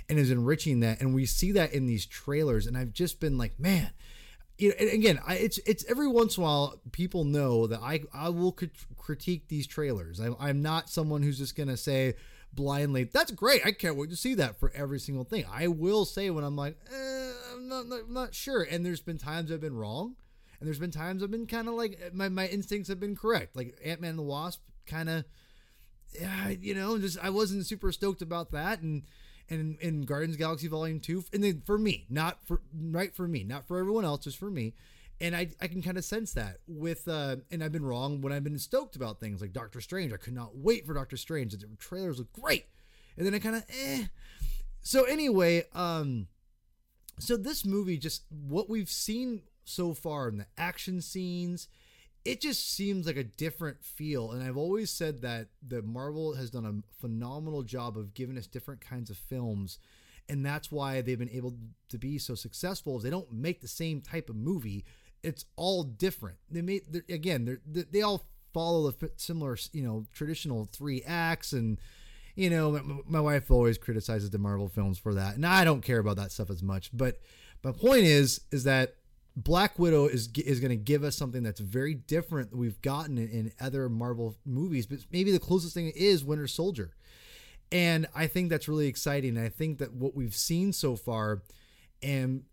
and 0.08 0.18
is 0.18 0.30
enriching 0.30 0.80
that. 0.80 1.00
And 1.00 1.14
we 1.14 1.24
see 1.24 1.52
that 1.52 1.72
in 1.72 1.86
these 1.86 2.04
trailers, 2.04 2.66
and 2.66 2.76
I've 2.76 2.92
just 2.92 3.18
been 3.18 3.38
like, 3.38 3.58
man, 3.58 3.90
you 4.58 4.68
know, 4.68 4.74
and 4.78 4.90
again, 4.90 5.20
I, 5.26 5.34
it's 5.34 5.58
it's 5.58 5.84
every 5.88 6.08
once 6.08 6.36
in 6.36 6.42
a 6.42 6.46
while 6.46 6.80
people 6.92 7.24
know 7.24 7.66
that 7.66 7.80
I 7.80 8.02
I 8.12 8.28
will 8.28 8.52
crit- 8.52 8.96
critique 8.96 9.48
these 9.48 9.66
trailers. 9.66 10.20
I'm 10.20 10.36
I'm 10.38 10.62
not 10.62 10.88
someone 10.88 11.22
who's 11.22 11.38
just 11.38 11.56
gonna 11.56 11.76
say 11.76 12.14
blindly, 12.54 13.04
that's 13.04 13.30
great. 13.32 13.64
I 13.64 13.72
can't 13.72 13.96
wait 13.96 14.10
to 14.10 14.16
see 14.16 14.34
that 14.34 14.58
for 14.58 14.72
every 14.74 15.00
single 15.00 15.24
thing. 15.24 15.44
I 15.52 15.68
will 15.68 16.04
say 16.04 16.30
when 16.30 16.44
I'm 16.44 16.56
like, 16.56 16.76
eh, 16.92 17.32
I'm 17.52 17.68
not, 17.68 17.86
not, 18.08 18.34
sure. 18.34 18.62
And 18.62 18.84
there's 18.84 19.00
been 19.00 19.18
times 19.18 19.50
I've 19.50 19.60
been 19.60 19.76
wrong, 19.76 20.16
and 20.58 20.66
there's 20.66 20.78
been 20.78 20.90
times 20.90 21.22
I've 21.22 21.30
been 21.30 21.46
kind 21.46 21.68
of 21.68 21.74
like 21.74 21.98
my 22.12 22.28
my 22.28 22.46
instincts 22.46 22.88
have 22.88 23.00
been 23.00 23.16
correct. 23.16 23.56
Like 23.56 23.78
Ant 23.84 24.00
Man 24.00 24.16
the 24.16 24.22
Wasp, 24.22 24.60
kind 24.86 25.08
of, 25.08 25.24
you 26.60 26.74
know, 26.74 26.98
just 26.98 27.18
I 27.22 27.30
wasn't 27.30 27.66
super 27.66 27.92
stoked 27.92 28.22
about 28.22 28.52
that, 28.52 28.80
and 28.80 29.02
and 29.50 29.76
in 29.80 30.02
Guardians 30.02 30.36
Galaxy 30.36 30.68
Volume 30.68 31.00
Two, 31.00 31.24
and 31.32 31.42
then 31.42 31.62
for 31.64 31.78
me, 31.78 32.06
not 32.08 32.38
for 32.46 32.60
right 32.74 33.14
for 33.14 33.28
me, 33.28 33.44
not 33.44 33.66
for 33.66 33.78
everyone 33.78 34.04
else, 34.04 34.24
just 34.24 34.38
for 34.38 34.50
me. 34.50 34.74
And 35.20 35.36
I, 35.36 35.48
I 35.60 35.68
can 35.68 35.80
kind 35.80 35.96
of 35.96 36.04
sense 36.04 36.32
that 36.32 36.58
with, 36.66 37.06
uh, 37.06 37.36
and 37.50 37.62
I've 37.62 37.70
been 37.70 37.84
wrong 37.84 38.20
when 38.20 38.32
I've 38.32 38.42
been 38.42 38.58
stoked 38.58 38.96
about 38.96 39.20
things 39.20 39.40
like 39.40 39.52
Doctor 39.52 39.80
Strange. 39.80 40.12
I 40.12 40.16
could 40.16 40.34
not 40.34 40.56
wait 40.56 40.86
for 40.86 40.92
Doctor 40.92 41.16
Strange. 41.16 41.52
The 41.52 41.66
trailers 41.78 42.18
look 42.18 42.32
great, 42.32 42.66
and 43.16 43.24
then 43.24 43.34
I 43.34 43.38
kind 43.38 43.56
of, 43.56 43.64
eh. 43.68 44.06
So 44.80 45.04
anyway, 45.04 45.64
um, 45.72 46.26
so 47.18 47.36
this 47.36 47.64
movie, 47.64 47.96
just 47.96 48.24
what 48.28 48.68
we've 48.68 48.90
seen 48.90 49.42
so 49.64 49.94
far 49.94 50.28
in 50.28 50.38
the 50.38 50.46
action 50.58 51.00
scenes, 51.00 51.68
it 52.24 52.40
just 52.40 52.72
seems 52.72 53.06
like 53.06 53.16
a 53.16 53.24
different 53.24 53.84
feel. 53.84 54.32
And 54.32 54.42
I've 54.42 54.56
always 54.56 54.90
said 54.90 55.20
that 55.22 55.48
the 55.66 55.82
Marvel 55.82 56.34
has 56.34 56.50
done 56.50 56.64
a 56.64 57.00
phenomenal 57.00 57.62
job 57.62 57.98
of 57.98 58.14
giving 58.14 58.38
us 58.38 58.46
different 58.46 58.80
kinds 58.80 59.10
of 59.10 59.18
films. 59.18 59.78
And 60.28 60.44
that's 60.44 60.72
why 60.72 61.02
they've 61.02 61.18
been 61.18 61.30
able 61.30 61.54
to 61.90 61.98
be 61.98 62.18
so 62.18 62.34
successful. 62.34 62.96
Is 62.96 63.02
they 63.02 63.10
don't 63.10 63.30
make 63.30 63.60
the 63.60 63.68
same 63.68 64.00
type 64.00 64.30
of 64.30 64.36
movie. 64.36 64.86
It's 65.22 65.44
all 65.56 65.82
different. 65.82 66.38
They 66.50 66.62
made 66.62 67.04
again. 67.10 67.60
They 67.66 67.82
they 67.82 68.02
all 68.02 68.24
follow 68.54 68.90
the 68.90 69.10
similar, 69.16 69.58
you 69.72 69.82
know, 69.82 70.06
traditional 70.14 70.64
three 70.64 71.02
acts 71.02 71.52
and 71.52 71.78
you 72.36 72.50
know, 72.50 72.72
my, 72.72 73.00
my, 73.06 73.20
wife 73.20 73.48
always 73.48 73.78
criticizes 73.78 74.30
the 74.30 74.38
Marvel 74.38 74.68
films 74.68 74.98
for 74.98 75.14
that, 75.14 75.36
and 75.36 75.46
I 75.46 75.62
don't 75.62 75.82
care 75.82 76.00
about 76.00 76.16
that 76.16 76.32
stuff 76.32 76.50
as 76.50 76.64
much. 76.64 76.90
But 76.92 77.20
my 77.62 77.70
point 77.70 78.02
is, 78.02 78.40
is 78.50 78.64
that 78.64 78.96
Black 79.36 79.78
Widow 79.78 80.06
is 80.06 80.28
is 80.36 80.60
going 80.60 80.70
to 80.70 80.76
give 80.76 81.02
us 81.02 81.16
something 81.16 81.42
that's 81.42 81.60
very 81.60 81.94
different 81.94 82.54
we've 82.54 82.80
gotten 82.82 83.18
in, 83.18 83.28
in, 83.28 83.52
other 83.60 83.88
Marvel 83.88 84.36
movies, 84.46 84.86
but 84.86 85.00
maybe 85.10 85.32
the 85.32 85.40
closest 85.40 85.74
thing 85.74 85.92
is 85.94 86.24
Winter 86.24 86.46
Soldier. 86.46 86.94
And 87.72 88.06
I 88.14 88.28
think 88.28 88.50
that's 88.50 88.68
really 88.68 88.86
exciting. 88.86 89.36
And 89.36 89.44
I 89.44 89.48
think 89.48 89.78
that 89.78 89.92
what 89.92 90.14
we've 90.14 90.34
seen 90.34 90.72
so 90.72 90.94
far 90.94 91.42
and 92.02 92.44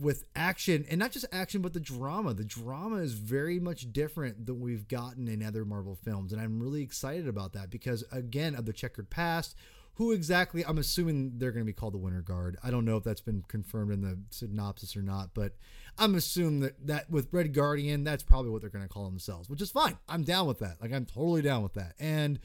with 0.00 0.24
action 0.36 0.84
and 0.88 0.98
not 0.98 1.10
just 1.10 1.24
action 1.32 1.60
but 1.60 1.72
the 1.72 1.80
drama 1.80 2.34
the 2.34 2.44
drama 2.44 2.96
is 2.96 3.14
very 3.14 3.58
much 3.58 3.90
different 3.92 4.46
than 4.46 4.60
we've 4.60 4.86
gotten 4.86 5.26
in 5.26 5.42
other 5.42 5.64
marvel 5.64 5.96
films 6.04 6.32
and 6.32 6.40
i'm 6.40 6.60
really 6.60 6.82
excited 6.82 7.26
about 7.26 7.52
that 7.54 7.70
because 7.70 8.04
again 8.12 8.54
of 8.54 8.64
the 8.64 8.72
checkered 8.72 9.10
past 9.10 9.56
who 9.94 10.12
exactly 10.12 10.64
i'm 10.64 10.78
assuming 10.78 11.32
they're 11.36 11.52
going 11.52 11.64
to 11.64 11.66
be 11.66 11.72
called 11.72 11.94
the 11.94 11.98
winter 11.98 12.22
guard 12.22 12.56
i 12.62 12.70
don't 12.70 12.84
know 12.84 12.96
if 12.96 13.04
that's 13.04 13.20
been 13.20 13.42
confirmed 13.48 13.92
in 13.92 14.00
the 14.00 14.18
synopsis 14.30 14.96
or 14.96 15.02
not 15.02 15.30
but 15.34 15.52
I'm 15.98 16.14
assuming 16.14 16.60
that 16.60 16.86
that 16.86 17.10
with 17.10 17.28
Red 17.32 17.52
Guardian, 17.52 18.04
that's 18.04 18.22
probably 18.22 18.50
what 18.50 18.60
they're 18.60 18.70
going 18.70 18.84
to 18.84 18.88
call 18.88 19.04
themselves, 19.04 19.48
which 19.50 19.60
is 19.60 19.70
fine. 19.70 19.98
I'm 20.08 20.22
down 20.22 20.46
with 20.46 20.60
that. 20.60 20.80
Like 20.80 20.92
I'm 20.92 21.04
totally 21.04 21.42
down 21.42 21.62
with 21.62 21.74
that. 21.74 21.94
And 21.98 22.38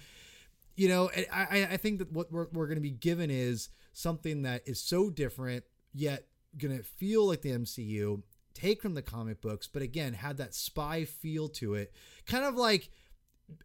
you 0.76 0.90
know, 0.90 1.10
I 1.32 1.68
I 1.72 1.78
think 1.78 2.00
that 2.00 2.12
what 2.12 2.32
we're, 2.32 2.48
we're 2.52 2.68
going 2.68 2.78
to 2.78 2.82
be 2.82 2.92
given 2.92 3.32
is 3.32 3.70
something 3.94 4.44
that 4.44 4.64
is 4.66 4.82
so 4.82 5.10
different 5.10 5.64
yet 5.94 6.28
going 6.58 6.78
to 6.78 6.84
feel 6.84 7.26
like 7.26 7.42
the 7.42 7.52
MCU, 7.52 8.22
take 8.54 8.82
from 8.82 8.94
the 8.94 9.02
comic 9.02 9.42
books, 9.42 9.68
but 9.68 9.82
again, 9.82 10.14
had 10.14 10.38
that 10.38 10.54
spy 10.54 11.06
feel 11.06 11.48
to 11.50 11.74
it, 11.74 11.94
kind 12.26 12.46
of 12.46 12.56
like 12.56 12.90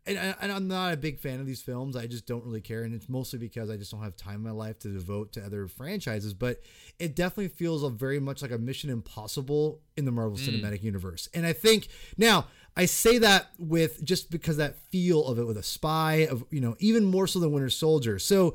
and, 0.07 0.37
and, 0.41 0.53
I'm 0.53 0.69
not 0.69 0.93
a 0.93 0.97
big 0.97 1.19
fan 1.19 1.41
of 1.41 1.47
these 1.47 1.63
films. 1.63 1.97
I 1.97 2.07
just 2.07 2.27
don't 2.27 2.45
really 2.45 2.61
care, 2.61 2.83
and 2.83 2.95
it's 2.95 3.09
mostly 3.09 3.39
because 3.39 3.71
I 3.71 3.77
just 3.77 3.91
don't 3.91 4.03
have 4.03 4.17
time 4.17 4.37
in 4.37 4.43
my 4.43 4.51
life 4.51 4.79
to 4.81 4.89
devote 4.89 5.33
to 5.33 5.45
other 5.45 5.67
franchises. 5.67 6.35
But 6.35 6.61
it 6.99 7.17
definitely 7.17 7.49
feels 7.49 7.83
a 7.83 7.89
very 7.89 8.21
much 8.21 8.43
like 8.43 8.53
a 8.53 8.59
Mission 8.59 8.91
Impossible 8.91 9.81
in 9.97 10.05
the 10.05 10.13
Marvel 10.13 10.39
mm. 10.39 10.49
Cinematic 10.49 10.83
Universe. 10.83 11.29
And 11.35 11.45
I 11.45 11.53
think 11.53 11.89
now 12.17 12.47
I 12.77 12.87
say 12.87 13.19
that 13.19 13.49
with 13.59 14.05
just 14.05 14.31
because 14.31 14.57
that 14.57 14.79
feel 14.91 15.27
of 15.27 15.39
it 15.39 15.47
with 15.47 15.57
a 15.57 15.63
spy 15.63 16.27
of 16.31 16.45
you 16.51 16.61
know 16.61 16.77
even 16.79 17.05
more 17.05 17.27
so 17.27 17.41
than 17.41 17.53
Winter 17.53 17.71
Soldier. 17.71 18.19
So 18.19 18.55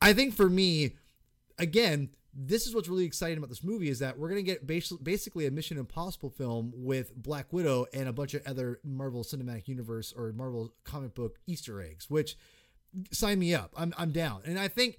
I 0.00 0.12
think 0.12 0.34
for 0.34 0.50
me, 0.50 0.96
again, 1.58 2.10
this 2.38 2.66
is 2.66 2.74
what's 2.74 2.88
really 2.88 3.06
exciting 3.06 3.38
about 3.38 3.48
this 3.48 3.64
movie 3.64 3.88
is 3.88 4.00
that 4.00 4.18
we're 4.18 4.28
going 4.28 4.44
to 4.44 4.50
get 4.50 4.66
basically 4.66 5.46
a 5.46 5.50
Mission 5.50 5.78
Impossible 5.78 6.28
film 6.28 6.70
with 6.74 7.16
Black 7.16 7.50
Widow 7.50 7.86
and 7.94 8.08
a 8.08 8.12
bunch 8.12 8.34
of 8.34 8.46
other 8.46 8.78
Marvel 8.84 9.24
Cinematic 9.24 9.68
Universe 9.68 10.12
or 10.14 10.32
Marvel 10.32 10.74
comic 10.84 11.14
book 11.14 11.38
Easter 11.46 11.80
eggs, 11.80 12.10
which 12.10 12.36
sign 13.10 13.38
me 13.38 13.54
up. 13.54 13.72
I'm, 13.74 13.94
I'm 13.96 14.10
down. 14.12 14.42
And 14.44 14.58
I 14.58 14.68
think, 14.68 14.98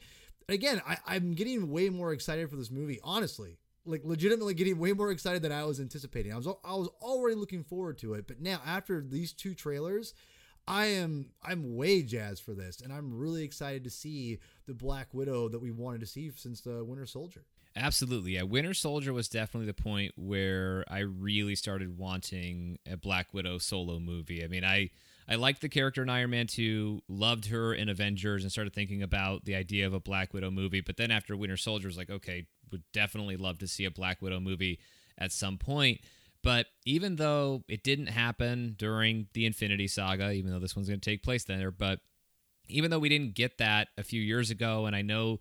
again, 0.49 0.81
I, 0.87 0.97
I'm 1.05 1.33
getting 1.33 1.69
way 1.69 1.89
more 1.89 2.11
excited 2.11 2.49
for 2.49 2.55
this 2.55 2.71
movie, 2.71 2.99
honestly. 3.03 3.59
Like 3.85 4.01
legitimately 4.03 4.55
getting 4.55 4.79
way 4.79 4.93
more 4.93 5.11
excited 5.11 5.43
than 5.43 5.51
I 5.51 5.63
was 5.63 5.79
anticipating. 5.79 6.33
I 6.33 6.37
was 6.37 6.47
I 6.47 6.73
was 6.73 6.89
already 7.01 7.35
looking 7.35 7.63
forward 7.63 7.97
to 7.99 8.15
it, 8.15 8.27
but 8.27 8.41
now 8.41 8.59
after 8.65 8.99
these 8.99 9.31
two 9.31 9.53
trailers, 9.53 10.13
I 10.67 10.87
am 10.87 11.27
I'm 11.43 11.75
way 11.75 12.01
jazzed 12.01 12.43
for 12.43 12.53
this, 12.53 12.81
and 12.81 12.91
I'm 12.91 13.17
really 13.17 13.43
excited 13.43 13.83
to 13.85 13.89
see 13.89 14.39
the 14.65 14.73
Black 14.73 15.13
Widow 15.13 15.49
that 15.49 15.59
we 15.59 15.71
wanted 15.71 16.01
to 16.01 16.07
see 16.07 16.31
since 16.35 16.61
the 16.61 16.83
Winter 16.83 17.05
Soldier. 17.05 17.43
Absolutely, 17.75 18.33
yeah. 18.33 18.43
Winter 18.43 18.73
Soldier 18.73 19.13
was 19.13 19.29
definitely 19.29 19.67
the 19.67 19.73
point 19.73 20.13
where 20.17 20.83
I 20.89 20.99
really 20.99 21.55
started 21.55 21.97
wanting 21.97 22.79
a 22.91 22.97
Black 22.97 23.33
Widow 23.33 23.59
solo 23.59 23.99
movie. 23.99 24.43
I 24.43 24.47
mean, 24.47 24.65
I 24.65 24.89
I 25.29 25.35
liked 25.35 25.61
the 25.61 25.69
character 25.69 26.01
in 26.01 26.09
Iron 26.09 26.31
Man 26.31 26.47
2, 26.47 27.03
loved 27.07 27.47
her 27.47 27.73
in 27.73 27.87
Avengers, 27.89 28.43
and 28.43 28.51
started 28.51 28.73
thinking 28.73 29.03
about 29.03 29.45
the 29.45 29.55
idea 29.55 29.85
of 29.85 29.93
a 29.93 29.99
Black 29.99 30.33
Widow 30.33 30.51
movie. 30.51 30.81
But 30.81 30.97
then 30.97 31.11
after 31.11 31.35
Winter 31.35 31.57
Soldier, 31.57 31.87
was 31.87 31.97
like, 31.97 32.09
okay, 32.09 32.47
would 32.71 32.83
definitely 32.93 33.37
love 33.37 33.59
to 33.59 33.67
see 33.67 33.85
a 33.85 33.91
Black 33.91 34.21
Widow 34.21 34.39
movie 34.39 34.79
at 35.17 35.31
some 35.31 35.57
point. 35.57 36.01
But 36.43 36.67
even 36.85 37.15
though 37.15 37.63
it 37.67 37.83
didn't 37.83 38.07
happen 38.07 38.75
during 38.77 39.27
the 39.33 39.45
Infinity 39.45 39.87
Saga, 39.87 40.31
even 40.31 40.51
though 40.51 40.59
this 40.59 40.75
one's 40.75 40.87
going 40.87 40.99
to 40.99 41.09
take 41.09 41.23
place 41.23 41.43
there, 41.43 41.71
but 41.71 41.99
even 42.69 42.91
though 42.91 42.99
we 42.99 43.09
didn't 43.09 43.33
get 43.33 43.57
that 43.57 43.89
a 43.97 44.03
few 44.03 44.21
years 44.21 44.49
ago, 44.51 44.85
and 44.85 44.95
I 44.95 45.01
know 45.01 45.39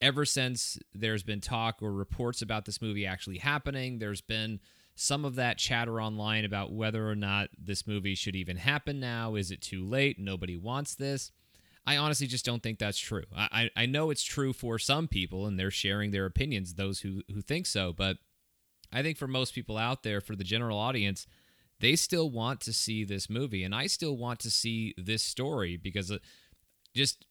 ever 0.00 0.24
since 0.24 0.78
there's 0.94 1.22
been 1.22 1.40
talk 1.40 1.82
or 1.82 1.92
reports 1.92 2.42
about 2.42 2.64
this 2.64 2.80
movie 2.80 3.06
actually 3.06 3.38
happening, 3.38 3.98
there's 3.98 4.20
been 4.20 4.60
some 4.94 5.24
of 5.24 5.36
that 5.36 5.58
chatter 5.58 6.00
online 6.00 6.44
about 6.44 6.72
whether 6.72 7.08
or 7.08 7.14
not 7.14 7.50
this 7.56 7.86
movie 7.86 8.14
should 8.14 8.34
even 8.34 8.56
happen 8.56 8.98
now. 8.98 9.34
Is 9.34 9.50
it 9.50 9.60
too 9.60 9.84
late? 9.84 10.18
Nobody 10.18 10.56
wants 10.56 10.94
this. 10.94 11.30
I 11.86 11.96
honestly 11.96 12.26
just 12.26 12.44
don't 12.44 12.62
think 12.62 12.78
that's 12.78 12.98
true. 12.98 13.24
I, 13.34 13.70
I 13.74 13.86
know 13.86 14.10
it's 14.10 14.22
true 14.22 14.52
for 14.52 14.78
some 14.78 15.08
people, 15.08 15.46
and 15.46 15.58
they're 15.58 15.70
sharing 15.70 16.10
their 16.10 16.26
opinions, 16.26 16.74
those 16.74 17.00
who, 17.00 17.22
who 17.32 17.40
think 17.40 17.66
so, 17.66 17.92
but 17.92 18.18
I 18.92 19.02
think 19.02 19.18
for 19.18 19.26
most 19.26 19.54
people 19.54 19.76
out 19.76 20.02
there, 20.02 20.20
for 20.20 20.36
the 20.36 20.44
general 20.44 20.78
audience, 20.78 21.26
they 21.80 21.96
still 21.96 22.30
want 22.30 22.60
to 22.62 22.72
see 22.72 23.04
this 23.04 23.30
movie. 23.30 23.64
And 23.64 23.74
I 23.74 23.86
still 23.86 24.16
want 24.16 24.40
to 24.40 24.50
see 24.50 24.94
this 24.96 25.22
story 25.22 25.76
because 25.76 26.10
uh, 26.10 26.18
just 26.94 27.26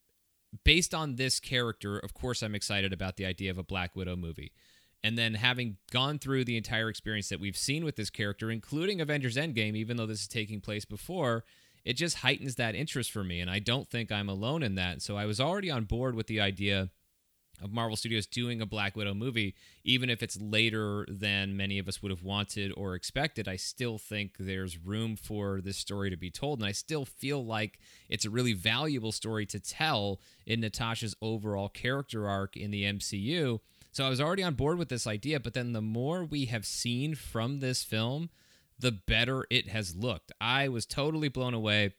based 0.63 0.93
on 0.93 1.15
this 1.15 1.39
character, 1.39 1.98
of 1.98 2.13
course, 2.13 2.41
I'm 2.41 2.56
excited 2.56 2.93
about 2.93 3.17
the 3.17 3.26
idea 3.26 3.52
of 3.52 3.58
a 3.58 3.63
Black 3.63 3.96
Widow 3.96 4.15
movie. 4.15 4.54
And 5.04 5.17
then 5.17 5.36
having 5.36 5.78
gone 5.91 6.20
through 6.20 6.46
the 6.46 6.58
entire 6.58 6.89
experience 6.89 7.30
that 7.30 7.39
we've 7.39 7.58
seen 7.58 7.86
with 7.86 7.96
this 7.96 8.10
character, 8.10 8.50
including 8.50 9.00
Avengers 9.00 9.38
Endgame, 9.38 9.76
even 9.76 9.98
though 9.98 10.06
this 10.06 10.22
is 10.22 10.28
taking 10.28 10.60
place 10.60 10.86
before, 10.86 11.43
it 11.86 11.93
just 11.93 12.17
heightens 12.17 12.56
that 12.56 12.76
interest 12.76 13.12
for 13.12 13.24
me. 13.24 13.39
And 13.39 13.50
I 13.50 13.60
don't 13.60 13.88
think 13.88 14.12
I'm 14.12 14.28
alone 14.28 14.63
in 14.63 14.76
that. 14.76 15.02
So 15.02 15.15
I 15.15 15.26
was 15.26 15.39
already 15.39 15.70
on 15.70 15.86
board 15.86 16.15
with 16.15 16.28
the 16.28 16.41
idea 16.41 16.89
of 17.62 17.72
Marvel 17.72 17.96
Studios 17.96 18.26
doing 18.26 18.62
a 18.62 18.65
Black 18.65 18.96
Widow 18.96 19.13
movie, 19.13 19.56
even 19.84 20.10
if 20.10 20.22
it's 20.22 20.39
later 20.39 21.06
than 21.10 21.58
many 21.58 21.80
of 21.80 21.88
us 21.88 22.02
would 22.02 22.12
have 22.12 22.24
wanted 22.24 22.72
or 22.78 22.96
expected, 22.96 23.48
I 23.48 23.56
still 23.56 23.98
think 23.98 24.34
there's 24.38 24.78
room 24.78 25.15
for 25.15 25.62
this 25.62 25.78
story 25.78 26.10
to 26.10 26.17
be 26.17 26.30
told. 26.30 26.60
And 26.60 26.67
I 26.67 26.72
still 26.72 27.06
feel 27.06 27.43
like 27.43 27.80
it's 28.10 28.26
a 28.26 28.30
really 28.30 28.54
valuable 28.54 29.12
story 29.12 29.46
to 29.48 29.60
tell 29.60 30.20
in 30.46 30.60
Natasha's 30.60 31.15
overall 31.22 31.70
character 31.70 32.28
arc 32.28 32.56
in 32.56 32.72
the 32.72 32.84
MCU. 32.84 33.60
So 33.91 34.06
I 34.06 34.10
was 34.10 34.22
already 34.22 34.43
on 34.43 34.54
board 34.54 34.78
with 34.78 34.89
this 34.89 35.08
idea, 35.08 35.39
but 35.39 35.54
then 35.54 35.74
the 35.74 35.82
more 35.82 36.24
we 36.24 36.46
have 36.46 36.65
seen 36.65 37.15
from 37.15 37.60
this 37.60 37.84
film, 37.84 38.30
the 38.78 38.91
better 38.91 39.46
it 39.50 39.70
has 39.70 39.96
looked. 39.96 40.32
I 40.39 40.67
was 40.67 40.86
totally 40.86 41.30
blown 41.30 41.56
away 41.56 41.96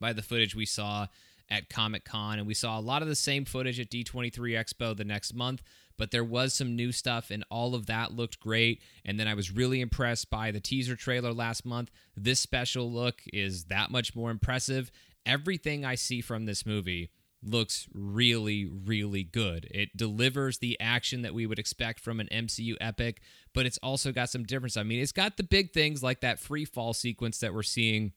by 0.00 0.12
the 0.12 0.22
footage 0.22 0.56
we 0.56 0.66
saw 0.66 1.06
at 1.50 1.68
Comic 1.68 2.04
Con, 2.04 2.38
and 2.38 2.46
we 2.46 2.54
saw 2.54 2.78
a 2.78 2.80
lot 2.80 3.02
of 3.02 3.08
the 3.08 3.14
same 3.14 3.44
footage 3.44 3.80
at 3.80 3.90
D23 3.90 4.32
Expo 4.32 4.96
the 4.96 5.04
next 5.04 5.34
month, 5.34 5.62
but 5.98 6.10
there 6.10 6.24
was 6.24 6.54
some 6.54 6.76
new 6.76 6.92
stuff, 6.92 7.30
and 7.30 7.44
all 7.50 7.74
of 7.74 7.86
that 7.86 8.12
looked 8.12 8.40
great. 8.40 8.80
And 9.04 9.18
then 9.18 9.28
I 9.28 9.34
was 9.34 9.50
really 9.50 9.80
impressed 9.80 10.30
by 10.30 10.50
the 10.50 10.60
teaser 10.60 10.96
trailer 10.96 11.32
last 11.32 11.66
month. 11.66 11.90
This 12.16 12.40
special 12.40 12.90
look 12.90 13.22
is 13.32 13.64
that 13.64 13.90
much 13.90 14.14
more 14.14 14.30
impressive. 14.30 14.90
Everything 15.26 15.84
I 15.84 15.96
see 15.96 16.20
from 16.20 16.46
this 16.46 16.64
movie 16.64 17.10
looks 17.42 17.88
really, 17.92 18.66
really 18.66 19.24
good. 19.24 19.66
It 19.70 19.96
delivers 19.96 20.58
the 20.58 20.78
action 20.80 21.22
that 21.22 21.34
we 21.34 21.46
would 21.46 21.58
expect 21.58 22.00
from 22.00 22.20
an 22.20 22.28
MCU 22.30 22.76
epic, 22.80 23.20
but 23.54 23.66
it's 23.66 23.78
also 23.82 24.12
got 24.12 24.30
some 24.30 24.44
difference. 24.44 24.76
I 24.76 24.82
mean, 24.82 25.00
it's 25.00 25.12
got 25.12 25.36
the 25.36 25.42
big 25.42 25.72
things 25.72 26.02
like 26.02 26.20
that 26.20 26.38
free 26.38 26.64
fall 26.64 26.92
sequence 26.92 27.38
that 27.40 27.54
we're 27.54 27.62
seeing 27.62 28.12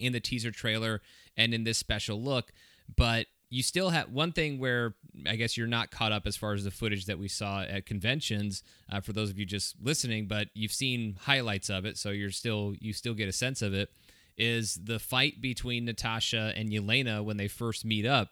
in 0.00 0.12
the 0.12 0.20
teaser 0.20 0.50
trailer 0.50 1.00
and 1.36 1.54
in 1.54 1.64
this 1.64 1.78
special 1.78 2.20
look, 2.20 2.52
but 2.96 3.26
you 3.50 3.64
still 3.64 3.90
have 3.90 4.10
one 4.10 4.30
thing 4.30 4.58
where 4.58 4.94
I 5.26 5.34
guess 5.34 5.56
you're 5.56 5.66
not 5.66 5.90
caught 5.90 6.12
up 6.12 6.26
as 6.26 6.36
far 6.36 6.52
as 6.52 6.62
the 6.62 6.70
footage 6.70 7.06
that 7.06 7.18
we 7.18 7.26
saw 7.26 7.62
at 7.62 7.84
conventions. 7.84 8.62
Uh, 8.90 9.00
for 9.00 9.12
those 9.12 9.28
of 9.28 9.38
you 9.38 9.44
just 9.44 9.74
listening, 9.82 10.26
but 10.26 10.48
you've 10.54 10.72
seen 10.72 11.16
highlights 11.20 11.68
of 11.68 11.84
it, 11.84 11.98
so 11.98 12.10
you're 12.10 12.30
still 12.30 12.74
you 12.80 12.92
still 12.92 13.14
get 13.14 13.28
a 13.28 13.32
sense 13.32 13.60
of 13.60 13.74
it. 13.74 13.90
Is 14.38 14.76
the 14.82 14.98
fight 14.98 15.40
between 15.40 15.84
Natasha 15.84 16.52
and 16.56 16.70
Yelena 16.70 17.22
when 17.22 17.36
they 17.36 17.48
first 17.48 17.84
meet 17.84 18.06
up? 18.06 18.30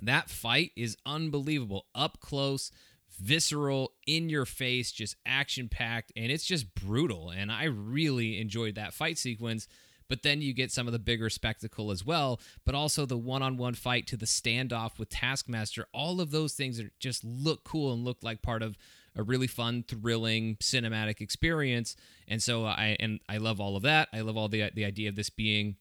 That 0.00 0.30
fight 0.30 0.70
is 0.76 0.96
unbelievable, 1.04 1.86
up 1.94 2.20
close, 2.20 2.70
visceral, 3.18 3.92
in 4.06 4.28
your 4.28 4.44
face, 4.44 4.92
just 4.92 5.16
action 5.26 5.68
packed, 5.68 6.12
and 6.16 6.30
it's 6.30 6.44
just 6.44 6.74
brutal. 6.74 7.30
And 7.30 7.50
I 7.50 7.64
really 7.64 8.40
enjoyed 8.40 8.76
that 8.76 8.94
fight 8.94 9.18
sequence. 9.18 9.68
But 10.08 10.22
then 10.22 10.40
you 10.40 10.52
get 10.52 10.70
some 10.70 10.86
of 10.86 10.92
the 10.92 10.98
bigger 10.98 11.30
spectacle 11.30 11.90
as 11.90 12.04
well, 12.04 12.40
but 12.64 12.74
also 12.74 13.06
the 13.06 13.16
one 13.16 13.42
on 13.42 13.56
one 13.56 13.74
fight 13.74 14.06
to 14.08 14.16
the 14.16 14.26
standoff 14.26 14.98
with 14.98 15.08
Taskmaster. 15.08 15.86
All 15.92 16.20
of 16.20 16.30
those 16.30 16.54
things 16.54 16.78
are 16.80 16.90
just 17.00 17.24
look 17.24 17.64
cool 17.64 17.92
and 17.92 18.04
look 18.04 18.18
like 18.22 18.42
part 18.42 18.62
of 18.62 18.76
a 19.16 19.22
really 19.22 19.46
fun, 19.46 19.82
thrilling 19.82 20.56
cinematic 20.56 21.20
experience. 21.20 21.96
And 22.28 22.42
so 22.42 22.64
I 22.64 22.96
and 23.00 23.20
I 23.28 23.38
love 23.38 23.60
all 23.60 23.76
of 23.76 23.82
that. 23.82 24.08
I 24.12 24.20
love 24.20 24.36
all 24.36 24.48
the 24.48 24.70
the 24.74 24.84
idea 24.84 25.08
of 25.08 25.16
this 25.16 25.30
being 25.30 25.76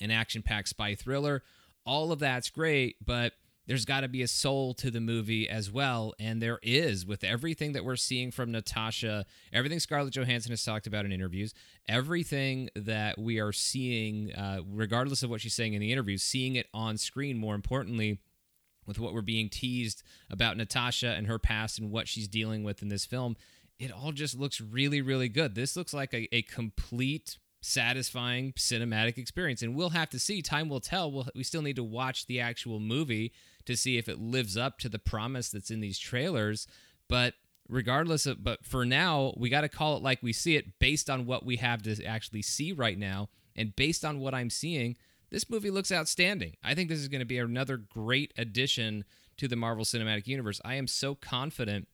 an 0.00 0.10
action 0.10 0.42
packed 0.42 0.68
spy 0.68 0.94
thriller. 0.94 1.42
All 1.84 2.12
of 2.12 2.20
that's 2.20 2.48
great, 2.48 2.96
but 3.04 3.32
there's 3.72 3.86
got 3.86 4.02
to 4.02 4.08
be 4.08 4.20
a 4.20 4.28
soul 4.28 4.74
to 4.74 4.90
the 4.90 5.00
movie 5.00 5.48
as 5.48 5.72
well. 5.72 6.12
And 6.20 6.42
there 6.42 6.58
is 6.62 7.06
with 7.06 7.24
everything 7.24 7.72
that 7.72 7.86
we're 7.86 7.96
seeing 7.96 8.30
from 8.30 8.52
Natasha, 8.52 9.24
everything 9.50 9.80
Scarlett 9.80 10.12
Johansson 10.12 10.52
has 10.52 10.62
talked 10.62 10.86
about 10.86 11.06
in 11.06 11.10
interviews, 11.10 11.54
everything 11.88 12.68
that 12.76 13.18
we 13.18 13.40
are 13.40 13.50
seeing, 13.50 14.30
uh, 14.34 14.60
regardless 14.70 15.22
of 15.22 15.30
what 15.30 15.40
she's 15.40 15.54
saying 15.54 15.72
in 15.72 15.80
the 15.80 15.90
interviews, 15.90 16.22
seeing 16.22 16.54
it 16.56 16.66
on 16.74 16.98
screen, 16.98 17.38
more 17.38 17.54
importantly, 17.54 18.20
with 18.84 18.98
what 18.98 19.14
we're 19.14 19.22
being 19.22 19.48
teased 19.48 20.02
about 20.28 20.58
Natasha 20.58 21.08
and 21.08 21.26
her 21.26 21.38
past 21.38 21.78
and 21.78 21.90
what 21.90 22.06
she's 22.06 22.28
dealing 22.28 22.64
with 22.64 22.82
in 22.82 22.88
this 22.88 23.06
film, 23.06 23.38
it 23.78 23.90
all 23.90 24.12
just 24.12 24.38
looks 24.38 24.60
really, 24.60 25.00
really 25.00 25.30
good. 25.30 25.54
This 25.54 25.76
looks 25.76 25.94
like 25.94 26.12
a, 26.12 26.28
a 26.30 26.42
complete 26.42 27.38
satisfying 27.62 28.52
cinematic 28.52 29.16
experience 29.16 29.62
and 29.62 29.76
we'll 29.76 29.90
have 29.90 30.10
to 30.10 30.18
see 30.18 30.42
time 30.42 30.68
will 30.68 30.80
tell 30.80 31.10
we'll, 31.10 31.28
we 31.34 31.44
still 31.44 31.62
need 31.62 31.76
to 31.76 31.84
watch 31.84 32.26
the 32.26 32.40
actual 32.40 32.80
movie 32.80 33.32
to 33.66 33.76
see 33.76 33.98
if 33.98 34.08
it 34.08 34.18
lives 34.18 34.56
up 34.56 34.78
to 34.78 34.88
the 34.88 34.98
promise 34.98 35.50
that's 35.50 35.70
in 35.70 35.80
these 35.80 35.98
trailers. 35.98 36.66
But 37.08 37.34
regardless 37.68 38.26
of, 38.26 38.42
but 38.42 38.64
for 38.64 38.84
now, 38.84 39.34
we 39.36 39.48
got 39.48 39.62
to 39.62 39.68
call 39.68 39.96
it 39.96 40.02
like 40.02 40.22
we 40.22 40.32
see 40.32 40.56
it 40.56 40.78
based 40.78 41.08
on 41.08 41.26
what 41.26 41.44
we 41.44 41.56
have 41.56 41.82
to 41.82 42.04
actually 42.04 42.42
see 42.42 42.72
right 42.72 42.98
now. 42.98 43.28
And 43.54 43.76
based 43.76 44.04
on 44.04 44.20
what 44.20 44.34
I'm 44.34 44.50
seeing, 44.50 44.96
this 45.30 45.48
movie 45.48 45.70
looks 45.70 45.92
outstanding. 45.92 46.56
I 46.62 46.74
think 46.74 46.88
this 46.88 46.98
is 46.98 47.08
going 47.08 47.20
to 47.20 47.26
be 47.26 47.38
another 47.38 47.76
great 47.76 48.32
addition 48.36 49.04
to 49.38 49.48
the 49.48 49.56
Marvel 49.56 49.84
Cinematic 49.84 50.26
Universe. 50.26 50.60
I 50.64 50.74
am 50.74 50.86
so 50.86 51.14
confident 51.14 51.88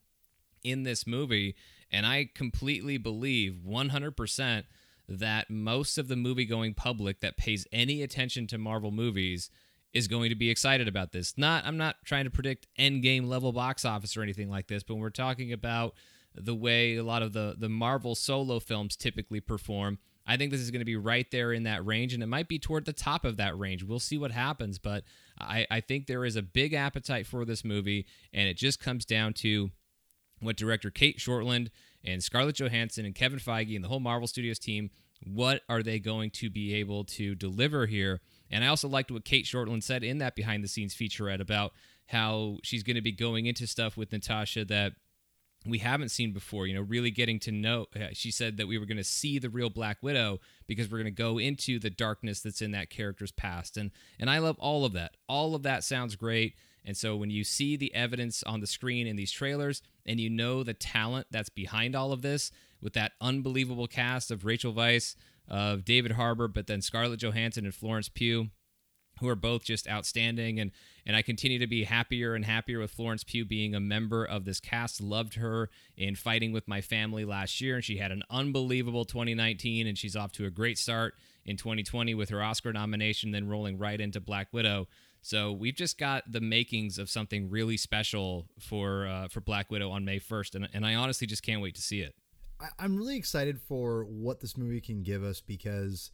in 0.64 0.82
this 0.82 1.06
movie, 1.06 1.54
and 1.90 2.04
I 2.04 2.30
completely 2.34 2.98
believe 2.98 3.60
100% 3.66 4.64
that 5.08 5.48
most 5.48 5.98
of 5.98 6.08
the 6.08 6.16
movie 6.16 6.44
going 6.44 6.74
public 6.74 7.20
that 7.20 7.36
pays 7.36 7.66
any 7.72 8.02
attention 8.02 8.46
to 8.48 8.58
Marvel 8.58 8.90
movies 8.90 9.50
is 9.92 10.08
going 10.08 10.28
to 10.30 10.36
be 10.36 10.50
excited 10.50 10.88
about 10.88 11.12
this. 11.12 11.36
Not 11.36 11.64
I'm 11.64 11.76
not 11.76 11.96
trying 12.04 12.24
to 12.24 12.30
predict 12.30 12.66
end 12.76 13.02
game 13.02 13.26
level 13.26 13.52
box 13.52 13.84
office 13.84 14.16
or 14.16 14.22
anything 14.22 14.50
like 14.50 14.68
this, 14.68 14.82
but 14.82 14.94
when 14.94 15.02
we're 15.02 15.10
talking 15.10 15.52
about 15.52 15.94
the 16.34 16.54
way 16.54 16.96
a 16.96 17.02
lot 17.02 17.22
of 17.22 17.32
the 17.32 17.54
the 17.58 17.68
Marvel 17.68 18.14
solo 18.14 18.60
films 18.60 18.96
typically 18.96 19.40
perform, 19.40 19.98
I 20.26 20.36
think 20.36 20.50
this 20.50 20.60
is 20.60 20.70
going 20.70 20.80
to 20.80 20.84
be 20.84 20.96
right 20.96 21.28
there 21.30 21.52
in 21.52 21.62
that 21.62 21.84
range, 21.86 22.12
and 22.12 22.22
it 22.22 22.26
might 22.26 22.48
be 22.48 22.58
toward 22.58 22.84
the 22.84 22.92
top 22.92 23.24
of 23.24 23.38
that 23.38 23.58
range. 23.58 23.82
We'll 23.82 23.98
see 23.98 24.18
what 24.18 24.30
happens, 24.30 24.78
but 24.78 25.04
I, 25.40 25.66
I 25.70 25.80
think 25.80 26.06
there 26.06 26.24
is 26.24 26.36
a 26.36 26.42
big 26.42 26.74
appetite 26.74 27.26
for 27.26 27.46
this 27.46 27.64
movie, 27.64 28.06
and 28.32 28.46
it 28.46 28.58
just 28.58 28.78
comes 28.78 29.06
down 29.06 29.32
to 29.34 29.70
what 30.40 30.56
director 30.56 30.90
Cate 30.90 31.18
Shortland 31.18 31.68
and 32.04 32.22
Scarlett 32.22 32.56
Johansson 32.56 33.06
and 33.06 33.14
Kevin 33.14 33.38
Feige 33.38 33.74
and 33.74 33.82
the 33.82 33.88
whole 33.88 34.00
Marvel 34.00 34.28
Studios 34.28 34.58
team, 34.58 34.90
what 35.24 35.62
are 35.68 35.82
they 35.82 35.98
going 35.98 36.30
to 36.30 36.50
be 36.50 36.74
able 36.74 37.04
to 37.04 37.34
deliver 37.34 37.86
here? 37.86 38.20
And 38.50 38.64
I 38.64 38.68
also 38.68 38.88
liked 38.88 39.10
what 39.10 39.24
Cate 39.24 39.44
Shortland 39.44 39.82
said 39.82 40.02
in 40.02 40.18
that 40.18 40.34
behind 40.34 40.64
the 40.64 40.68
scenes 40.68 40.94
featurette 40.94 41.40
about 41.40 41.72
how 42.06 42.58
she's 42.62 42.82
going 42.82 42.96
to 42.96 43.02
be 43.02 43.12
going 43.12 43.46
into 43.46 43.66
stuff 43.66 43.96
with 43.96 44.12
Natasha 44.12 44.64
that 44.66 44.92
we 45.66 45.78
haven't 45.78 46.10
seen 46.10 46.32
before, 46.32 46.66
you 46.66 46.74
know, 46.74 46.80
really 46.80 47.10
getting 47.10 47.38
to 47.40 47.52
know. 47.52 47.86
Uh, 47.94 48.06
she 48.12 48.30
said 48.30 48.56
that 48.56 48.68
we 48.68 48.78
were 48.78 48.86
going 48.86 48.96
to 48.96 49.04
see 49.04 49.38
the 49.38 49.50
real 49.50 49.70
Black 49.70 49.98
Widow 50.02 50.40
because 50.66 50.90
we're 50.90 50.98
going 50.98 51.14
to 51.14 51.22
go 51.22 51.38
into 51.38 51.78
the 51.78 51.90
darkness 51.90 52.40
that's 52.40 52.62
in 52.62 52.70
that 52.72 52.90
character's 52.90 53.32
past. 53.32 53.76
And 53.76 53.90
and 54.18 54.30
I 54.30 54.38
love 54.38 54.56
all 54.58 54.84
of 54.84 54.92
that. 54.94 55.16
All 55.28 55.54
of 55.54 55.62
that 55.64 55.84
sounds 55.84 56.16
great. 56.16 56.54
And 56.84 56.96
so 56.96 57.16
when 57.16 57.30
you 57.30 57.44
see 57.44 57.76
the 57.76 57.94
evidence 57.94 58.42
on 58.44 58.60
the 58.60 58.66
screen 58.66 59.06
in 59.06 59.16
these 59.16 59.32
trailers 59.32 59.82
and 60.06 60.18
you 60.18 60.30
know 60.30 60.62
the 60.62 60.74
talent 60.74 61.26
that's 61.30 61.50
behind 61.50 61.94
all 61.94 62.12
of 62.12 62.22
this 62.22 62.50
with 62.80 62.94
that 62.94 63.12
unbelievable 63.20 63.88
cast 63.88 64.30
of 64.30 64.44
Rachel 64.44 64.72
Weisz, 64.72 65.16
of 65.48 65.84
David 65.84 66.12
Harbour, 66.12 66.48
but 66.48 66.66
then 66.66 66.82
Scarlett 66.82 67.20
Johansson 67.20 67.64
and 67.64 67.74
Florence 67.74 68.08
Pugh, 68.08 68.48
who 69.20 69.28
are 69.28 69.36
both 69.36 69.64
just 69.64 69.88
outstanding. 69.88 70.60
And 70.60 70.70
and 71.06 71.16
I 71.16 71.22
continue 71.22 71.58
to 71.58 71.66
be 71.66 71.84
happier 71.84 72.34
and 72.34 72.44
happier 72.44 72.78
with 72.78 72.90
Florence 72.90 73.24
Pugh 73.24 73.46
being 73.46 73.74
a 73.74 73.80
member 73.80 74.24
of 74.24 74.44
this 74.44 74.60
cast. 74.60 75.00
Loved 75.00 75.34
her 75.34 75.70
in 75.96 76.14
Fighting 76.14 76.52
with 76.52 76.68
My 76.68 76.82
Family 76.82 77.24
last 77.24 77.60
year, 77.60 77.76
and 77.76 77.84
she 77.84 77.96
had 77.96 78.12
an 78.12 78.22
unbelievable 78.28 79.06
2019, 79.06 79.86
and 79.86 79.96
she's 79.96 80.14
off 80.14 80.32
to 80.32 80.44
a 80.44 80.50
great 80.50 80.76
start 80.76 81.14
in 81.46 81.56
2020 81.56 82.14
with 82.14 82.28
her 82.28 82.42
Oscar 82.42 82.74
nomination, 82.74 83.30
then 83.30 83.48
rolling 83.48 83.78
right 83.78 84.00
into 84.00 84.20
Black 84.20 84.48
Widow. 84.52 84.86
So 85.22 85.52
we've 85.52 85.74
just 85.74 85.98
got 85.98 86.30
the 86.30 86.40
makings 86.40 86.98
of 86.98 87.10
something 87.10 87.50
really 87.50 87.76
special 87.76 88.46
for 88.60 89.06
uh, 89.06 89.28
for 89.28 89.40
Black 89.40 89.70
Widow 89.70 89.90
on 89.90 90.04
May 90.04 90.20
1st, 90.20 90.54
and, 90.54 90.68
and 90.72 90.86
I 90.86 90.94
honestly 90.94 91.26
just 91.26 91.42
can't 91.42 91.62
wait 91.62 91.74
to 91.76 91.82
see 91.82 92.00
it. 92.00 92.14
I, 92.60 92.84
am 92.84 92.96
really 92.96 93.16
excited 93.16 93.60
for 93.60 94.04
what 94.04 94.40
this 94.40 94.56
movie 94.56 94.80
can 94.80 95.02
give 95.02 95.22
us 95.22 95.40
because 95.40 96.10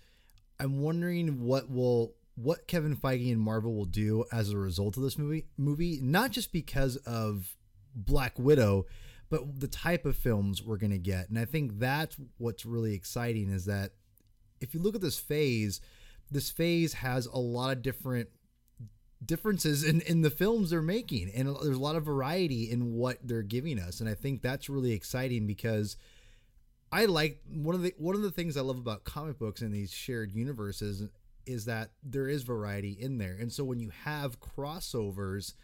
I'm 0.61 0.80
wondering 0.80 1.44
what 1.44 1.70
will 1.70 2.14
what 2.37 2.66
Kevin 2.66 2.96
Feige 2.96 3.30
and 3.30 3.40
Marvel 3.40 3.74
will 3.74 3.85
do 3.85 4.24
as 4.33 4.50
a 4.50 4.59
result 4.59 4.96
of 4.96 5.02
this 5.02 5.18
movie 5.18 5.46
movie, 5.57 6.00
not 6.02 6.30
just 6.30 6.52
because 6.52 6.96
of 6.98 7.57
Black 7.94 8.38
Widow, 8.38 8.87
but 9.30 9.61
the 9.61 9.68
type 9.68 10.04
of 10.04 10.16
films 10.16 10.62
we're 10.62 10.78
to 10.78 10.98
get. 10.98 11.28
And 11.28 11.38
I 11.38 11.44
think 11.44 11.78
that's 11.78 12.16
what's 12.38 12.66
really 12.66 12.94
exciting 12.94 13.50
is 13.50 13.66
that 13.66 13.92
if 14.61 14.74
you 14.74 14.80
look 14.80 14.94
at 14.94 15.00
this 15.00 15.18
phase, 15.18 15.80
this 16.30 16.50
phase 16.50 16.94
has 16.94 17.26
a 17.26 17.38
lot 17.38 17.76
of 17.76 17.83
different 17.83 18.28
differences 19.24 19.85
in, 19.85 20.00
in 20.02 20.22
the 20.22 20.30
films 20.30 20.70
they're 20.70 20.83
making 20.83 21.30
and 21.35 21.48
there's 21.62 21.76
a 21.76 21.80
lot 21.80 21.96
of 21.96 22.04
variety 22.04 22.70
in 22.70 22.92
what 22.92 23.16
they're 23.22 23.42
giving 23.42 23.78
us 23.78 24.00
and 24.00 24.09
i 24.09 24.12
think 24.12 24.42
that's 24.42 24.68
really 24.68 24.92
exciting 24.92 25.46
because 25.46 25.96
I 26.94 27.07
like 27.07 27.40
one 27.52 27.75
of 27.75 27.83
the 27.83 27.92
one 27.98 28.14
of 28.14 28.23
the 28.23 28.31
things 28.31 28.56
I 28.56 28.60
love 28.60 28.79
about 28.79 29.02
comic 29.02 29.37
books 29.37 29.62
and 29.62 29.75
these 29.75 29.92
shared 29.92 30.33
universes 30.33 31.02
is 31.44 31.64
that 31.64 31.90
there 32.04 32.29
is 32.29 32.44
variety 32.44 32.92
in 32.92 33.19
there. 33.19 33.37
And 33.38 33.52
so 33.52 33.64
when 33.64 33.81
you 33.81 33.90
have 34.04 34.38
crossovers 34.38 35.54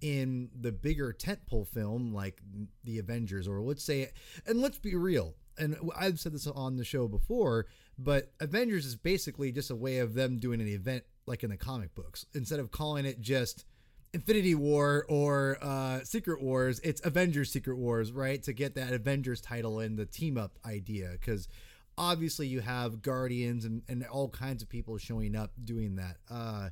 in 0.00 0.48
the 0.58 0.70
bigger 0.70 1.12
tentpole 1.12 1.66
film 1.66 2.14
like 2.14 2.40
the 2.84 3.00
Avengers 3.00 3.48
or 3.48 3.60
let's 3.60 3.82
say 3.82 4.10
and 4.46 4.60
let's 4.60 4.78
be 4.78 4.94
real. 4.94 5.34
And 5.58 5.76
I've 5.98 6.20
said 6.20 6.32
this 6.32 6.46
on 6.46 6.76
the 6.76 6.84
show 6.84 7.08
before, 7.08 7.66
but 7.98 8.32
Avengers 8.38 8.86
is 8.86 8.94
basically 8.94 9.50
just 9.50 9.72
a 9.72 9.76
way 9.76 9.98
of 9.98 10.14
them 10.14 10.38
doing 10.38 10.60
an 10.60 10.68
event 10.68 11.02
like 11.26 11.42
in 11.42 11.50
the 11.50 11.56
comic 11.56 11.96
books 11.96 12.26
instead 12.32 12.60
of 12.60 12.70
calling 12.70 13.06
it 13.06 13.20
just 13.20 13.64
Infinity 14.12 14.54
War 14.54 15.06
or 15.08 15.58
uh, 15.62 16.00
Secret 16.02 16.42
Wars, 16.42 16.80
it's 16.80 17.00
Avengers 17.04 17.52
Secret 17.52 17.76
Wars, 17.76 18.12
right? 18.12 18.42
To 18.42 18.52
get 18.52 18.74
that 18.74 18.92
Avengers 18.92 19.40
title 19.40 19.78
and 19.78 19.98
the 19.98 20.06
team 20.06 20.36
up 20.36 20.58
idea. 20.66 21.10
Because 21.12 21.48
obviously 21.96 22.48
you 22.48 22.60
have 22.60 23.02
Guardians 23.02 23.64
and, 23.64 23.82
and 23.88 24.04
all 24.06 24.28
kinds 24.28 24.62
of 24.62 24.68
people 24.68 24.98
showing 24.98 25.36
up 25.36 25.52
doing 25.64 25.96
that. 25.96 26.16
Uh, 26.28 26.70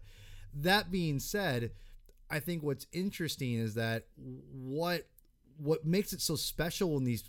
that 0.54 0.90
being 0.90 1.20
said, 1.20 1.70
I 2.30 2.40
think 2.40 2.62
what's 2.62 2.86
interesting 2.92 3.54
is 3.54 3.74
that 3.74 4.06
what 4.16 5.06
what 5.58 5.84
makes 5.84 6.12
it 6.12 6.20
so 6.20 6.36
special 6.36 6.94
when 6.94 7.04
these 7.04 7.24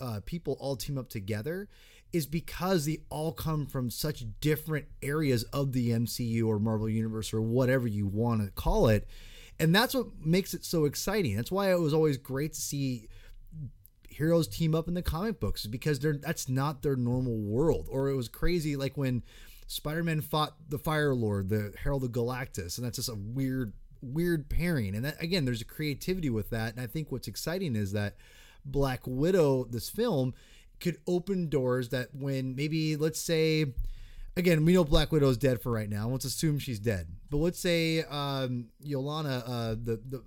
uh, 0.00 0.20
people 0.24 0.56
all 0.60 0.76
team 0.76 0.98
up 0.98 1.08
together 1.08 1.68
is 2.12 2.26
because 2.26 2.84
they 2.84 2.98
all 3.10 3.32
come 3.32 3.66
from 3.66 3.90
such 3.90 4.24
different 4.40 4.86
areas 5.02 5.42
of 5.44 5.72
the 5.72 5.90
MCU 5.90 6.46
or 6.46 6.60
Marvel 6.60 6.88
Universe 6.88 7.32
or 7.32 7.40
whatever 7.40 7.88
you 7.88 8.06
want 8.06 8.42
to 8.42 8.50
call 8.50 8.88
it. 8.88 9.08
And 9.58 9.74
that's 9.74 9.94
what 9.94 10.06
makes 10.24 10.54
it 10.54 10.64
so 10.64 10.84
exciting. 10.84 11.36
That's 11.36 11.52
why 11.52 11.70
it 11.70 11.78
was 11.80 11.94
always 11.94 12.16
great 12.16 12.54
to 12.54 12.60
see 12.60 13.08
heroes 14.08 14.46
team 14.46 14.74
up 14.74 14.86
in 14.86 14.94
the 14.94 15.02
comic 15.02 15.40
books 15.40 15.66
because 15.66 15.98
they're 15.98 16.16
that's 16.16 16.48
not 16.48 16.82
their 16.82 16.96
normal 16.96 17.36
world. 17.36 17.88
Or 17.90 18.08
it 18.08 18.14
was 18.14 18.28
crazy 18.28 18.76
like 18.76 18.96
when 18.96 19.22
Spider-Man 19.66 20.20
fought 20.20 20.54
the 20.68 20.78
Fire 20.78 21.14
Lord, 21.14 21.48
the 21.48 21.72
Herald 21.82 22.04
of 22.04 22.10
Galactus, 22.10 22.78
and 22.78 22.86
that's 22.86 22.96
just 22.96 23.08
a 23.08 23.14
weird 23.14 23.72
weird 24.02 24.48
pairing. 24.48 24.94
And 24.94 25.04
that, 25.04 25.22
again, 25.22 25.44
there's 25.44 25.62
a 25.62 25.66
creativity 25.66 26.30
with 26.30 26.50
that. 26.50 26.74
And 26.74 26.80
I 26.80 26.86
think 26.86 27.10
what's 27.10 27.28
exciting 27.28 27.74
is 27.76 27.92
that 27.92 28.16
Black 28.64 29.00
Widow, 29.06 29.64
this 29.64 29.88
film, 29.88 30.34
could 30.80 30.98
open 31.06 31.48
doors 31.48 31.88
that 31.90 32.14
when 32.14 32.54
maybe 32.54 32.96
let's 32.96 33.20
say 33.20 33.66
again 34.36 34.64
we 34.64 34.72
know 34.72 34.84
black 34.84 35.12
widow 35.12 35.28
is 35.28 35.36
dead 35.38 35.60
for 35.60 35.70
right 35.72 35.88
now 35.88 36.08
let's 36.08 36.24
assume 36.24 36.58
she's 36.58 36.78
dead 36.78 37.06
but 37.30 37.38
let's 37.38 37.58
say 37.58 38.02
um 38.04 38.66
yolana 38.84 39.42
uh 39.46 39.70
the 39.70 40.00
the 40.08 40.22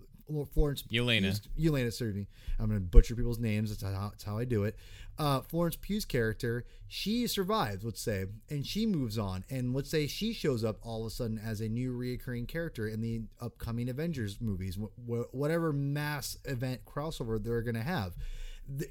Florence 0.54 0.84
Yelena. 0.84 1.40
Yelena, 1.58 2.14
me. 2.14 2.28
I'm 2.60 2.68
going 2.68 2.80
to 2.80 2.86
butcher 2.86 3.16
people's 3.16 3.40
names. 3.40 3.70
That's 3.70 3.82
how, 3.96 4.10
that's 4.10 4.24
how 4.24 4.38
I 4.38 4.46
do 4.46 4.64
it. 4.64 4.76
Uh, 5.18 5.42
Florence 5.42 5.76
Pugh's 5.76 6.06
character, 6.06 6.66
she 6.88 7.28
survives, 7.28 7.84
let's 7.84 8.02
say, 8.02 8.26
and 8.50 8.66
she 8.66 8.86
moves 8.86 9.18
on. 9.18 9.44
And 9.50 9.74
let's 9.74 9.90
say 9.90 10.06
she 10.06 10.34
shows 10.34 10.64
up 10.64 10.78
all 10.84 11.02
of 11.02 11.08
a 11.08 11.10
sudden 11.10 11.40
as 11.44 11.62
a 11.62 11.70
new 11.70 11.94
reoccurring 11.94 12.48
character 12.48 12.88
in 12.88 13.02
the 13.02 13.22
upcoming 13.42 13.90
Avengers 13.90 14.40
movies, 14.40 14.78
wh- 14.78 15.34
whatever 15.34 15.74
mass 15.74 16.38
event 16.46 16.82
crossover 16.86 17.42
they're 17.42 17.62
going 17.62 17.76
to 17.76 17.82
have 17.82 18.16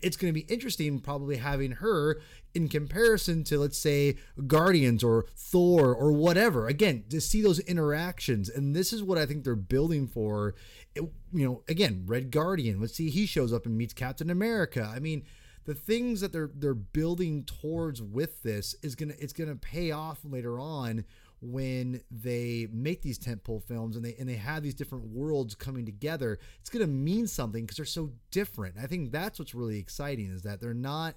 it's 0.03 0.17
going 0.17 0.33
to 0.33 0.41
be 0.41 0.53
interesting 0.53 1.01
probably 1.01 1.37
having 1.37 1.73
her 1.73 2.21
in 2.55 2.69
comparison 2.69 3.45
to 3.45 3.59
let's 3.59 3.79
say 3.79 4.17
guardians 4.47 5.05
or 5.05 5.27
thor 5.37 5.95
or 5.95 6.13
whatever. 6.13 6.67
Again 6.67 7.05
to 7.11 7.21
see 7.21 7.43
those 7.43 7.61
interactions 7.61 8.49
and 8.49 8.75
this 8.75 8.93
is 8.93 9.03
what 9.03 9.19
i 9.19 9.27
think 9.27 9.45
they're 9.45 9.57
building 9.57 10.07
for. 10.07 10.55
You 10.95 11.11
know 11.33 11.63
again 11.69 12.05
red 12.07 12.31
guardian 12.31 12.81
let's 12.81 12.95
see 12.95 13.11
he 13.11 13.27
shows 13.27 13.53
up 13.53 13.67
and 13.67 13.77
meets 13.77 13.95
captain 13.95 14.31
america. 14.31 14.91
I 14.95 14.99
mean 14.99 15.25
the 15.67 15.75
things 15.75 16.21
that 16.21 16.33
they're 16.33 16.51
they're 16.55 16.75
building 16.75 17.45
towards 17.45 18.01
with 18.01 18.43
this 18.43 18.75
is 18.83 18.95
gonna 18.95 19.15
it's 19.19 19.33
gonna 19.33 19.57
pay 19.57 19.91
off 19.91 20.21
later 20.25 20.59
on 20.59 21.05
when 21.47 22.01
they 22.11 22.67
make 22.73 23.03
these 23.03 23.19
tentpole 23.19 23.63
films 23.63 23.97
and 23.97 24.05
they 24.05 24.15
and 24.19 24.29
they 24.29 24.35
have 24.35 24.63
these 24.63 24.75
different 24.75 25.05
worlds 25.05 25.55
coming 25.55 25.87
together, 25.87 26.39
it's 26.61 26.71
going 26.71 26.85
to 26.85 26.91
mean 26.91 27.27
something 27.27 27.65
because 27.65 27.77
they're 27.77 27.87
so 27.87 28.11
different. 28.31 28.77
I 28.81 28.87
think 28.87 29.13
that's 29.13 29.39
what's 29.39 29.55
really 29.55 29.79
exciting 29.79 30.31
is 30.31 30.43
that 30.43 30.61
they're 30.61 30.75
not 30.75 31.15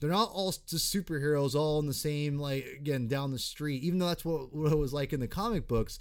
they're 0.00 0.10
not 0.10 0.30
all 0.32 0.52
just 0.52 0.94
superheroes 0.94 1.54
all 1.54 1.78
in 1.78 1.86
the 1.86 1.94
same 1.94 2.38
like 2.38 2.66
again 2.78 3.08
down 3.08 3.30
the 3.30 3.38
street. 3.38 3.82
Even 3.82 3.98
though 3.98 4.08
that's 4.08 4.24
what, 4.24 4.54
what 4.54 4.72
it 4.72 4.78
was 4.78 4.92
like 4.92 5.12
in 5.12 5.20
the 5.20 5.28
comic 5.28 5.66
books. 5.66 5.98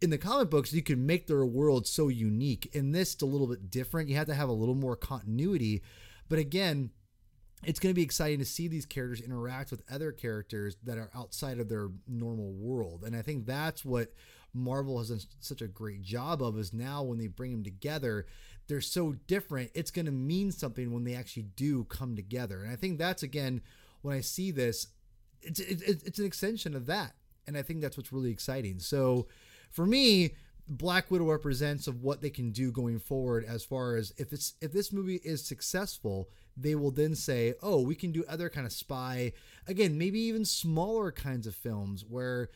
In 0.00 0.10
the 0.10 0.18
comic 0.18 0.48
books, 0.48 0.72
you 0.72 0.82
can 0.82 1.06
make 1.06 1.26
their 1.26 1.44
world 1.44 1.84
so 1.86 2.06
unique. 2.06 2.70
In 2.72 2.92
this, 2.92 3.14
it's 3.14 3.22
a 3.22 3.26
little 3.26 3.48
bit 3.48 3.68
different. 3.68 4.08
You 4.08 4.14
have 4.14 4.28
to 4.28 4.34
have 4.34 4.48
a 4.48 4.52
little 4.52 4.76
more 4.76 4.94
continuity. 4.94 5.82
But 6.28 6.38
again, 6.38 6.90
it's 7.64 7.80
going 7.80 7.90
to 7.90 7.96
be 7.96 8.02
exciting 8.02 8.38
to 8.38 8.44
see 8.44 8.68
these 8.68 8.86
characters 8.86 9.20
interact 9.20 9.70
with 9.70 9.82
other 9.90 10.12
characters 10.12 10.76
that 10.84 10.98
are 10.98 11.10
outside 11.14 11.58
of 11.58 11.68
their 11.68 11.88
normal 12.06 12.52
world. 12.52 13.02
And 13.04 13.16
I 13.16 13.22
think 13.22 13.46
that's 13.46 13.84
what 13.84 14.12
Marvel 14.54 14.98
has 14.98 15.08
done 15.08 15.20
such 15.40 15.62
a 15.62 15.68
great 15.68 16.02
job 16.02 16.42
of 16.42 16.58
is 16.58 16.72
now 16.72 17.02
when 17.02 17.18
they 17.18 17.26
bring 17.26 17.52
them 17.52 17.64
together, 17.64 18.26
they're 18.66 18.80
so 18.80 19.16
different. 19.26 19.70
It's 19.74 19.90
going 19.90 20.06
to 20.06 20.12
mean 20.12 20.52
something 20.52 20.92
when 20.92 21.04
they 21.04 21.14
actually 21.14 21.44
do 21.56 21.84
come 21.84 22.16
together. 22.16 22.62
And 22.62 22.72
I 22.72 22.76
think 22.76 22.98
that's 22.98 23.22
again 23.22 23.60
when 24.02 24.16
I 24.16 24.20
see 24.20 24.50
this, 24.50 24.88
it's 25.42 25.60
it's, 25.60 25.82
it's 25.82 26.18
an 26.18 26.26
extension 26.26 26.74
of 26.74 26.86
that. 26.86 27.14
And 27.46 27.56
I 27.56 27.62
think 27.62 27.80
that's 27.80 27.96
what's 27.96 28.12
really 28.12 28.30
exciting. 28.30 28.78
So 28.78 29.26
for 29.70 29.86
me, 29.86 30.34
Black 30.68 31.10
Widow 31.10 31.30
represents 31.30 31.86
of 31.86 32.02
what 32.02 32.20
they 32.20 32.30
can 32.30 32.50
do 32.50 32.70
going 32.70 32.98
forward 32.98 33.44
as 33.46 33.64
far 33.64 33.96
as 33.96 34.12
if 34.18 34.32
it's 34.32 34.54
if 34.60 34.72
this 34.72 34.92
movie 34.92 35.20
is 35.24 35.44
successful, 35.44 36.28
they 36.60 36.74
will 36.74 36.90
then 36.90 37.14
say, 37.14 37.54
"Oh, 37.62 37.80
we 37.80 37.94
can 37.94 38.12
do 38.12 38.24
other 38.28 38.48
kind 38.48 38.66
of 38.66 38.72
spy 38.72 39.32
again, 39.66 39.98
maybe 39.98 40.20
even 40.20 40.44
smaller 40.44 41.12
kinds 41.12 41.46
of 41.46 41.54
films 41.54 42.04
where 42.04 42.48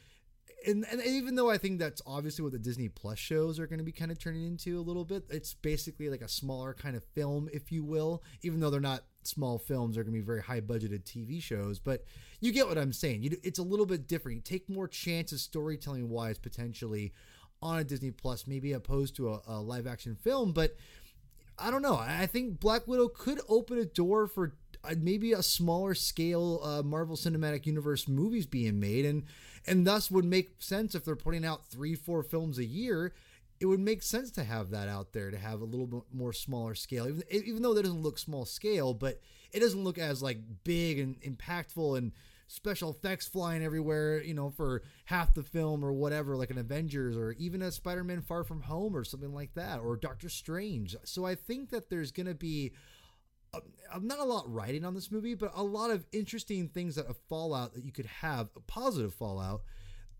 and, 0.66 0.86
and 0.90 1.03
even 1.05 1.34
though 1.34 1.50
I 1.50 1.59
think 1.59 1.78
that's 1.78 2.03
obviously 2.07 2.42
what 2.42 2.53
the 2.53 2.59
Disney 2.59 2.88
Plus 2.88 3.18
shows 3.18 3.59
are 3.59 3.66
going 3.66 3.78
to 3.78 3.84
be 3.84 3.92
kind 3.92 4.11
of 4.11 4.18
turning 4.18 4.46
into 4.46 4.78
a 4.78 4.82
little 4.82 5.05
bit, 5.05 5.24
it's 5.30 5.55
basically 5.55 6.09
like 6.09 6.22
a 6.22 6.28
smaller 6.28 6.74
kind 6.74 6.96
of 6.96 7.05
film, 7.14 7.48
if 7.53 7.72
you 7.72 7.84
will. 7.84 8.22
Even 8.42 8.61
though 8.61 8.70
they're 8.70 8.80
not 8.80 9.05
small 9.24 9.59
films, 9.59 9.94
they're 9.94 10.05
going 10.05 10.14
to 10.14 10.20
be 10.20 10.24
very 10.24 10.42
high 10.42 10.61
budgeted 10.61 11.05
TV 11.05 11.42
shows. 11.42 11.78
But 11.78 12.05
you 12.40 12.53
get 12.53 12.68
what 12.68 12.78
I'm 12.78 12.92
saying. 12.92 13.22
You, 13.22 13.36
it's 13.42 13.59
a 13.59 13.64
little 13.64 13.86
bit 13.86 14.07
different. 14.07 14.36
You 14.36 14.42
take 14.42 14.68
more 14.68 14.88
chances 14.88 15.42
storytelling 15.42 16.09
wise, 16.09 16.38
potentially 16.38 17.12
on 17.61 17.78
a 17.78 17.84
Disney 17.84 18.11
Plus, 18.11 18.46
maybe 18.46 18.72
opposed 18.72 19.16
to 19.16 19.30
a, 19.30 19.40
a 19.46 19.61
live 19.61 19.86
action 19.86 20.16
film. 20.16 20.53
But 20.53 20.76
I 21.59 21.70
don't 21.70 21.82
know. 21.82 21.96
I 21.96 22.26
think 22.26 22.61
Black 22.61 22.88
Widow 22.88 23.09
could 23.09 23.40
open 23.48 23.78
a 23.78 23.84
door 23.84 24.26
for 24.26 24.55
uh, 24.84 24.94
maybe 24.98 25.32
a 25.32 25.42
smaller 25.42 25.94
scale 25.94 26.61
uh, 26.62 26.82
Marvel 26.82 27.16
Cinematic 27.16 27.66
Universe 27.66 28.09
movies 28.09 28.46
being 28.46 28.80
made, 28.80 29.05
and 29.05 29.24
and 29.66 29.86
thus 29.86 30.11
would 30.11 30.24
make 30.24 30.57
sense 30.59 30.94
if 30.94 31.05
they're 31.05 31.14
putting 31.14 31.44
out 31.44 31.66
three, 31.66 31.94
four 31.94 32.22
films 32.22 32.59
a 32.59 32.64
year. 32.64 33.12
It 33.61 33.66
would 33.66 33.78
make 33.78 34.03
sense 34.03 34.32
to 34.32 34.42
have 34.42 34.70
that 34.70 34.88
out 34.88 35.12
there 35.12 35.30
to 35.30 35.38
have 35.38 35.61
a 35.61 35.64
little 35.64 35.86
bit 35.86 36.03
more 36.12 36.32
smaller 36.32 36.74
scale, 36.74 37.07
even, 37.07 37.22
even 37.30 37.62
though 37.62 37.74
that 37.74 37.84
doesn't 37.84 38.03
look 38.03 38.18
small 38.18 38.44
scale, 38.44 38.92
but 38.92 39.20
it 39.53 39.61
doesn't 39.61 39.84
look 39.84 39.98
as 39.98 40.20
like 40.20 40.38
big 40.64 40.98
and 40.98 41.20
impactful 41.20 41.96
and 41.96 42.11
special 42.53 42.90
effects 42.90 43.26
flying 43.26 43.64
everywhere, 43.64 44.22
you 44.22 44.34
know, 44.34 44.50
for 44.50 44.82
half 45.07 45.32
the 45.32 45.42
film 45.42 45.82
or 45.82 45.92
whatever, 45.92 46.36
like 46.36 46.50
an 46.50 46.59
Avengers 46.59 47.16
or 47.16 47.32
even 47.38 47.62
a 47.62 47.72
Spider 47.72 48.05
Man 48.05 48.20
Far 48.20 48.44
From 48.44 48.61
Home 48.62 48.94
or 48.94 49.05
something 49.05 49.32
like 49.32 49.55
that, 49.55 49.80
or 49.80 49.96
Doctor 49.96 50.28
Strange. 50.28 50.94
So 51.05 51.24
I 51.24 51.34
think 51.34 51.70
that 51.70 51.88
there's 51.88 52.12
going 52.12 52.26
to 52.26 52.34
be. 52.34 52.72
A, 53.55 53.59
uh, 53.59 54.00
not 54.00 54.18
a 54.18 54.24
lot 54.24 54.50
writing 54.50 54.84
on 54.84 54.94
this 54.94 55.11
movie, 55.11 55.34
but 55.34 55.53
a 55.55 55.62
lot 55.62 55.90
of 55.90 56.07
interesting 56.12 56.68
things 56.68 56.94
that 56.94 57.09
a 57.09 57.14
fallout 57.28 57.74
that 57.74 57.84
you 57.84 57.92
could 57.92 58.07
have, 58.07 58.48
a 58.57 58.61
positive 58.61 59.12
fallout, 59.12 59.62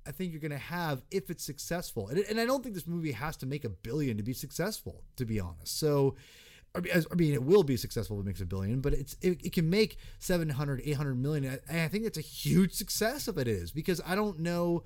I 0.07 0.11
think 0.11 0.33
you're 0.33 0.41
going 0.41 0.51
to 0.51 0.59
have 0.59 1.03
if 1.11 1.31
it's 1.31 1.45
successful. 1.45 2.09
And, 2.09 2.19
and 2.19 2.39
I 2.39 2.45
don't 2.45 2.63
think 2.63 2.75
this 2.75 2.87
movie 2.87 3.13
has 3.13 3.37
to 3.39 3.47
make 3.47 3.65
a 3.65 3.71
billion 3.71 4.19
to 4.19 4.23
be 4.23 4.35
successful, 4.35 5.05
to 5.17 5.25
be 5.25 5.41
honest. 5.41 5.79
So 5.79 6.17
I 6.75 7.15
mean, 7.15 7.35
it 7.35 7.43
will 7.43 7.65
be 7.65 7.77
successful 7.77 8.19
if 8.19 8.25
it 8.25 8.27
makes 8.27 8.41
a 8.41 8.47
billion, 8.47 8.81
but 8.81 8.95
it's 8.95 9.17
it, 9.21 9.45
it, 9.45 9.53
can 9.53 9.69
make 9.69 9.99
700, 10.21 10.81
800 10.85 11.15
million. 11.15 11.59
And 11.69 11.81
I 11.81 11.89
think 11.89 12.07
it's 12.07 12.17
a 12.17 12.23
huge 12.23 12.73
success 12.73 13.29
if 13.29 13.37
it 13.37 13.47
is, 13.47 13.73
because 13.73 14.01
I 14.07 14.15
don't 14.15 14.39
know 14.39 14.85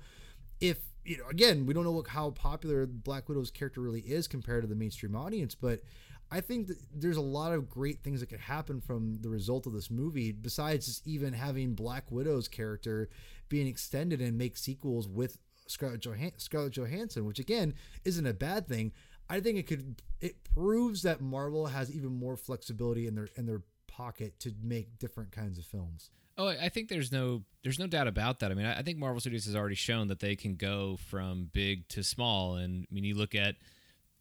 if, 0.59 0.79
you 1.05 1.17
know, 1.17 1.27
again, 1.29 1.65
we 1.65 1.73
don't 1.73 1.85
know 1.85 1.91
what, 1.91 2.07
how 2.07 2.31
popular 2.31 2.85
Black 2.85 3.29
Widow's 3.29 3.51
character 3.51 3.79
really 3.79 4.01
is 4.01 4.27
compared 4.27 4.63
to 4.63 4.67
the 4.67 4.75
mainstream 4.75 5.15
audience, 5.15 5.55
but 5.55 5.81
I 6.29 6.41
think 6.41 6.67
that 6.67 6.77
there's 6.93 7.15
a 7.15 7.21
lot 7.21 7.53
of 7.53 7.69
great 7.69 8.03
things 8.03 8.19
that 8.19 8.27
could 8.27 8.41
happen 8.41 8.81
from 8.81 9.21
the 9.21 9.29
result 9.29 9.65
of 9.65 9.71
this 9.71 9.89
movie, 9.89 10.33
besides 10.33 10.87
just 10.87 11.07
even 11.07 11.31
having 11.31 11.73
Black 11.73 12.11
Widow's 12.11 12.49
character 12.49 13.09
being 13.47 13.67
extended 13.67 14.19
and 14.19 14.37
make 14.37 14.57
sequels 14.57 15.07
with 15.07 15.39
Scarlett, 15.67 16.05
Scarlett 16.37 16.73
Johansson, 16.73 17.25
which 17.25 17.39
again 17.39 17.73
isn't 18.03 18.25
a 18.25 18.33
bad 18.33 18.67
thing. 18.67 18.91
I 19.29 19.39
think 19.39 19.57
it 19.57 19.67
could 19.67 20.01
it 20.21 20.43
proves 20.53 21.01
that 21.03 21.21
Marvel 21.21 21.67
has 21.67 21.91
even 21.91 22.17
more 22.17 22.37
flexibility 22.37 23.07
in 23.07 23.15
their 23.15 23.29
in 23.35 23.45
their 23.45 23.61
pocket 23.87 24.39
to 24.41 24.53
make 24.61 24.99
different 24.99 25.31
kinds 25.31 25.57
of 25.57 25.65
films. 25.65 26.11
Oh, 26.37 26.47
I 26.47 26.69
think 26.69 26.87
there's 26.89 27.11
no 27.11 27.43
there's 27.63 27.79
no 27.79 27.87
doubt 27.87 28.07
about 28.07 28.39
that. 28.39 28.51
I 28.51 28.53
mean, 28.53 28.65
I 28.65 28.81
think 28.83 28.97
Marvel 28.97 29.19
Studios 29.19 29.45
has 29.45 29.55
already 29.55 29.75
shown 29.75 30.07
that 30.09 30.19
they 30.19 30.35
can 30.35 30.55
go 30.55 30.97
from 31.09 31.49
big 31.51 31.87
to 31.89 32.03
small. 32.03 32.55
And 32.55 32.85
I 32.89 32.93
mean, 32.93 33.03
you 33.03 33.15
look 33.15 33.33
at 33.33 33.55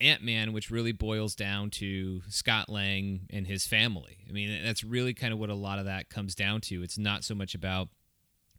Ant 0.00 0.22
Man, 0.22 0.52
which 0.52 0.70
really 0.70 0.92
boils 0.92 1.34
down 1.34 1.70
to 1.70 2.22
Scott 2.28 2.68
Lang 2.68 3.26
and 3.30 3.46
his 3.46 3.66
family. 3.66 4.18
I 4.28 4.32
mean, 4.32 4.64
that's 4.64 4.82
really 4.82 5.14
kind 5.14 5.32
of 5.32 5.38
what 5.38 5.50
a 5.50 5.54
lot 5.54 5.78
of 5.78 5.84
that 5.84 6.08
comes 6.08 6.34
down 6.34 6.62
to. 6.62 6.82
It's 6.82 6.98
not 6.98 7.22
so 7.22 7.34
much 7.34 7.54
about 7.54 7.88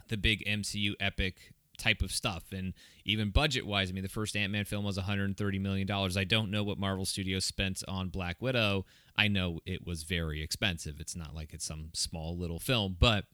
the 0.09 0.17
big 0.17 0.43
MCU 0.45 0.93
epic 0.99 1.53
type 1.77 2.01
of 2.01 2.11
stuff. 2.11 2.45
And 2.51 2.73
even 3.05 3.29
budget 3.29 3.65
wise, 3.65 3.89
I 3.89 3.93
mean, 3.93 4.03
the 4.03 4.09
first 4.09 4.35
Ant 4.35 4.51
Man 4.51 4.65
film 4.65 4.85
was 4.85 4.97
$130 4.97 5.61
million. 5.61 5.89
I 5.91 6.23
don't 6.23 6.51
know 6.51 6.63
what 6.63 6.77
Marvel 6.77 7.05
Studios 7.05 7.45
spent 7.45 7.83
on 7.87 8.09
Black 8.09 8.41
Widow. 8.41 8.85
I 9.17 9.27
know 9.27 9.59
it 9.65 9.85
was 9.85 10.03
very 10.03 10.41
expensive. 10.41 10.99
It's 10.99 11.15
not 11.15 11.33
like 11.35 11.53
it's 11.53 11.65
some 11.65 11.89
small 11.93 12.37
little 12.37 12.59
film. 12.59 12.97
But 12.99 13.25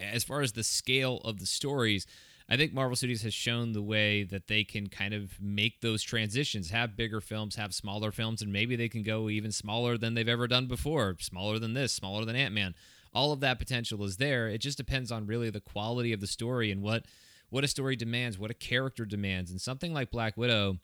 as 0.00 0.24
far 0.24 0.40
as 0.40 0.52
the 0.52 0.62
scale 0.62 1.18
of 1.24 1.38
the 1.40 1.46
stories, 1.46 2.06
I 2.48 2.56
think 2.56 2.72
Marvel 2.72 2.96
Studios 2.96 3.22
has 3.22 3.32
shown 3.32 3.72
the 3.72 3.82
way 3.82 4.24
that 4.24 4.48
they 4.48 4.64
can 4.64 4.88
kind 4.88 5.14
of 5.14 5.40
make 5.40 5.80
those 5.80 6.02
transitions, 6.02 6.70
have 6.70 6.96
bigger 6.96 7.20
films, 7.20 7.54
have 7.54 7.72
smaller 7.72 8.10
films, 8.10 8.42
and 8.42 8.52
maybe 8.52 8.74
they 8.74 8.88
can 8.88 9.04
go 9.04 9.28
even 9.30 9.52
smaller 9.52 9.96
than 9.96 10.14
they've 10.14 10.28
ever 10.28 10.48
done 10.48 10.66
before, 10.66 11.16
smaller 11.20 11.60
than 11.60 11.74
this, 11.74 11.92
smaller 11.92 12.24
than 12.24 12.34
Ant 12.34 12.52
Man. 12.52 12.74
All 13.14 13.32
of 13.32 13.38
that 13.40 13.60
potential 13.60 14.02
is 14.04 14.16
there. 14.16 14.48
It 14.48 14.58
just 14.58 14.76
depends 14.76 15.12
on 15.12 15.26
really 15.26 15.50
the 15.50 15.60
quality 15.60 16.12
of 16.12 16.20
the 16.20 16.26
story 16.26 16.72
and 16.72 16.82
what 16.82 17.04
what 17.50 17.64
a 17.64 17.68
story 17.68 17.96
demands, 17.96 18.38
what 18.38 18.50
a 18.50 18.54
character 18.54 19.04
demands. 19.04 19.50
And 19.50 19.60
something 19.60 19.92
like 19.92 20.10
Black 20.10 20.36
Widow, 20.36 20.78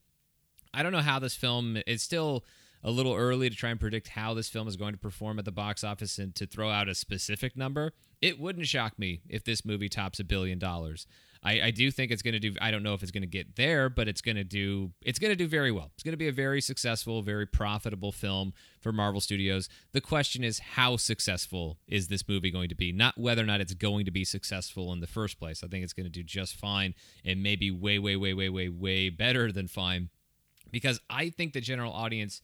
I 0.75 0.83
don't 0.83 0.93
know 0.93 0.99
how 0.99 1.19
this 1.19 1.35
film 1.35 1.79
is 1.87 2.03
still 2.03 2.45
a 2.83 2.91
little 2.91 3.14
early 3.14 3.49
to 3.49 3.57
try 3.57 3.71
and 3.71 3.81
predict 3.81 4.09
how 4.09 4.35
this 4.35 4.49
film 4.49 4.69
is 4.69 4.77
going 4.77 4.93
to 4.93 4.99
perform 4.99 5.39
at 5.39 5.45
the 5.45 5.53
box 5.53 5.83
office 5.83 6.19
and 6.19 6.35
to 6.35 6.47
throw 6.47 6.71
out 6.71 6.89
a 6.89 6.95
specific 6.95 7.57
number. 7.57 7.93
It 8.21 8.39
wouldn't 8.39 8.67
shock 8.67 8.99
me 8.99 9.23
if 9.29 9.45
this 9.45 9.64
movie 9.64 9.89
tops 9.89 10.21
a 10.21 10.25
billion 10.25 10.59
dollars. 10.59 11.07
I, 11.47 11.67
I 11.67 11.71
do 11.71 11.93
think 11.93 12.11
it's 12.11 12.23
going 12.23 12.35
to 12.35 12.41
do. 12.41 12.55
I 12.61 12.73
don't 12.73 12.83
know 12.83 12.93
if 12.95 13.03
it's 13.05 13.13
going 13.13 13.23
to 13.23 13.29
get 13.29 13.55
there, 13.55 13.89
but 13.89 14.09
it's 14.09 14.21
going 14.21 14.35
to 14.35 14.43
do. 14.43 14.91
It's 15.03 15.21
going 15.21 15.31
to 15.31 15.37
do 15.37 15.47
very 15.47 15.71
well. 15.71 15.93
It's 15.95 16.03
going 16.03 16.13
to 16.13 16.19
be 16.19 16.27
a 16.27 16.33
very 16.33 16.61
successful, 16.61 17.23
very 17.23 17.47
profitable 17.47 18.11
film 18.11 18.53
for 18.81 18.93
Marvel 18.93 19.21
Studios. 19.21 19.69
The 19.93 20.01
question 20.01 20.43
is, 20.43 20.59
how 20.59 20.97
successful 20.97 21.79
is 21.87 22.09
this 22.09 22.29
movie 22.29 22.51
going 22.51 22.69
to 22.69 22.75
be? 22.75 22.91
Not 22.91 23.17
whether 23.17 23.43
or 23.43 23.47
not 23.47 23.61
it's 23.61 23.75
going 23.75 24.05
to 24.07 24.11
be 24.11 24.25
successful 24.25 24.93
in 24.93 24.99
the 24.99 25.07
first 25.07 25.39
place. 25.39 25.63
I 25.63 25.69
think 25.69 25.85
it's 25.85 25.93
going 25.93 26.07
to 26.07 26.11
do 26.11 26.25
just 26.25 26.57
fine, 26.57 26.95
and 27.25 27.45
maybe 27.45 27.71
way, 27.71 28.01
way, 28.01 28.17
way, 28.17 28.35
way, 28.35 28.49
way, 28.49 28.69
way 28.69 29.09
better 29.09 29.53
than 29.53 29.69
fine, 29.69 30.11
because 30.73 31.01
I 31.09 31.31
think 31.31 31.53
the 31.53 31.61
general 31.61 31.93
audience 31.93 32.43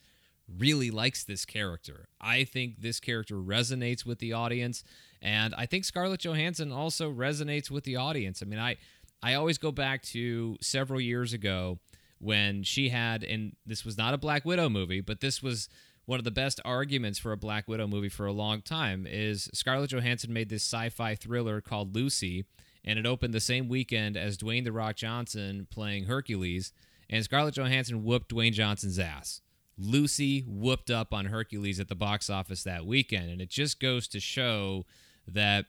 really 0.58 0.90
likes 0.90 1.24
this 1.24 1.44
character. 1.44 2.08
I 2.20 2.44
think 2.44 2.80
this 2.80 3.00
character 3.00 3.36
resonates 3.36 4.04
with 4.04 4.18
the 4.18 4.32
audience, 4.32 4.84
and 5.20 5.54
I 5.54 5.66
think 5.66 5.84
Scarlett 5.84 6.20
Johansson 6.20 6.72
also 6.72 7.10
resonates 7.10 7.70
with 7.70 7.84
the 7.84 7.96
audience. 7.96 8.42
I 8.42 8.46
mean, 8.46 8.58
I 8.58 8.76
I 9.22 9.34
always 9.34 9.58
go 9.58 9.70
back 9.70 10.02
to 10.02 10.56
several 10.60 11.00
years 11.00 11.32
ago 11.32 11.78
when 12.18 12.62
she 12.62 12.88
had, 12.88 13.22
and 13.22 13.54
this 13.64 13.84
was 13.84 13.96
not 13.96 14.14
a 14.14 14.18
Black 14.18 14.44
Widow 14.44 14.68
movie, 14.68 15.00
but 15.00 15.20
this 15.20 15.42
was 15.42 15.68
one 16.04 16.18
of 16.18 16.24
the 16.24 16.30
best 16.30 16.60
arguments 16.64 17.18
for 17.18 17.32
a 17.32 17.36
Black 17.36 17.68
Widow 17.68 17.86
movie 17.86 18.08
for 18.08 18.26
a 18.26 18.32
long 18.32 18.62
time. 18.62 19.06
Is 19.08 19.48
Scarlett 19.54 19.90
Johansson 19.90 20.32
made 20.32 20.48
this 20.48 20.64
sci-fi 20.64 21.14
thriller 21.14 21.60
called 21.60 21.94
Lucy, 21.94 22.44
and 22.84 22.98
it 22.98 23.06
opened 23.06 23.32
the 23.32 23.40
same 23.40 23.68
weekend 23.68 24.16
as 24.16 24.36
Dwayne 24.36 24.64
the 24.64 24.72
Rock 24.72 24.96
Johnson 24.96 25.66
playing 25.70 26.04
Hercules, 26.04 26.72
and 27.08 27.22
Scarlett 27.22 27.54
Johansson 27.54 28.02
whooped 28.02 28.32
Dwayne 28.34 28.52
Johnson's 28.52 28.98
ass. 28.98 29.40
Lucy 29.78 30.44
whooped 30.46 30.90
up 30.90 31.12
on 31.12 31.26
Hercules 31.26 31.80
at 31.80 31.88
the 31.88 31.94
box 31.94 32.28
office 32.28 32.62
that 32.64 32.86
weekend. 32.86 33.30
And 33.30 33.40
it 33.40 33.48
just 33.48 33.80
goes 33.80 34.06
to 34.08 34.20
show 34.20 34.84
that 35.26 35.66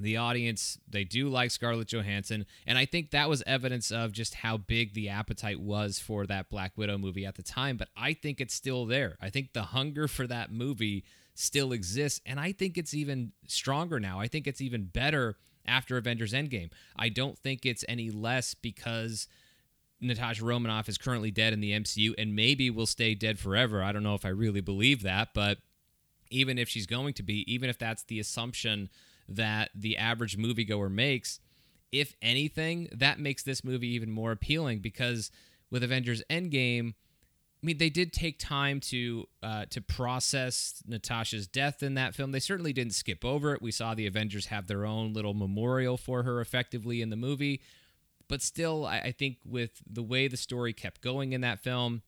the 0.00 0.16
audience 0.16 0.78
they 0.88 1.04
do 1.04 1.28
like 1.28 1.50
Scarlett 1.50 1.86
Johansson 1.86 2.46
and 2.66 2.76
I 2.76 2.84
think 2.84 3.10
that 3.10 3.28
was 3.28 3.44
evidence 3.46 3.92
of 3.92 4.10
just 4.10 4.34
how 4.34 4.56
big 4.56 4.92
the 4.92 5.08
appetite 5.08 5.60
was 5.60 6.00
for 6.00 6.26
that 6.26 6.48
Black 6.48 6.72
Widow 6.76 6.98
movie 6.98 7.24
at 7.24 7.36
the 7.36 7.44
time 7.44 7.76
but 7.76 7.88
I 7.96 8.12
think 8.12 8.40
it's 8.40 8.54
still 8.54 8.86
there. 8.86 9.16
I 9.20 9.30
think 9.30 9.52
the 9.52 9.62
hunger 9.62 10.08
for 10.08 10.26
that 10.26 10.50
movie 10.50 11.04
still 11.34 11.72
exists 11.72 12.20
and 12.26 12.40
I 12.40 12.52
think 12.52 12.76
it's 12.76 12.92
even 12.92 13.32
stronger 13.46 14.00
now. 14.00 14.18
I 14.18 14.26
think 14.26 14.46
it's 14.48 14.60
even 14.60 14.86
better 14.86 15.36
after 15.66 15.96
Avengers 15.96 16.32
Endgame. 16.32 16.70
I 16.96 17.08
don't 17.08 17.38
think 17.38 17.64
it's 17.64 17.84
any 17.88 18.10
less 18.10 18.54
because 18.54 19.28
Natasha 20.04 20.44
Romanoff 20.44 20.88
is 20.88 20.98
currently 20.98 21.30
dead 21.30 21.52
in 21.52 21.60
the 21.60 21.72
MCU 21.72 22.14
and 22.18 22.36
maybe 22.36 22.70
will 22.70 22.86
stay 22.86 23.14
dead 23.14 23.38
forever. 23.38 23.82
I 23.82 23.92
don't 23.92 24.02
know 24.02 24.14
if 24.14 24.24
I 24.24 24.30
really 24.30 24.60
believe 24.60 25.02
that, 25.02 25.28
but 25.34 25.58
even 26.30 26.58
if 26.58 26.68
she's 26.68 26.86
going 26.86 27.14
to 27.14 27.22
be, 27.22 27.50
even 27.52 27.70
if 27.70 27.78
that's 27.78 28.04
the 28.04 28.20
assumption 28.20 28.90
that 29.28 29.70
the 29.74 29.96
average 29.96 30.36
moviegoer 30.36 30.90
makes, 30.90 31.40
if 31.92 32.14
anything, 32.20 32.88
that 32.92 33.18
makes 33.18 33.42
this 33.42 33.64
movie 33.64 33.88
even 33.88 34.10
more 34.10 34.32
appealing 34.32 34.80
because 34.80 35.30
with 35.70 35.82
Avengers 35.82 36.22
Endgame, 36.28 36.94
I 37.64 37.66
mean, 37.66 37.78
they 37.78 37.88
did 37.88 38.12
take 38.12 38.38
time 38.38 38.78
to 38.80 39.26
uh, 39.42 39.64
to 39.70 39.80
process 39.80 40.82
Natasha's 40.86 41.46
death 41.46 41.82
in 41.82 41.94
that 41.94 42.14
film. 42.14 42.32
They 42.32 42.40
certainly 42.40 42.74
didn't 42.74 42.92
skip 42.92 43.24
over 43.24 43.54
it. 43.54 43.62
We 43.62 43.70
saw 43.70 43.94
the 43.94 44.06
Avengers 44.06 44.46
have 44.46 44.66
their 44.66 44.84
own 44.84 45.14
little 45.14 45.32
memorial 45.32 45.96
for 45.96 46.24
her, 46.24 46.42
effectively 46.42 47.00
in 47.00 47.08
the 47.08 47.16
movie. 47.16 47.62
But 48.34 48.42
still, 48.42 48.84
I, 48.84 48.98
I 48.98 49.12
think 49.12 49.36
with 49.46 49.80
the 49.88 50.02
way 50.02 50.26
the 50.26 50.36
story 50.36 50.72
kept 50.72 51.02
going 51.02 51.34
in 51.34 51.42
that 51.42 51.60
film, 51.60 52.02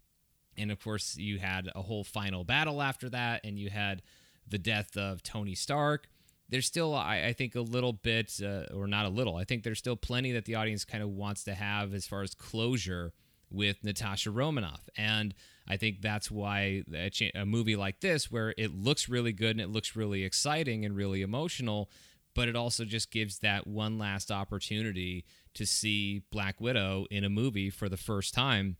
and 0.59 0.73
of 0.73 0.83
course, 0.83 1.17
you 1.17 1.39
had 1.39 1.71
a 1.73 1.83
whole 1.83 2.03
final 2.03 2.43
battle 2.43 2.83
after 2.83 3.09
that, 3.11 3.43
and 3.45 3.57
you 3.57 3.71
had 3.71 4.03
the 4.45 4.59
death 4.59 4.97
of 4.97 5.23
Tony 5.23 5.55
Stark. 5.55 6.09
There's 6.49 6.67
still, 6.67 6.97
I, 6.97 7.27
I 7.27 7.33
think, 7.33 7.55
a 7.55 7.61
little 7.61 7.93
bit, 7.93 8.41
uh, 8.43 8.65
or 8.75 8.89
not 8.89 9.07
a 9.07 9.09
little, 9.09 9.37
I 9.37 9.45
think 9.45 9.63
there's 9.63 9.79
still 9.79 9.95
plenty 9.95 10.33
that 10.33 10.47
the 10.47 10.57
audience 10.57 10.85
kind 10.85 11.01
of 11.01 11.11
wants 11.11 11.45
to 11.45 11.55
have 11.55 11.95
as 11.95 12.09
far 12.09 12.23
as 12.23 12.35
closure 12.35 13.13
with 13.49 13.85
Natasha 13.85 14.33
Romanoff. 14.33 14.89
And 14.97 15.33
I 15.69 15.77
think 15.77 16.03
that's 16.03 16.29
why 16.29 16.83
a, 16.93 17.31
a, 17.37 17.47
movie 17.47 17.77
like 17.77 18.01
this, 18.01 18.33
where 18.33 18.53
it 18.59 18.75
looks 18.75 19.09
really 19.09 19.33
good 19.33 19.53
and 19.53 19.61
it 19.61 19.71
looks 19.71 19.95
really 19.95 20.25
exciting 20.25 20.85
and 20.85 20.97
really 20.97 21.23
emotional, 21.23 21.89
but 22.35 22.49
it 22.49 22.57
also 22.57 22.85
just 22.85 23.13
gives 23.13 23.39
that 23.39 23.69
one 23.69 23.97
last 23.97 24.33
opportunity 24.33 25.25
to 25.57 25.67
see 25.67 26.23
Black 26.31 26.61
Widow 26.61 27.07
in 27.11 27.25
a 27.25 27.29
movie 27.29 27.71
for 27.71 27.89
the 27.89 27.97
first 27.97 28.33
time 28.35 28.77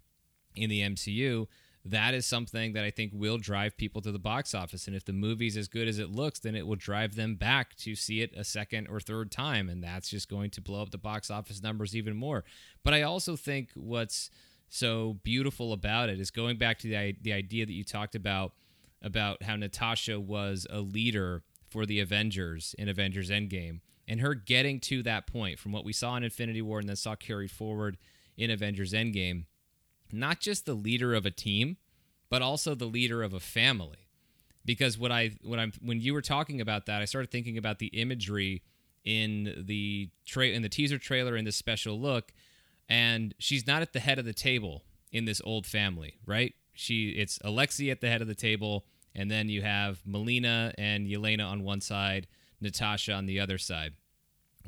in 0.55 0.71
the 0.71 0.81
MCU. 0.81 1.47
That 1.85 2.15
is 2.15 2.27
something 2.27 2.73
that 2.73 2.85
I 2.85 2.91
think 2.91 3.13
will 3.15 3.39
drive 3.39 3.77
people 3.77 4.03
to 4.03 4.11
the 4.11 4.19
box 4.19 4.55
office. 4.55 4.87
And 4.87 4.97
if 4.97 5.05
the 5.05 5.13
movie's 5.13 5.57
as 5.57 5.69
good 5.69 5.87
as 5.87 5.99
it 5.99 6.11
looks, 6.11 6.41
then 6.41 6.57
it 6.57 6.67
will 6.67 6.77
drive 6.77 7.15
them 7.15 7.37
back 7.37 7.77
to 7.77 7.95
see 7.95 8.23
it 8.23 8.33
a 8.37 8.43
second 8.43 8.89
or 8.89 8.99
third 8.99 9.31
time. 9.31 9.69
And 9.69 9.83
that's 9.83 10.09
just 10.09 10.29
going 10.29 10.51
to 10.51 10.61
blow 10.61 10.83
up 10.83 10.91
the 10.91 10.99
box 10.99 11.31
office 11.31 11.63
numbers 11.63 11.95
even 11.95 12.17
more. 12.17 12.45
But 12.83 12.95
I 12.95 13.03
also 13.03 13.37
think 13.37 13.71
what's 13.75 14.31
so 14.69 15.19
beautiful 15.23 15.73
about 15.73 16.09
it 16.09 16.19
is 16.19 16.31
going 16.31 16.59
back 16.59 16.79
to 16.81 16.89
the, 16.89 17.15
the 17.23 17.33
idea 17.33 17.67
that 17.67 17.73
you 17.73 17.85
talked 17.85 18.15
about 18.15 18.53
about 19.03 19.43
how 19.45 19.55
Natasha 19.55 20.19
was 20.19 20.67
a 20.71 20.81
leader 20.81 21.45
for 21.69 21.87
the 21.87 22.01
Avengers 22.01 22.75
in 22.79 22.89
Avengers 22.89 23.31
Endgame. 23.31 23.81
And 24.09 24.21
her 24.21 24.35
getting 24.35 24.79
to 24.81 25.03
that 25.03 25.27
point 25.27 25.59
from 25.59 25.73
what 25.73 25.85
we 25.85 25.93
saw 25.93 26.17
in 26.17 26.23
Infinity 26.23 26.63
War 26.63 26.79
and 26.79 26.89
then 26.89 26.97
saw 26.97 27.17
carried 27.17 27.51
forward 27.51 27.99
in 28.37 28.51
Avengers 28.51 28.93
Endgame, 28.93 29.47
not 30.13 30.41
just 30.41 30.65
the 30.65 30.75
leader 30.75 31.15
of 31.15 31.27
a 31.27 31.31
team, 31.31 31.77
but 32.31 32.43
also 32.43 32.75
the 32.75 32.87
leader 32.87 33.23
of 33.23 33.35
a 33.35 33.41
family. 33.41 34.09
Because 34.65 34.99
what 34.99 35.13
I 35.13 35.33
when 35.43 35.59
I'm 35.59 35.73
when 35.81 36.01
you 36.01 36.13
were 36.15 36.23
talking 36.23 36.61
about 36.61 36.87
that, 36.87 37.03
I 37.03 37.05
started 37.05 37.31
thinking 37.31 37.59
about 37.59 37.79
the 37.79 37.87
imagery 37.89 38.63
in 39.05 39.65
the 39.67 40.11
tra- 40.25 40.49
in 40.49 40.63
the 40.63 40.69
teaser 40.69 40.99
trailer 40.99 41.37
in 41.37 41.45
this 41.45 41.57
special 41.57 42.01
look, 42.01 42.33
and 42.89 43.35
she's 43.39 43.67
not 43.67 43.83
at 43.83 43.93
the 43.93 44.01
head 44.01 44.19
of 44.19 44.25
the 44.25 44.33
table 44.33 44.83
in 45.13 45.25
this 45.25 45.41
old 45.45 45.67
family, 45.67 46.19
right? 46.27 46.55
She 46.73 47.11
it's 47.11 47.39
Alexei 47.45 47.91
at 47.91 48.01
the 48.01 48.09
head 48.09 48.23
of 48.23 48.29
the 48.29 48.35
table 48.35 48.85
and 49.17 49.31
then 49.31 49.49
you 49.49 49.63
have 49.63 50.01
Melina 50.05 50.73
and 50.77 51.07
Yelena 51.07 51.51
on 51.51 51.65
one 51.65 51.81
side, 51.81 52.27
Natasha 52.61 53.13
on 53.13 53.27
the 53.27 53.41
other 53.41 53.59
side. 53.59 53.95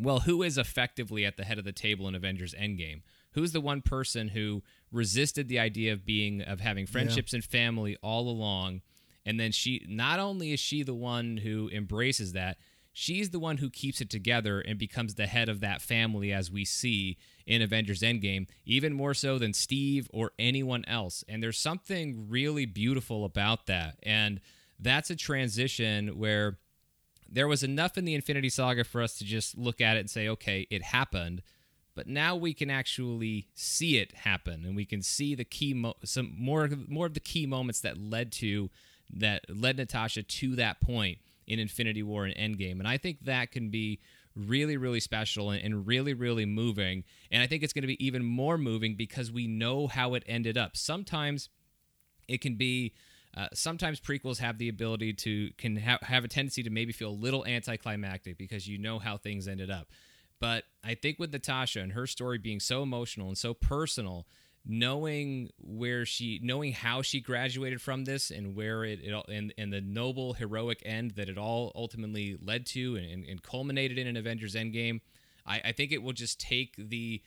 Well, 0.01 0.21
who 0.21 0.43
is 0.43 0.59
effectively 0.59 1.25
at 1.25 1.37
the 1.37 1.45
head 1.45 1.59
of 1.59 1.65
the 1.65 1.73
table 1.73 2.07
in 2.07 2.15
Avengers 2.15 2.55
Endgame? 2.55 3.03
Who's 3.33 3.53
the 3.53 3.61
one 3.61 3.83
person 3.83 4.29
who 4.29 4.63
resisted 4.93 5.49
the 5.49 5.59
idea 5.59 5.93
of 5.93 6.05
being 6.05 6.43
of 6.43 6.61
having 6.61 6.87
friendships 6.87 7.33
yeah. 7.33 7.39
and 7.39 7.45
family 7.45 7.97
all 8.03 8.29
along? 8.29 8.83
And 9.27 9.39
then 9.39 9.53
she 9.53 9.85
not 9.89 10.21
only 10.21 10.53
is 10.53 10.61
she 10.61 10.83
the 10.83 10.95
one 10.95 11.39
who 11.39 11.69
embraces 11.73 12.33
that, 12.33 12.59
she's 12.93 13.31
the 13.31 13.39
one 13.39 13.59
who 13.59 13.71
keeps 13.71 14.01
it 14.01 14.09
together 14.09 14.61
and 14.61 14.79
becomes 14.79 15.15
the 15.15 15.27
head 15.27 15.49
of 15.49 15.61
that 15.61 15.83
family 15.83 16.33
as 16.33 16.51
we 16.51 16.65
see 16.65 17.19
in 17.47 17.61
Avengers 17.61 18.01
Endgame, 18.01 18.49
even 18.65 18.93
more 18.93 19.15
so 19.15 19.39
than 19.39 19.53
Steve 19.53 20.09
or 20.13 20.33
anyone 20.39 20.85
else. 20.87 21.25
And 21.29 21.43
there's 21.43 21.59
something 21.59 22.27
really 22.29 22.67
beautiful 22.67 23.25
about 23.25 23.67
that. 23.67 23.99
And 24.03 24.41
that's 24.79 25.11
a 25.11 25.17
transition 25.17 26.19
where 26.19 26.59
there 27.29 27.49
was 27.49 27.63
enough 27.63 27.99
in 27.99 28.05
the 28.05 28.15
Infinity 28.15 28.49
Saga 28.49 28.85
for 28.85 29.03
us 29.03 29.19
to 29.19 29.25
just 29.25 29.59
look 29.59 29.81
at 29.81 29.97
it 29.97 30.01
and 30.01 30.11
say, 30.11 30.29
okay, 30.29 30.67
it 30.71 30.83
happened. 30.83 31.43
But 31.95 32.07
now 32.07 32.37
we 32.37 32.55
can 32.55 32.71
actually 32.71 33.49
see 33.55 33.99
it 33.99 34.13
happen, 34.15 34.65
and 34.65 34.77
we 34.77 34.85
can 34.85 35.03
see 35.03 35.35
the 35.35 35.45
key, 35.45 35.75
mo- 35.75 35.97
some 36.05 36.33
more, 36.39 36.69
more 36.87 37.07
of 37.07 37.15
the 37.15 37.21
key 37.21 37.45
moments 37.45 37.81
that 37.81 37.99
led 37.99 38.33
to 38.33 38.71
that 39.11 39.45
led 39.49 39.79
Natasha 39.79 40.23
to 40.23 40.55
that 40.57 40.81
point 40.81 41.19
in 41.47 41.59
Infinity 41.59 42.03
War 42.03 42.25
and 42.25 42.37
Endgame. 42.37 42.79
And 42.79 42.87
I 42.87 42.99
think 42.99 43.25
that 43.25 43.51
can 43.51 43.71
be 43.71 44.01
really, 44.37 44.77
really 44.77 45.01
special 45.01 45.51
and, 45.51 45.65
and 45.65 45.87
really, 45.87 46.13
really 46.13 46.45
moving. 46.45 47.05
And 47.31 47.43
I 47.43 47.47
think 47.47 47.63
it's 47.63 47.73
going 47.73 47.83
to 47.83 47.89
be 47.89 48.05
even 48.05 48.25
more 48.25 48.59
moving 48.59 48.95
because 48.95 49.33
we 49.33 49.47
know 49.47 49.87
how 49.87 50.15
it 50.15 50.23
ended 50.27 50.59
up. 50.59 50.77
Sometimes 50.77 51.49
it 52.29 52.41
can 52.41 52.55
be. 52.55 52.95
Uh, 53.39 53.47
sometimes 53.55 54.01
prequels 54.01 54.39
have 54.39 54.59
the 54.59 54.69
ability 54.69 55.13
to 55.13 55.51
can 55.59 55.77
ha- 55.77 56.01
have 56.03 56.25
a 56.25 56.29
tendency 56.29 56.61
to 56.65 56.71
maybe 56.71 56.93
feel 56.93 57.11
a 57.11 57.13
little 57.13 57.47
anticlimactic 57.47 58.37
because 58.37 58.67
you 58.67 58.79
know 58.79 58.99
how 58.99 59.17
things 59.17 59.47
ended 59.47 59.71
up. 59.71 59.87
But 60.41 60.65
I 60.83 60.95
think 60.95 61.21
with 61.21 61.33
Natasha 61.33 61.81
and 61.81 61.93
her 61.93 62.07
story 62.09 62.39
being 62.39 62.59
so 62.59 62.83
emotional 62.83 63.29
and 63.29 63.39
so 63.39 63.55
personal, 63.55 64.27
knowing 64.67 65.51
where 65.61 66.05
she 66.05 66.41
knowing 66.43 66.73
how 66.73 67.01
she 67.01 67.21
graduated 67.21 67.81
from 67.81 68.07
this 68.07 68.33
and 68.33 68.57
where 68.57 68.85
it, 68.85 68.99
it 69.03 69.15
and, 69.29 69.55
and 69.57 69.73
the 69.73 69.81
noble 69.81 70.33
heroic 70.33 70.83
end 70.85 71.13
that 71.13 71.29
it 71.29 71.39
all 71.39 71.71
ultimately 71.77 72.37
led 72.43 72.67
to 72.67 72.97
and, 72.97 73.25
and 73.25 73.43
culminated 73.45 73.99
in 73.99 74.09
an 74.09 74.17
avengers 74.17 74.55
endgame 74.57 75.01
I, 75.47 75.61
I 75.67 75.73
think 75.73 75.93
it 75.93 76.03
will 76.03 76.13
just 76.13 76.41
take 76.41 76.75
the 76.77 77.23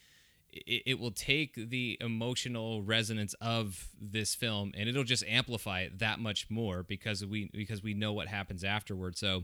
it, 0.51 0.83
it 0.85 0.99
will 0.99 1.11
take 1.11 1.55
the 1.55 1.97
emotional 2.01 2.81
resonance 2.81 3.33
of 3.41 3.89
this 3.99 4.35
film 4.35 4.73
and 4.75 4.89
it'll 4.89 5.03
just 5.03 5.23
amplify 5.27 5.81
it 5.81 5.99
that 5.99 6.19
much 6.19 6.49
more 6.49 6.83
because 6.83 7.25
we 7.25 7.49
because 7.53 7.81
we 7.81 7.93
know 7.93 8.13
what 8.13 8.27
happens 8.27 8.63
afterward 8.63 9.17
so 9.17 9.43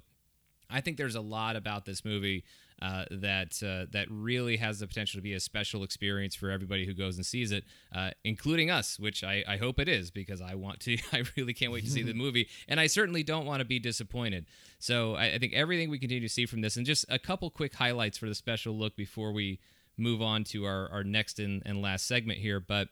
I 0.69 0.81
think 0.81 0.97
there's 0.97 1.15
a 1.15 1.21
lot 1.21 1.55
about 1.55 1.85
this 1.85 2.03
movie 2.03 2.43
uh, 2.81 3.05
that 3.09 3.61
uh, 3.63 3.89
that 3.91 4.07
really 4.09 4.57
has 4.57 4.79
the 4.79 4.87
potential 4.87 5.17
to 5.17 5.21
be 5.21 5.33
a 5.33 5.39
special 5.39 5.83
experience 5.83 6.35
for 6.35 6.51
everybody 6.51 6.85
who 6.85 6.93
goes 6.93 7.17
and 7.17 7.25
sees 7.25 7.51
it, 7.51 7.63
uh, 7.95 8.11
including 8.23 8.69
us, 8.69 8.99
which 8.99 9.23
I, 9.23 9.43
I 9.47 9.57
hope 9.57 9.79
it 9.79 9.89
is 9.89 10.11
because 10.11 10.41
I 10.41 10.53
want 10.55 10.79
to. 10.81 10.97
I 11.13 11.23
really 11.35 11.53
can't 11.53 11.71
wait 11.71 11.85
to 11.85 11.89
see 11.89 12.03
the 12.03 12.13
movie, 12.25 12.47
and 12.67 12.79
I 12.79 12.87
certainly 12.87 13.23
don't 13.23 13.45
want 13.45 13.61
to 13.61 13.65
be 13.65 13.79
disappointed. 13.79 14.45
So 14.77 15.15
I, 15.15 15.33
I 15.33 15.37
think 15.39 15.53
everything 15.53 15.89
we 15.89 15.97
continue 15.97 16.27
to 16.27 16.31
see 16.31 16.45
from 16.45 16.61
this, 16.61 16.75
and 16.75 16.85
just 16.85 17.05
a 17.09 17.17
couple 17.17 17.49
quick 17.49 17.73
highlights 17.73 18.17
for 18.17 18.27
the 18.27 18.35
special 18.35 18.77
look 18.77 18.95
before 18.95 19.31
we 19.31 19.59
move 19.97 20.21
on 20.21 20.43
to 20.45 20.65
our, 20.65 20.89
our 20.91 21.03
next 21.03 21.39
and, 21.39 21.61
and 21.65 21.81
last 21.81 22.07
segment 22.07 22.39
here. 22.39 22.59
But 22.59 22.89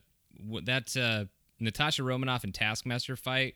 that 0.64 0.96
uh, 0.98 1.26
Natasha 1.60 2.04
Romanoff 2.04 2.44
and 2.44 2.54
Taskmaster 2.54 3.16
fight. 3.16 3.56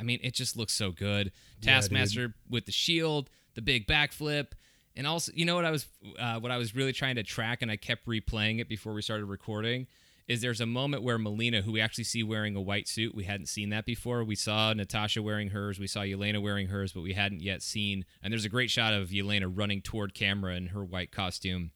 I 0.00 0.04
mean, 0.04 0.20
it 0.22 0.34
just 0.34 0.56
looks 0.56 0.72
so 0.72 0.90
good. 0.90 1.32
Yeah, 1.60 1.74
Taskmaster 1.74 2.34
with 2.48 2.66
the 2.66 2.72
shield, 2.72 3.30
the 3.54 3.62
big 3.62 3.86
backflip, 3.86 4.48
and 4.96 5.06
also, 5.06 5.32
you 5.34 5.44
know 5.44 5.54
what 5.54 5.64
I 5.64 5.70
was 5.70 5.86
uh, 6.18 6.38
what 6.40 6.50
I 6.50 6.58
was 6.58 6.74
really 6.74 6.92
trying 6.92 7.16
to 7.16 7.22
track, 7.22 7.62
and 7.62 7.70
I 7.70 7.76
kept 7.76 8.06
replaying 8.06 8.60
it 8.60 8.68
before 8.68 8.92
we 8.92 9.02
started 9.02 9.26
recording. 9.26 9.86
Is 10.28 10.40
there's 10.40 10.60
a 10.60 10.66
moment 10.66 11.02
where 11.02 11.18
Melina, 11.18 11.62
who 11.62 11.72
we 11.72 11.80
actually 11.80 12.04
see 12.04 12.22
wearing 12.22 12.54
a 12.54 12.60
white 12.60 12.86
suit, 12.86 13.14
we 13.14 13.24
hadn't 13.24 13.46
seen 13.46 13.70
that 13.70 13.84
before. 13.84 14.22
We 14.22 14.36
saw 14.36 14.72
Natasha 14.72 15.20
wearing 15.20 15.50
hers, 15.50 15.80
we 15.80 15.88
saw 15.88 16.00
Yelena 16.00 16.40
wearing 16.40 16.68
hers, 16.68 16.92
but 16.92 17.02
we 17.02 17.12
hadn't 17.12 17.42
yet 17.42 17.60
seen. 17.60 18.04
And 18.22 18.32
there's 18.32 18.44
a 18.44 18.48
great 18.48 18.70
shot 18.70 18.94
of 18.94 19.08
Yelena 19.08 19.50
running 19.52 19.82
toward 19.82 20.14
camera 20.14 20.54
in 20.54 20.68
her 20.68 20.84
white 20.84 21.10
costume 21.10 21.72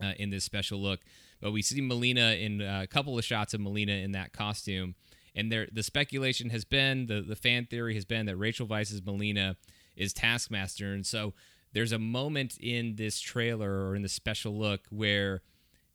uh, 0.00 0.12
in 0.18 0.30
this 0.30 0.44
special 0.44 0.80
look. 0.80 1.00
But 1.40 1.52
we 1.52 1.62
see 1.62 1.80
Melina 1.80 2.32
in 2.32 2.62
uh, 2.62 2.80
a 2.82 2.86
couple 2.86 3.18
of 3.18 3.24
shots 3.24 3.54
of 3.54 3.60
Melina 3.60 3.92
in 3.92 4.12
that 4.12 4.32
costume. 4.32 4.94
And 5.34 5.52
there, 5.52 5.68
the 5.70 5.82
speculation 5.82 6.50
has 6.50 6.64
been, 6.64 7.06
the, 7.06 7.20
the 7.20 7.36
fan 7.36 7.66
theory 7.66 7.94
has 7.94 8.04
been 8.04 8.26
that 8.26 8.36
Rachel 8.36 8.66
Weisz's 8.66 9.04
Melina 9.04 9.56
is 9.96 10.12
Taskmaster. 10.12 10.92
And 10.92 11.06
so 11.06 11.34
there's 11.72 11.92
a 11.92 11.98
moment 11.98 12.56
in 12.60 12.96
this 12.96 13.20
trailer 13.20 13.88
or 13.88 13.94
in 13.94 14.02
the 14.02 14.08
special 14.08 14.58
look 14.58 14.80
where 14.90 15.42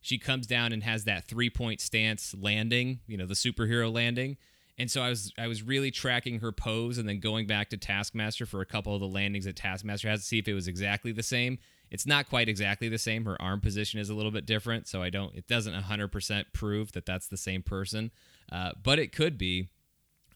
she 0.01 0.17
comes 0.17 0.45
down 0.45 0.71
and 0.71 0.83
has 0.83 1.05
that 1.05 1.25
three 1.25 1.49
point 1.49 1.81
stance 1.81 2.35
landing, 2.39 2.99
you 3.07 3.17
know, 3.17 3.25
the 3.25 3.33
superhero 3.33 3.91
landing. 3.91 4.37
And 4.77 4.89
so 4.89 5.01
I 5.01 5.09
was 5.09 5.31
I 5.37 5.47
was 5.47 5.63
really 5.63 5.91
tracking 5.91 6.39
her 6.39 6.51
pose 6.51 6.97
and 6.97 7.07
then 7.07 7.19
going 7.19 7.47
back 7.47 7.69
to 7.69 7.77
Taskmaster 7.77 8.45
for 8.45 8.61
a 8.61 8.65
couple 8.65 8.93
of 8.93 9.01
the 9.01 9.07
landings 9.07 9.45
that 9.45 9.55
Taskmaster 9.55 10.09
has 10.09 10.21
to 10.21 10.25
see 10.25 10.39
if 10.39 10.47
it 10.47 10.53
was 10.53 10.67
exactly 10.67 11.11
the 11.11 11.23
same. 11.23 11.59
It's 11.93 12.07
not 12.07 12.27
quite 12.27 12.49
exactly 12.49 12.89
the 12.89 12.97
same. 12.97 13.23
Her 13.25 13.39
arm 13.39 13.61
position 13.61 13.99
is 13.99 14.09
a 14.09 14.15
little 14.15 14.31
bit 14.31 14.47
different, 14.47 14.87
so 14.87 15.03
I 15.03 15.11
don't. 15.11 15.35
It 15.35 15.47
doesn't 15.47 15.75
100% 15.75 16.45
prove 16.51 16.91
that 16.93 17.05
that's 17.05 17.27
the 17.27 17.37
same 17.37 17.61
person, 17.61 18.11
uh, 18.51 18.71
but 18.81 18.97
it 18.97 19.15
could 19.15 19.37
be. 19.37 19.69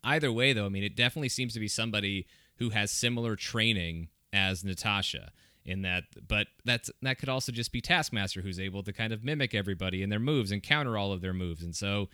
Either 0.04 0.32
way, 0.32 0.54
though, 0.54 0.68
I 0.68 0.70
mean, 0.70 0.84
it 0.84 0.96
definitely 0.96 1.30
seems 1.30 1.54
to 1.56 1.60
be 1.60 1.68
somebody 1.68 2.28
who 2.58 2.70
has 2.70 2.92
similar 2.92 3.36
training 3.36 4.10
as 4.32 4.64
Natasha 4.64 5.32
in 5.66 5.82
that 5.82 6.04
but 6.28 6.48
that's 6.64 6.90
that 7.02 7.18
could 7.18 7.28
also 7.28 7.52
just 7.52 7.74
be 7.74 7.82
Taskmaster 7.82 8.42
who's 8.42 8.60
able 8.60 8.84
to 8.84 8.94
kind 8.94 9.12
of 9.12 9.24
mimic 9.24 9.54
everybody 9.54 10.02
and 10.02 10.10
their 10.10 10.20
moves 10.20 10.52
and 10.52 10.64
counter 10.64 10.98
all 10.98 11.12
of 11.12 11.22
their 11.22 11.34
moves. 11.34 11.64
And 11.64 11.76
so 11.76 12.08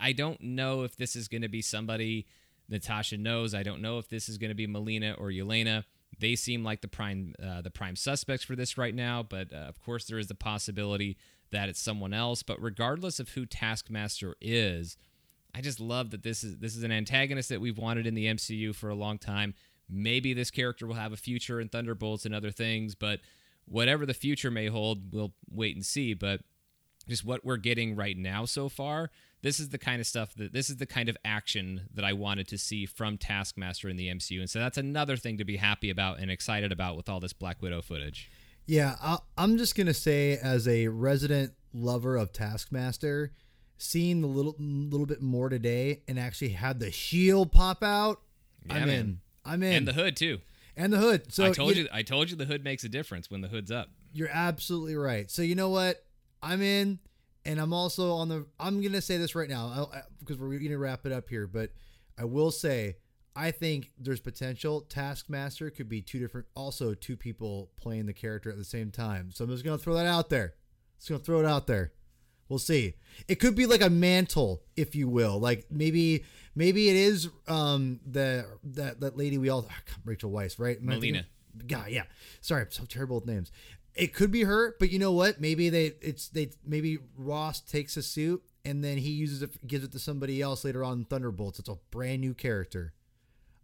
I 0.00 0.12
don't 0.12 0.40
know 0.40 0.84
if 0.84 0.96
this 0.96 1.16
is 1.16 1.28
going 1.28 1.42
to 1.42 1.48
be 1.48 1.60
somebody 1.60 2.26
Natasha 2.68 3.16
knows. 3.16 3.52
I 3.52 3.64
don't 3.64 3.82
know 3.82 3.98
if 3.98 4.08
this 4.08 4.28
is 4.28 4.38
going 4.38 4.50
to 4.50 4.54
be 4.54 4.68
Melina 4.68 5.16
or 5.18 5.28
Yelena. 5.28 5.84
They 6.18 6.34
seem 6.36 6.64
like 6.64 6.80
the 6.80 6.88
prime 6.88 7.34
uh, 7.42 7.62
the 7.62 7.70
prime 7.70 7.96
suspects 7.96 8.44
for 8.44 8.56
this 8.56 8.76
right 8.76 8.94
now, 8.94 9.22
but 9.22 9.52
uh, 9.52 9.56
of 9.56 9.80
course 9.80 10.04
there 10.04 10.18
is 10.18 10.26
the 10.26 10.34
possibility 10.34 11.16
that 11.50 11.68
it's 11.68 11.80
someone 11.80 12.12
else. 12.12 12.42
But 12.42 12.60
regardless 12.62 13.20
of 13.20 13.30
who 13.30 13.46
Taskmaster 13.46 14.34
is, 14.40 14.96
I 15.54 15.60
just 15.60 15.80
love 15.80 16.10
that 16.10 16.22
this 16.22 16.44
is 16.44 16.58
this 16.58 16.76
is 16.76 16.82
an 16.82 16.92
antagonist 16.92 17.48
that 17.48 17.60
we've 17.60 17.78
wanted 17.78 18.06
in 18.06 18.14
the 18.14 18.26
MCU 18.26 18.74
for 18.74 18.88
a 18.88 18.94
long 18.94 19.18
time. 19.18 19.54
Maybe 19.88 20.32
this 20.32 20.50
character 20.50 20.86
will 20.86 20.94
have 20.94 21.12
a 21.12 21.16
future 21.16 21.60
in 21.60 21.68
Thunderbolts 21.68 22.24
and 22.24 22.34
other 22.34 22.50
things, 22.50 22.94
but 22.94 23.20
whatever 23.64 24.06
the 24.06 24.14
future 24.14 24.50
may 24.50 24.68
hold, 24.68 25.12
we'll 25.12 25.32
wait 25.50 25.74
and 25.74 25.84
see. 25.84 26.14
But 26.14 26.42
just 27.08 27.24
what 27.24 27.44
we're 27.44 27.56
getting 27.56 27.96
right 27.96 28.16
now 28.16 28.44
so 28.44 28.68
far, 28.68 29.10
this 29.42 29.58
is 29.60 29.70
the 29.70 29.78
kind 29.78 30.00
of 30.00 30.06
stuff 30.06 30.34
that 30.34 30.52
this 30.52 30.68
is 30.70 30.76
the 30.76 30.86
kind 30.86 31.08
of 31.08 31.16
action 31.24 31.88
that 31.94 32.04
I 32.04 32.12
wanted 32.12 32.46
to 32.48 32.58
see 32.58 32.84
from 32.86 33.16
Taskmaster 33.18 33.88
in 33.88 33.96
the 33.96 34.08
MCU. 34.08 34.40
And 34.40 34.50
so 34.50 34.58
that's 34.58 34.76
another 34.78 35.16
thing 35.16 35.38
to 35.38 35.44
be 35.44 35.56
happy 35.56 35.88
about 35.90 36.18
and 36.18 36.30
excited 36.30 36.72
about 36.72 36.96
with 36.96 37.08
all 37.08 37.20
this 37.20 37.32
Black 37.32 37.62
Widow 37.62 37.80
footage. 37.82 38.30
Yeah, 38.66 38.96
I, 39.02 39.18
I'm 39.38 39.56
just 39.58 39.74
gonna 39.76 39.94
say, 39.94 40.36
as 40.36 40.68
a 40.68 40.88
resident 40.88 41.52
lover 41.72 42.16
of 42.16 42.32
Taskmaster, 42.32 43.32
seeing 43.78 44.20
the 44.20 44.26
little 44.28 44.54
little 44.58 45.06
bit 45.06 45.22
more 45.22 45.48
today 45.48 46.02
and 46.06 46.18
actually 46.18 46.50
had 46.50 46.78
the 46.78 46.90
shield 46.90 47.50
pop 47.52 47.82
out, 47.82 48.20
Yeah, 48.66 48.74
I'm 48.74 48.86
man. 48.86 48.98
in. 48.98 49.20
I'm 49.44 49.62
in. 49.62 49.72
And 49.74 49.88
the 49.88 49.94
hood 49.94 50.16
too. 50.16 50.38
and 50.76 50.92
the 50.92 50.98
hood. 50.98 51.32
So 51.32 51.46
I 51.46 51.50
told 51.52 51.76
you, 51.76 51.84
you 51.84 51.88
I 51.92 52.02
told 52.02 52.30
you 52.30 52.36
the 52.36 52.44
hood 52.44 52.62
makes 52.62 52.84
a 52.84 52.88
difference 52.88 53.30
when 53.30 53.40
the 53.40 53.48
hood's 53.48 53.70
up. 53.70 53.88
you're 54.12 54.28
absolutely 54.30 54.96
right. 54.96 55.30
So 55.30 55.40
you 55.42 55.54
know 55.54 55.70
what? 55.70 56.04
I'm 56.42 56.60
in, 56.62 56.98
and 57.44 57.60
I'm 57.60 57.72
also 57.72 58.12
on 58.12 58.28
the. 58.28 58.46
I'm 58.58 58.82
gonna 58.82 59.00
say 59.00 59.16
this 59.16 59.34
right 59.34 59.48
now 59.48 59.90
because 60.18 60.38
we're 60.38 60.58
gonna 60.58 60.78
wrap 60.78 61.06
it 61.06 61.12
up 61.12 61.28
here. 61.28 61.46
But 61.46 61.70
I 62.18 62.24
will 62.24 62.50
say, 62.50 62.96
I 63.34 63.50
think 63.50 63.90
there's 63.98 64.20
potential. 64.20 64.82
Taskmaster 64.82 65.70
could 65.70 65.88
be 65.88 66.02
two 66.02 66.18
different, 66.18 66.46
also 66.54 66.94
two 66.94 67.16
people 67.16 67.70
playing 67.76 68.06
the 68.06 68.12
character 68.12 68.50
at 68.50 68.56
the 68.56 68.64
same 68.64 68.90
time. 68.90 69.30
So 69.32 69.44
I'm 69.44 69.50
just 69.50 69.64
gonna 69.64 69.78
throw 69.78 69.94
that 69.94 70.06
out 70.06 70.28
there. 70.28 70.54
Just 70.98 71.08
gonna 71.08 71.20
throw 71.20 71.40
it 71.40 71.46
out 71.46 71.66
there. 71.66 71.92
We'll 72.48 72.58
see. 72.58 72.96
It 73.28 73.36
could 73.36 73.54
be 73.54 73.66
like 73.66 73.80
a 73.80 73.88
mantle, 73.88 74.62
if 74.76 74.96
you 74.96 75.08
will. 75.08 75.38
Like 75.38 75.66
maybe 75.70 76.24
maybe 76.54 76.88
it 76.88 76.96
is 76.96 77.28
um 77.46 78.00
the 78.04 78.44
that 78.64 79.00
that 79.00 79.16
lady 79.16 79.38
we 79.38 79.48
all 79.48 79.66
Rachel 80.04 80.30
Weisz, 80.30 80.58
right? 80.58 80.76
Am 80.76 80.86
Melina. 80.86 81.24
Yeah, 81.66 81.86
yeah. 81.86 82.02
Sorry, 82.40 82.62
I'm 82.62 82.70
so 82.70 82.84
terrible 82.84 83.16
with 83.16 83.26
names. 83.26 83.52
It 84.00 84.14
could 84.14 84.30
be 84.30 84.44
her, 84.44 84.76
but 84.78 84.90
you 84.90 84.98
know 84.98 85.12
what? 85.12 85.40
Maybe 85.40 85.68
they 85.68 85.92
it's 86.00 86.28
they 86.28 86.50
maybe 86.64 86.98
Ross 87.16 87.60
takes 87.60 87.96
a 87.98 88.02
suit 88.02 88.42
and 88.64 88.82
then 88.82 88.98
he 88.98 89.10
uses 89.10 89.42
it 89.42 89.66
gives 89.66 89.84
it 89.84 89.92
to 89.92 89.98
somebody 89.98 90.40
else 90.40 90.64
later 90.64 90.82
on 90.82 91.04
Thunderbolts. 91.04 91.58
It's 91.58 91.68
a 91.68 91.76
brand 91.90 92.22
new 92.22 92.32
character. 92.32 92.94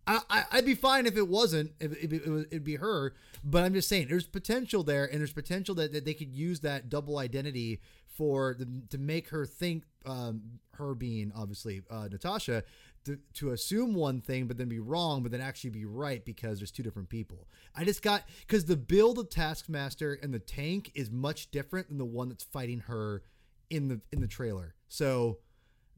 I, 0.07 0.21
I 0.29 0.45
I'd 0.53 0.67
be 0.67 0.75
fine 0.75 1.07
if 1.07 1.17
it 1.17 1.29
wasn't 1.29 1.73
if, 1.81 1.93
it 2.03 2.29
was 2.29 2.45
it'd 2.51 2.65
be 2.65 2.77
her, 2.77 3.15
but 3.43 3.65
I'm 3.65 3.73
just 3.73 3.89
saying 3.89 4.09
there's 4.09 4.27
potential 4.27 4.83
there 4.83 5.07
and 5.07 5.21
there's 5.21 5.33
potential 5.33 5.75
that, 5.77 5.93
that 5.95 6.05
they 6.05 6.15
could 6.15 6.33
use 6.33 6.61
that 6.61 6.91
double 6.91 7.19
identity 7.19 7.81
for 8.07 8.57
the, 8.59 8.67
to 8.91 8.99
make 8.99 9.29
her 9.31 9.47
think 9.47 9.85
um, 10.05 10.61
her 10.75 10.95
being 10.95 11.33
obviously 11.35 11.83
uh, 11.91 12.09
Natasha 12.11 12.63
to, 13.07 13.19
to 13.35 13.51
assume 13.51 13.95
one 13.95 14.21
thing 14.21 14.47
but 14.47 14.59
then 14.59 14.69
be 14.69 14.79
wrong 14.79 15.23
but 15.23 15.33
then 15.33 15.41
actually 15.41 15.71
be 15.71 15.85
right 15.85 16.25
because 16.25 16.59
there's 16.59 16.71
two 16.71 16.83
different 16.83 17.09
people. 17.09 17.49
I 17.75 17.85
just 17.85 18.03
got 18.03 18.23
because 18.41 18.65
the 18.65 18.77
build 18.77 19.19
of 19.19 19.31
Taskmaster 19.31 20.19
and 20.23 20.33
the 20.33 20.39
tank 20.39 20.93
is 20.95 21.11
much 21.11 21.51
different 21.51 21.89
than 21.89 21.99
the 21.99 22.05
one 22.05 22.29
that's 22.29 22.45
fighting 22.45 22.81
her 22.81 23.23
in 23.71 23.89
the 23.89 24.01
in 24.13 24.21
the 24.21 24.29
trailer. 24.29 24.75
So 24.89 25.39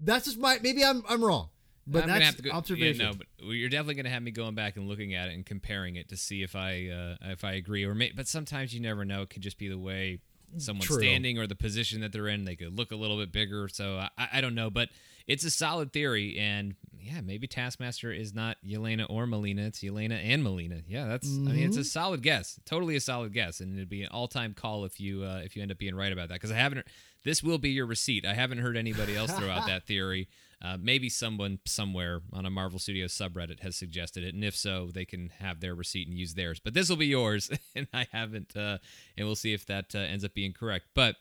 that's 0.00 0.26
just 0.26 0.38
my 0.38 0.58
maybe 0.62 0.84
I'm 0.84 1.02
I'm 1.08 1.24
wrong. 1.24 1.50
But 1.90 2.02
I'm 2.02 2.08
that's 2.08 2.18
gonna 2.18 2.24
have 2.26 2.36
to 2.36 2.42
go, 2.42 2.50
observation. 2.50 3.00
Yeah, 3.00 3.12
no, 3.12 3.16
but 3.16 3.46
you're 3.46 3.70
definitely 3.70 3.94
gonna 3.94 4.10
have 4.10 4.22
me 4.22 4.30
going 4.30 4.54
back 4.54 4.76
and 4.76 4.86
looking 4.86 5.14
at 5.14 5.28
it 5.28 5.34
and 5.34 5.46
comparing 5.46 5.96
it 5.96 6.10
to 6.10 6.16
see 6.16 6.42
if 6.42 6.54
I 6.54 6.88
uh, 6.88 7.30
if 7.30 7.44
I 7.44 7.52
agree 7.52 7.84
or 7.84 7.94
may, 7.94 8.12
but 8.14 8.28
sometimes 8.28 8.74
you 8.74 8.80
never 8.80 9.04
know. 9.06 9.22
It 9.22 9.30
could 9.30 9.42
just 9.42 9.56
be 9.56 9.68
the 9.68 9.78
way 9.78 10.20
someone's 10.56 10.86
True. 10.86 11.00
standing 11.00 11.38
or 11.38 11.46
the 11.46 11.54
position 11.54 12.00
that 12.00 12.12
they're 12.12 12.28
in. 12.28 12.44
They 12.44 12.56
could 12.56 12.76
look 12.76 12.92
a 12.92 12.96
little 12.96 13.16
bit 13.18 13.32
bigger. 13.32 13.68
So 13.68 13.96
I, 14.16 14.28
I 14.34 14.40
don't 14.40 14.54
know, 14.54 14.70
but 14.70 14.88
it's 15.26 15.44
a 15.44 15.50
solid 15.50 15.92
theory. 15.92 16.38
And 16.38 16.74
yeah, 17.00 17.20
maybe 17.20 17.46
Taskmaster 17.46 18.10
is 18.10 18.34
not 18.34 18.56
Yelena 18.66 19.06
or 19.08 19.26
Melina. 19.26 19.62
It's 19.62 19.80
Yelena 19.80 20.18
and 20.24 20.42
Melina. 20.42 20.82
Yeah, 20.88 21.06
that's. 21.06 21.28
I 21.28 21.52
mean, 21.52 21.68
it's 21.68 21.76
a 21.76 21.84
solid 21.84 22.22
guess. 22.22 22.58
Totally 22.64 22.96
a 22.96 23.00
solid 23.00 23.32
guess, 23.32 23.60
and 23.60 23.76
it'd 23.76 23.88
be 23.88 24.02
an 24.02 24.08
all 24.10 24.28
time 24.28 24.54
call 24.54 24.84
if 24.84 24.98
you 24.98 25.22
uh, 25.22 25.42
if 25.44 25.54
you 25.54 25.62
end 25.62 25.70
up 25.70 25.78
being 25.78 25.94
right 25.94 26.12
about 26.12 26.28
that. 26.28 26.34
Because 26.34 26.50
I 26.50 26.56
haven't. 26.56 26.86
This 27.24 27.42
will 27.42 27.58
be 27.58 27.70
your 27.70 27.86
receipt. 27.86 28.24
I 28.24 28.34
haven't 28.34 28.58
heard 28.58 28.76
anybody 28.76 29.16
else 29.16 29.32
throw 29.32 29.50
out 29.50 29.66
that 29.66 29.86
theory. 29.86 30.28
Uh, 30.60 30.76
maybe 30.80 31.08
someone 31.08 31.60
somewhere 31.64 32.20
on 32.32 32.44
a 32.44 32.50
Marvel 32.50 32.80
Studios 32.80 33.12
subreddit 33.12 33.60
has 33.60 33.76
suggested 33.76 34.24
it, 34.24 34.34
and 34.34 34.42
if 34.44 34.56
so, 34.56 34.90
they 34.92 35.04
can 35.04 35.30
have 35.38 35.60
their 35.60 35.74
receipt 35.74 36.08
and 36.08 36.18
use 36.18 36.34
theirs. 36.34 36.60
But 36.62 36.74
this 36.74 36.88
will 36.88 36.96
be 36.96 37.06
yours, 37.06 37.48
and 37.76 37.86
I 37.94 38.08
haven't, 38.10 38.56
uh, 38.56 38.78
and 39.16 39.26
we'll 39.26 39.36
see 39.36 39.52
if 39.52 39.66
that 39.66 39.94
uh, 39.94 39.98
ends 39.98 40.24
up 40.24 40.34
being 40.34 40.52
correct. 40.52 40.86
But 40.94 41.16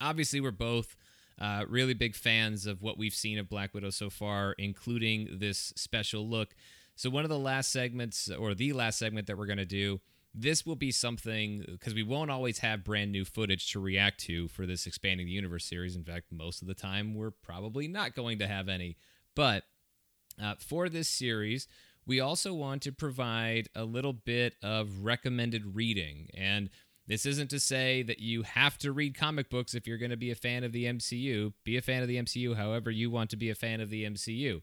obviously, 0.00 0.40
we're 0.40 0.52
both 0.52 0.96
uh, 1.40 1.64
really 1.68 1.94
big 1.94 2.14
fans 2.14 2.66
of 2.66 2.80
what 2.80 2.96
we've 2.96 3.14
seen 3.14 3.38
of 3.38 3.48
Black 3.48 3.74
Widow 3.74 3.90
so 3.90 4.08
far, 4.08 4.54
including 4.58 5.38
this 5.40 5.72
special 5.74 6.28
look. 6.28 6.54
So, 6.94 7.10
one 7.10 7.24
of 7.24 7.30
the 7.30 7.38
last 7.38 7.72
segments, 7.72 8.30
or 8.30 8.54
the 8.54 8.72
last 8.72 8.98
segment 8.98 9.26
that 9.26 9.36
we're 9.36 9.46
going 9.46 9.58
to 9.58 9.64
do, 9.64 10.00
this 10.34 10.64
will 10.64 10.76
be 10.76 10.92
something 10.92 11.64
because 11.66 11.94
we 11.94 12.02
won't 12.02 12.30
always 12.30 12.58
have 12.58 12.84
brand 12.84 13.10
new 13.10 13.24
footage 13.24 13.72
to 13.72 13.80
react 13.80 14.20
to 14.20 14.48
for 14.48 14.64
this 14.64 14.86
expanding 14.86 15.26
the 15.26 15.32
universe 15.32 15.64
series. 15.64 15.96
In 15.96 16.04
fact, 16.04 16.26
most 16.30 16.62
of 16.62 16.68
the 16.68 16.74
time, 16.74 17.14
we're 17.14 17.32
probably 17.32 17.88
not 17.88 18.14
going 18.14 18.38
to 18.38 18.46
have 18.46 18.68
any. 18.68 18.96
But 19.34 19.64
uh, 20.40 20.54
for 20.58 20.88
this 20.88 21.08
series, 21.08 21.66
we 22.06 22.20
also 22.20 22.54
want 22.54 22.82
to 22.82 22.92
provide 22.92 23.68
a 23.74 23.84
little 23.84 24.12
bit 24.12 24.54
of 24.62 25.04
recommended 25.04 25.74
reading. 25.74 26.28
And 26.34 26.70
this 27.06 27.26
isn't 27.26 27.50
to 27.50 27.58
say 27.58 28.02
that 28.04 28.20
you 28.20 28.42
have 28.42 28.78
to 28.78 28.92
read 28.92 29.18
comic 29.18 29.50
books 29.50 29.74
if 29.74 29.86
you're 29.86 29.98
going 29.98 30.12
to 30.12 30.16
be 30.16 30.30
a 30.30 30.36
fan 30.36 30.62
of 30.62 30.70
the 30.70 30.84
MCU. 30.84 31.52
Be 31.64 31.76
a 31.76 31.82
fan 31.82 32.02
of 32.02 32.08
the 32.08 32.22
MCU 32.22 32.56
however 32.56 32.90
you 32.90 33.10
want 33.10 33.30
to 33.30 33.36
be 33.36 33.50
a 33.50 33.54
fan 33.56 33.80
of 33.80 33.90
the 33.90 34.04
MCU. 34.04 34.60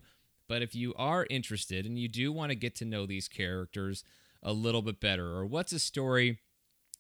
But 0.48 0.62
if 0.62 0.74
you 0.74 0.94
are 0.96 1.28
interested 1.30 1.86
and 1.86 2.00
you 2.00 2.08
do 2.08 2.32
want 2.32 2.52
to 2.52 2.56
get 2.56 2.74
to 2.76 2.86
know 2.86 3.06
these 3.06 3.28
characters 3.28 4.06
a 4.44 4.54
little 4.54 4.82
bit 4.82 5.00
better? 5.00 5.36
Or 5.36 5.46
what's 5.46 5.74
a 5.74 5.80
story 5.80 6.40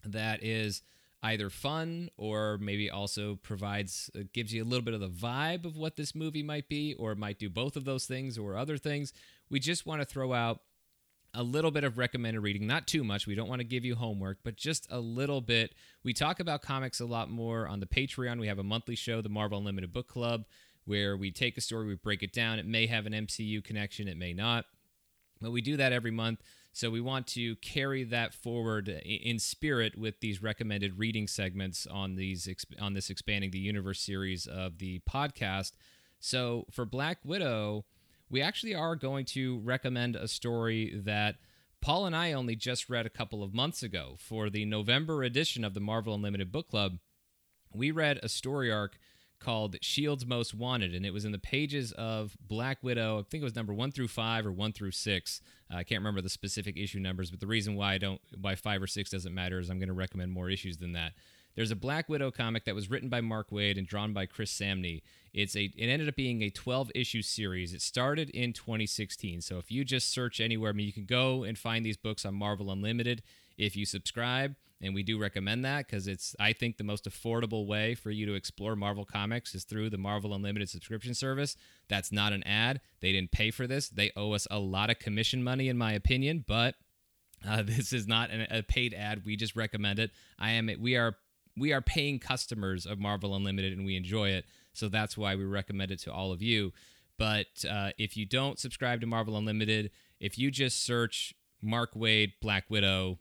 that 0.04 0.44
is 0.44 0.82
either 1.24 1.50
fun 1.50 2.10
or 2.18 2.58
maybe 2.60 2.90
also 2.90 3.36
provides 3.36 4.10
uh, 4.16 4.20
gives 4.34 4.54
you 4.54 4.64
a 4.64 4.66
little 4.66 4.84
bit 4.84 4.94
of 4.94 5.00
the 5.00 5.10
vibe 5.10 5.66
of 5.66 5.76
what 5.76 5.96
this 5.96 6.14
movie 6.14 6.44
might 6.44 6.70
be 6.70 6.94
or 6.96 7.16
might 7.16 7.40
do 7.40 7.50
both 7.50 7.76
of 7.76 7.86
those 7.86 8.06
things 8.06 8.38
or 8.38 8.56
other 8.56 8.78
things? 8.78 9.14
We 9.50 9.60
just 9.60 9.86
want 9.86 10.02
to 10.02 10.06
throw 10.06 10.34
out 10.34 10.62
a 11.34 11.44
little 11.44 11.72
bit 11.72 11.84
of 11.84 11.98
recommended 11.98 12.42
reading 12.42 12.66
not 12.66 12.88
too 12.88 13.04
much 13.04 13.28
we 13.28 13.36
don't 13.36 13.50
want 13.50 13.60
to 13.60 13.68
give 13.68 13.84
you 13.84 13.96
homework 13.96 14.40
but 14.44 14.56
just 14.56 14.88
a 14.90 15.00
little 15.00 15.42
bit. 15.42 15.74
We 16.04 16.14
talk 16.14 16.40
about 16.40 16.62
comics 16.62 17.00
a 17.00 17.06
lot 17.06 17.30
more 17.30 17.68
on 17.68 17.80
the 17.80 17.86
patreon. 17.86 18.40
We 18.40 18.48
have 18.48 18.60
a 18.60 18.64
monthly 18.64 18.96
show 18.96 19.22
the 19.22 19.30
marvel 19.30 19.58
unlimited 19.58 19.92
book 19.92 20.08
club 20.08 20.46
where 20.86 21.18
we 21.18 21.32
take 21.32 21.58
a 21.58 21.62
story 21.62 21.86
we 21.86 21.96
break 21.96 22.24
it 22.24 22.32
down. 22.32 22.60
It 22.60 22.66
may 22.66 22.88
have 22.88 23.06
an 23.06 23.14
mcu 23.14 23.64
connection 23.64 24.08
it 24.08 24.18
may 24.18 24.34
not 24.34 24.66
but 25.42 25.52
we 25.52 25.62
do 25.62 25.78
that 25.78 25.94
every 25.94 26.12
month 26.12 26.42
so 26.78 26.92
we 26.92 27.02
want 27.02 27.26
to 27.26 27.56
carry 27.56 28.04
that 28.04 28.36
forward 28.36 28.88
in 28.88 29.40
spirit 29.40 29.98
with 29.98 30.20
these 30.20 30.44
recommended 30.44 31.00
reading 31.00 31.28
segments 31.28 31.88
on 31.88 32.18
these 32.18 32.48
on 32.80 32.94
this 32.94 33.10
expanding 33.10 33.50
the 33.50 33.58
universe 33.58 34.00
series 34.00 34.46
of 34.46 34.78
the 34.78 35.02
podcast. 35.10 35.72
So 36.20 36.68
for 36.70 36.86
Black 36.86 37.18
Widow, 37.26 37.86
we 38.30 38.44
actually 38.44 38.76
are 38.76 38.96
going 38.96 39.26
to 39.26 39.58
recommend 39.62 40.16
a 40.16 40.28
story 40.28 40.94
that 41.04 41.38
Paul 41.82 42.06
and 42.06 42.16
I 42.16 42.34
only 42.34 42.56
just 42.56 42.92
read 42.92 43.08
a 43.08 43.10
couple 43.10 43.42
of 43.42 43.56
months 43.56 43.82
ago 43.82 44.14
for 44.20 44.48
the 44.48 44.64
November 44.64 45.24
edition 45.24 45.64
of 45.64 45.74
the 45.74 45.80
Marvel 45.80 46.14
Unlimited 46.14 46.52
Book 46.52 46.70
Club. 46.70 47.00
We 47.74 47.90
read 47.90 48.20
a 48.22 48.30
story 48.30 48.72
arc 48.72 49.00
called 49.40 49.76
Shield's 49.82 50.26
Most 50.26 50.54
Wanted, 50.54 50.94
and 50.94 51.06
it 51.06 51.14
was 51.14 51.26
in 51.26 51.32
the 51.32 51.40
pages 51.40 51.92
of 51.94 52.38
Black 52.40 52.80
Widow. 52.82 53.20
I 53.20 53.24
think 53.24 53.42
it 53.42 53.46
was 53.46 53.56
number 53.56 53.74
one 53.74 53.92
through 53.92 54.08
five 54.08 54.46
or 54.46 54.52
one 54.52 54.74
through 54.74 54.92
six. 54.92 55.42
Uh, 55.72 55.78
I 55.78 55.84
can't 55.84 56.00
remember 56.00 56.22
the 56.22 56.30
specific 56.30 56.78
issue 56.78 57.00
numbers, 57.00 57.32
but 57.32 57.40
the 57.40 57.48
reason 57.48 57.76
why 57.76 57.94
I 57.94 57.98
don't 57.98 58.22
why 58.40 58.56
five 58.56 58.82
or 58.82 58.88
six 58.88 59.10
doesn't 59.10 59.34
matter 59.34 59.60
is 59.60 59.70
I'm 59.70 59.80
going 59.80 59.88
to 59.88 59.94
recommend 59.94 60.32
more 60.32 60.50
issues 60.50 60.78
than 60.78 60.94
that. 60.94 61.14
There's 61.56 61.72
a 61.72 61.76
Black 61.76 62.08
Widow 62.08 62.30
comic 62.30 62.66
that 62.66 62.76
was 62.76 62.88
written 62.88 63.10
by 63.10 63.20
Mark 63.20 63.50
Waid 63.50 63.80
and 63.80 63.88
drawn 63.88 64.14
by 64.14 64.28
Chris 64.28 64.54
Samnee. 64.54 65.02
It's 65.34 65.56
a 65.56 65.72
it 65.76 65.88
ended 65.88 66.08
up 66.08 66.16
being 66.16 66.44
a 66.44 66.52
12 66.52 66.92
issue 66.94 67.24
series. 67.24 67.74
It 67.74 67.82
started 67.82 68.30
in 68.30 68.54
2016. 68.54 69.42
So 69.42 69.58
if 69.58 69.72
you 69.72 69.84
just 69.84 70.12
search 70.12 70.40
anywhere, 70.40 70.70
I 70.70 70.74
mean 70.74 70.86
you 70.86 70.94
can 70.94 71.06
go 71.06 71.44
and 71.44 71.58
find 71.58 71.84
these 71.84 71.98
books 71.98 72.26
on 72.26 72.36
Marvel 72.36 72.72
Unlimited 72.72 73.24
if 73.58 73.76
you 73.76 73.86
subscribe 73.86 74.56
and 74.82 74.94
we 74.94 75.04
do 75.04 75.20
recommend 75.20 75.66
that 75.66 75.88
because 75.88 76.08
it's 76.08 76.36
i 76.40 76.54
think 76.54 76.78
the 76.78 76.84
most 76.84 77.10
affordable 77.10 77.66
way 77.66 77.96
for 77.96 78.12
you 78.12 78.26
to 78.26 78.34
explore 78.34 78.76
marvel 78.76 79.06
comics 79.06 79.56
is 79.56 79.64
through 79.64 79.90
the 79.90 79.98
marvel 79.98 80.34
unlimited 80.34 80.70
subscription 80.70 81.14
service. 81.14 81.56
That's 81.90 82.12
not 82.12 82.34
an 82.34 82.44
ad. 82.44 82.82
They 83.02 83.12
didn't 83.12 83.32
pay 83.32 83.52
for 83.52 83.66
this. 83.68 83.90
They 83.90 84.12
owe 84.16 84.34
us 84.34 84.48
a 84.52 84.60
lot 84.60 84.90
of 84.90 85.00
commission 85.00 85.44
money 85.44 85.70
in 85.70 85.78
my 85.78 85.94
opinion 85.94 86.44
but 86.48 86.76
uh, 87.48 87.62
this 87.66 87.94
is 87.94 88.08
not 88.08 88.30
an, 88.30 88.48
a 88.50 88.64
paid 88.64 88.94
ad. 88.94 89.24
We 89.26 89.36
just 89.36 89.56
recommend 89.56 90.00
it. 90.00 90.12
I 90.40 90.52
am 90.52 90.70
we 90.80 90.96
are 90.96 91.16
we 91.56 91.74
are 91.74 91.82
paying 91.82 92.20
customers 92.20 92.86
of 92.86 93.00
marvel 93.00 93.36
unlimited 93.36 93.74
and 93.74 93.86
we 93.86 93.96
enjoy 93.96 94.30
it. 94.30 94.46
So 94.74 94.90
that's 94.90 95.18
why 95.18 95.36
we 95.36 95.44
recommend 95.44 95.92
it 95.92 96.00
to 96.02 96.14
all 96.14 96.32
of 96.32 96.42
you. 96.42 96.72
But 97.18 97.66
uh, 97.68 97.92
if 97.98 98.16
you 98.16 98.28
don't 98.28 98.60
subscribe 98.60 99.02
to 99.02 99.08
marvel 99.08 99.38
unlimited 99.38 99.90
if 100.20 100.38
you 100.38 100.52
just 100.52 100.84
search 100.84 101.34
mark 101.62 101.94
waid 101.96 102.34
black 102.42 102.66
widow 102.70 103.18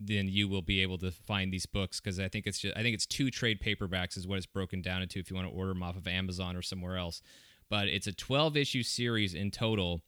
then 0.00 0.28
you 0.28 0.48
will 0.48 0.62
be 0.62 0.80
able 0.80 0.96
to 0.98 1.10
find 1.10 1.52
these 1.52 1.66
books 1.66 2.00
because 2.00 2.18
I 2.18 2.28
think 2.28 2.46
it's 2.46 2.58
just 2.58 2.76
I 2.76 2.82
think 2.82 2.94
it's 2.94 3.06
two 3.06 3.30
trade 3.30 3.60
paperbacks 3.60 4.16
is 4.16 4.26
what 4.26 4.38
it's 4.38 4.46
broken 4.46 4.80
down 4.80 5.02
into 5.02 5.20
if 5.20 5.30
you 5.30 5.36
want 5.36 5.48
to 5.48 5.54
order 5.54 5.74
them 5.74 5.82
off 5.82 5.96
of 5.96 6.08
Amazon 6.08 6.56
or 6.56 6.62
somewhere 6.62 6.96
else. 6.96 7.20
But 7.68 7.86
it's 7.86 8.06
a 8.06 8.12
12 8.12 8.56
issue 8.56 8.82
series 8.82 9.34
in 9.34 9.50
total, 9.50 10.00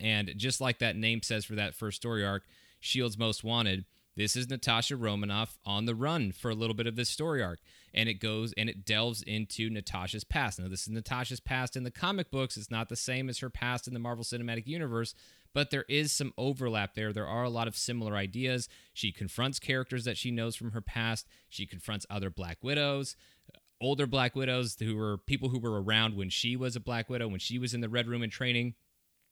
and 0.00 0.32
just 0.36 0.60
like 0.60 0.78
that 0.78 0.96
name 0.96 1.22
says 1.22 1.44
for 1.44 1.56
that 1.56 1.74
first 1.74 1.96
story 1.96 2.24
arc, 2.24 2.44
Shield's 2.80 3.18
Most 3.18 3.42
Wanted. 3.42 3.84
This 4.16 4.34
is 4.34 4.48
Natasha 4.48 4.96
Romanoff 4.96 5.58
on 5.66 5.84
the 5.84 5.94
run 5.94 6.32
for 6.32 6.50
a 6.50 6.54
little 6.54 6.72
bit 6.72 6.86
of 6.86 6.96
this 6.96 7.10
story 7.10 7.42
arc, 7.42 7.58
and 7.92 8.08
it 8.08 8.14
goes 8.14 8.54
and 8.56 8.70
it 8.70 8.86
delves 8.86 9.20
into 9.20 9.68
Natasha's 9.68 10.24
past. 10.24 10.58
Now, 10.58 10.68
this 10.68 10.82
is 10.82 10.88
Natasha's 10.88 11.40
past 11.40 11.76
in 11.76 11.82
the 11.82 11.90
comic 11.90 12.30
books. 12.30 12.56
It's 12.56 12.70
not 12.70 12.88
the 12.88 12.96
same 12.96 13.28
as 13.28 13.40
her 13.40 13.50
past 13.50 13.86
in 13.86 13.92
the 13.92 14.00
Marvel 14.00 14.24
Cinematic 14.24 14.66
Universe, 14.66 15.14
but 15.56 15.70
there 15.70 15.86
is 15.88 16.12
some 16.12 16.34
overlap 16.36 16.94
there. 16.94 17.14
There 17.14 17.26
are 17.26 17.42
a 17.42 17.48
lot 17.48 17.66
of 17.66 17.78
similar 17.78 18.14
ideas. 18.14 18.68
She 18.92 19.10
confronts 19.10 19.58
characters 19.58 20.04
that 20.04 20.18
she 20.18 20.30
knows 20.30 20.54
from 20.54 20.72
her 20.72 20.82
past, 20.82 21.26
she 21.48 21.64
confronts 21.64 22.04
other 22.10 22.28
Black 22.28 22.58
Widows. 22.60 23.16
Older 23.80 24.06
Black 24.06 24.36
Widows 24.36 24.76
who 24.78 24.96
were 24.96 25.16
people 25.16 25.48
who 25.48 25.58
were 25.58 25.82
around 25.82 26.14
when 26.14 26.28
she 26.28 26.56
was 26.56 26.76
a 26.76 26.80
Black 26.80 27.08
Widow, 27.08 27.28
when 27.28 27.40
she 27.40 27.58
was 27.58 27.72
in 27.72 27.80
the 27.80 27.88
Red 27.88 28.06
Room 28.06 28.22
in 28.22 28.28
training, 28.28 28.74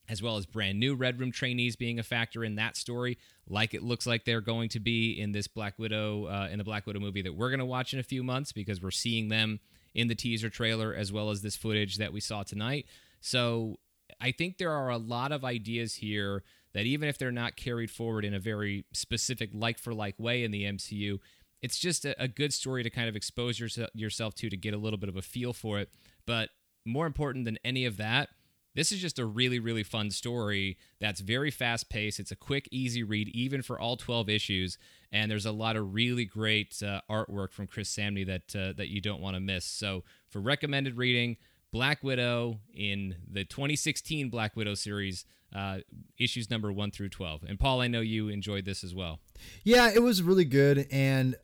as 0.08 0.22
well 0.22 0.38
as 0.38 0.46
brand 0.46 0.80
new 0.80 0.94
Red 0.94 1.20
Room 1.20 1.30
trainees 1.30 1.76
being 1.76 1.98
a 1.98 2.02
factor 2.02 2.42
in 2.42 2.54
that 2.54 2.78
story, 2.78 3.18
like 3.46 3.74
it 3.74 3.82
looks 3.82 4.06
like 4.06 4.24
they're 4.24 4.40
going 4.40 4.70
to 4.70 4.80
be 4.80 5.20
in 5.20 5.32
this 5.32 5.46
Black 5.46 5.78
Widow, 5.78 6.24
uh, 6.24 6.48
in 6.50 6.56
the 6.56 6.64
Black 6.64 6.86
Widow 6.86 7.00
movie 7.00 7.20
that 7.20 7.34
we're 7.34 7.50
going 7.50 7.58
to 7.58 7.66
watch 7.66 7.92
in 7.92 8.00
a 8.00 8.02
few 8.02 8.22
months 8.22 8.50
because 8.50 8.80
we're 8.80 8.90
seeing 8.90 9.28
them 9.28 9.60
in 9.94 10.08
the 10.08 10.14
teaser 10.14 10.48
trailer 10.48 10.94
as 10.94 11.12
well 11.12 11.28
as 11.28 11.42
this 11.42 11.54
footage 11.54 11.98
that 11.98 12.14
we 12.14 12.20
saw 12.20 12.42
tonight. 12.42 12.86
So 13.20 13.78
I 14.20 14.32
think 14.32 14.58
there 14.58 14.72
are 14.72 14.90
a 14.90 14.98
lot 14.98 15.32
of 15.32 15.44
ideas 15.44 15.94
here 15.96 16.42
that 16.72 16.86
even 16.86 17.08
if 17.08 17.18
they're 17.18 17.32
not 17.32 17.56
carried 17.56 17.90
forward 17.90 18.24
in 18.24 18.34
a 18.34 18.40
very 18.40 18.84
specific 18.92 19.50
like 19.52 19.78
for 19.78 19.94
like 19.94 20.18
way 20.18 20.44
in 20.44 20.50
the 20.50 20.64
MCU, 20.64 21.18
it's 21.62 21.78
just 21.78 22.04
a, 22.04 22.20
a 22.22 22.28
good 22.28 22.52
story 22.52 22.82
to 22.82 22.90
kind 22.90 23.08
of 23.08 23.16
expose 23.16 23.58
yourself, 23.58 23.90
yourself 23.94 24.34
to 24.36 24.50
to 24.50 24.56
get 24.56 24.74
a 24.74 24.78
little 24.78 24.98
bit 24.98 25.08
of 25.08 25.16
a 25.16 25.22
feel 25.22 25.52
for 25.52 25.78
it. 25.78 25.88
But 26.26 26.50
more 26.84 27.06
important 27.06 27.44
than 27.44 27.58
any 27.64 27.86
of 27.86 27.96
that, 27.96 28.28
this 28.74 28.90
is 28.90 29.00
just 29.00 29.20
a 29.20 29.24
really, 29.24 29.60
really 29.60 29.84
fun 29.84 30.10
story 30.10 30.76
that's 31.00 31.20
very 31.20 31.50
fast 31.50 31.88
paced. 31.88 32.18
It's 32.18 32.32
a 32.32 32.36
quick, 32.36 32.68
easy 32.72 33.04
read, 33.04 33.28
even 33.28 33.62
for 33.62 33.78
all 33.78 33.96
12 33.96 34.28
issues. 34.28 34.78
And 35.12 35.30
there's 35.30 35.46
a 35.46 35.52
lot 35.52 35.76
of 35.76 35.94
really 35.94 36.24
great 36.24 36.82
uh, 36.82 37.00
artwork 37.08 37.52
from 37.52 37.68
Chris 37.68 37.94
Samnee 37.94 38.26
that, 38.26 38.56
uh, 38.56 38.72
that 38.76 38.88
you 38.88 39.00
don't 39.00 39.20
want 39.20 39.36
to 39.36 39.40
miss. 39.40 39.64
So, 39.64 40.02
for 40.28 40.40
recommended 40.40 40.96
reading, 40.96 41.36
Black 41.74 42.04
Widow 42.04 42.60
in 42.72 43.16
the 43.28 43.44
2016 43.44 44.30
Black 44.30 44.54
Widow 44.54 44.74
series, 44.74 45.24
uh, 45.52 45.78
issues 46.16 46.48
number 46.48 46.72
one 46.72 46.92
through 46.92 47.08
12. 47.08 47.42
And 47.48 47.58
Paul, 47.58 47.80
I 47.80 47.88
know 47.88 48.00
you 48.00 48.28
enjoyed 48.28 48.64
this 48.64 48.84
as 48.84 48.94
well. 48.94 49.18
Yeah, 49.64 49.90
it 49.92 50.00
was 50.00 50.22
really 50.22 50.44
good. 50.44 50.86
And 50.92 51.34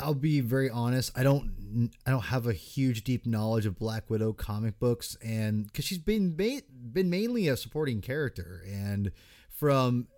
I'll 0.00 0.14
be 0.14 0.40
very 0.40 0.70
honest. 0.70 1.12
I 1.14 1.22
don't, 1.22 1.90
I 2.06 2.10
don't 2.10 2.24
have 2.24 2.46
a 2.46 2.54
huge 2.54 3.04
deep 3.04 3.26
knowledge 3.26 3.66
of 3.66 3.78
Black 3.78 4.08
Widow 4.08 4.32
comic 4.32 4.78
books, 4.78 5.18
and 5.22 5.66
because 5.66 5.84
she's 5.84 5.98
been 5.98 6.32
been 6.32 7.10
mainly 7.10 7.46
a 7.48 7.56
supporting 7.56 8.00
character, 8.00 8.62
and 8.66 9.12
from 9.50 10.08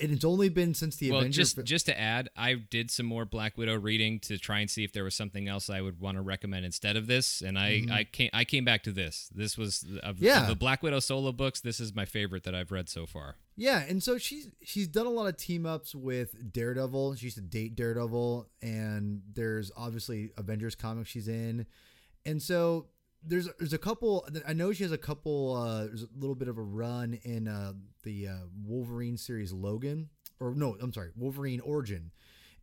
and 0.00 0.12
it's 0.12 0.24
only 0.24 0.48
been 0.48 0.74
since 0.74 0.96
the 0.96 1.10
well, 1.10 1.20
Avengers. 1.20 1.54
just 1.54 1.66
just 1.66 1.86
to 1.86 1.98
add, 1.98 2.28
I 2.36 2.54
did 2.54 2.90
some 2.90 3.06
more 3.06 3.24
Black 3.24 3.56
Widow 3.56 3.76
reading 3.76 4.20
to 4.20 4.38
try 4.38 4.60
and 4.60 4.70
see 4.70 4.84
if 4.84 4.92
there 4.92 5.04
was 5.04 5.14
something 5.14 5.48
else 5.48 5.70
I 5.70 5.80
would 5.80 6.00
want 6.00 6.16
to 6.16 6.22
recommend 6.22 6.66
instead 6.66 6.96
of 6.96 7.06
this, 7.06 7.40
and 7.40 7.58
I 7.58 7.70
mm-hmm. 7.80 7.92
I 7.92 8.04
came 8.04 8.30
I 8.32 8.44
came 8.44 8.64
back 8.64 8.82
to 8.84 8.92
this. 8.92 9.30
This 9.34 9.56
was 9.56 9.86
of, 10.02 10.18
yeah. 10.18 10.42
Of 10.42 10.48
the 10.48 10.56
Black 10.56 10.82
Widow 10.82 11.00
solo 11.00 11.32
books. 11.32 11.60
This 11.60 11.80
is 11.80 11.94
my 11.94 12.04
favorite 12.04 12.44
that 12.44 12.54
I've 12.54 12.72
read 12.72 12.88
so 12.88 13.06
far. 13.06 13.36
Yeah, 13.56 13.84
and 13.88 14.02
so 14.02 14.18
she's 14.18 14.50
she's 14.62 14.88
done 14.88 15.06
a 15.06 15.10
lot 15.10 15.26
of 15.26 15.36
team 15.36 15.64
ups 15.64 15.94
with 15.94 16.52
Daredevil. 16.52 17.16
She 17.16 17.26
used 17.26 17.36
to 17.36 17.42
date 17.42 17.74
Daredevil, 17.74 18.48
and 18.60 19.22
there's 19.32 19.70
obviously 19.76 20.30
Avengers 20.36 20.74
comics 20.74 21.08
she's 21.08 21.28
in, 21.28 21.66
and 22.24 22.42
so 22.42 22.86
there's 23.26 23.48
there's 23.58 23.72
a 23.72 23.78
couple. 23.78 24.26
I 24.46 24.52
know 24.52 24.72
she 24.72 24.82
has 24.82 24.92
a 24.92 24.98
couple. 24.98 25.54
Uh, 25.54 25.84
there's 25.84 26.02
a 26.02 26.08
little 26.18 26.34
bit 26.34 26.48
of 26.48 26.58
a 26.58 26.62
run 26.62 27.18
in 27.22 27.48
uh, 27.48 27.72
the 28.02 28.28
uh, 28.28 28.36
Wolverine 28.64 29.16
series 29.16 29.52
Logan, 29.52 30.08
or 30.40 30.54
no, 30.54 30.76
I'm 30.80 30.92
sorry, 30.92 31.10
Wolverine 31.16 31.60
Origin, 31.60 32.10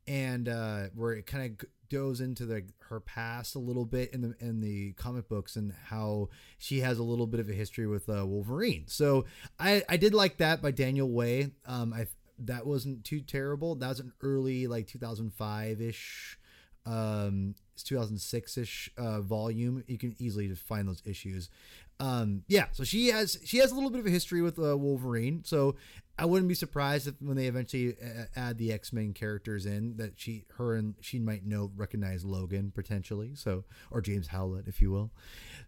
and 0.08 0.48
uh, 0.48 0.84
where 0.96 1.14
it 1.14 1.26
kind 1.26 1.60
of 1.60 1.68
goes 1.90 2.22
into 2.22 2.46
the 2.46 2.64
her 2.90 3.00
past 3.00 3.56
a 3.56 3.60
little 3.60 3.86
bit 3.86 4.14
in 4.14 4.22
the 4.22 4.36
in 4.40 4.62
the 4.62 4.94
comic 4.94 5.30
books 5.30 5.56
and 5.56 5.74
how 5.86 6.30
she 6.58 6.80
has 6.80 6.98
a 6.98 7.04
little 7.04 7.28
bit 7.28 7.40
of 7.40 7.50
a 7.50 7.54
history 7.54 7.88
with 7.88 8.10
uh, 8.10 8.26
Wolverine. 8.26 8.86
So 8.88 9.26
I 9.60 9.84
I 9.88 9.98
did 9.98 10.14
like 10.14 10.38
that 10.38 10.62
by 10.62 10.72
Daniel 10.72 11.10
Way. 11.10 11.52
Um, 11.66 11.94
I 11.94 12.08
that 12.40 12.66
wasn't 12.66 13.04
too 13.04 13.22
terrible. 13.22 13.76
That 13.76 13.90
was 13.90 14.00
an 14.00 14.14
early 14.22 14.68
like 14.68 14.88
2005 14.88 15.82
ish 15.82 16.38
um 16.86 17.56
2006 17.82 18.58
ish 18.58 18.92
uh, 18.98 19.22
volume. 19.22 19.84
You 19.88 19.98
can 19.98 20.16
easily 20.20 20.50
find 20.50 20.88
those 20.88 21.02
issues. 21.06 21.50
Um, 22.00 22.44
yeah, 22.48 22.66
so 22.72 22.84
she 22.84 23.08
has 23.08 23.40
she 23.46 23.58
has 23.58 23.72
a 23.72 23.76
little 23.76 23.90
bit 23.90 24.00
of 24.00 24.06
a 24.06 24.10
history 24.10 24.42
with 24.42 24.60
uh, 24.60 24.78
Wolverine. 24.78 25.44
So 25.46 25.76
I 26.18 26.26
wouldn't 26.26 26.48
be 26.48 26.54
surprised 26.54 27.08
if 27.08 27.16
when 27.20 27.36
they 27.36 27.48
eventually 27.48 27.96
uh, 28.00 28.26
add 28.36 28.60
the 28.60 28.72
X 28.72 28.94
Men 28.94 29.14
characters 29.14 29.66
in 29.66 29.98
that 29.98 30.20
she 30.20 30.46
her 30.58 30.76
and 30.76 30.94
she 31.02 31.18
might 31.18 31.44
know 31.44 31.72
recognize 31.76 32.24
Logan 32.24 32.72
potentially. 32.74 33.32
So 33.34 33.64
or 33.90 34.00
James 34.00 34.28
Howlett, 34.28 34.68
if 34.68 34.80
you 34.80 34.92
will. 34.92 35.12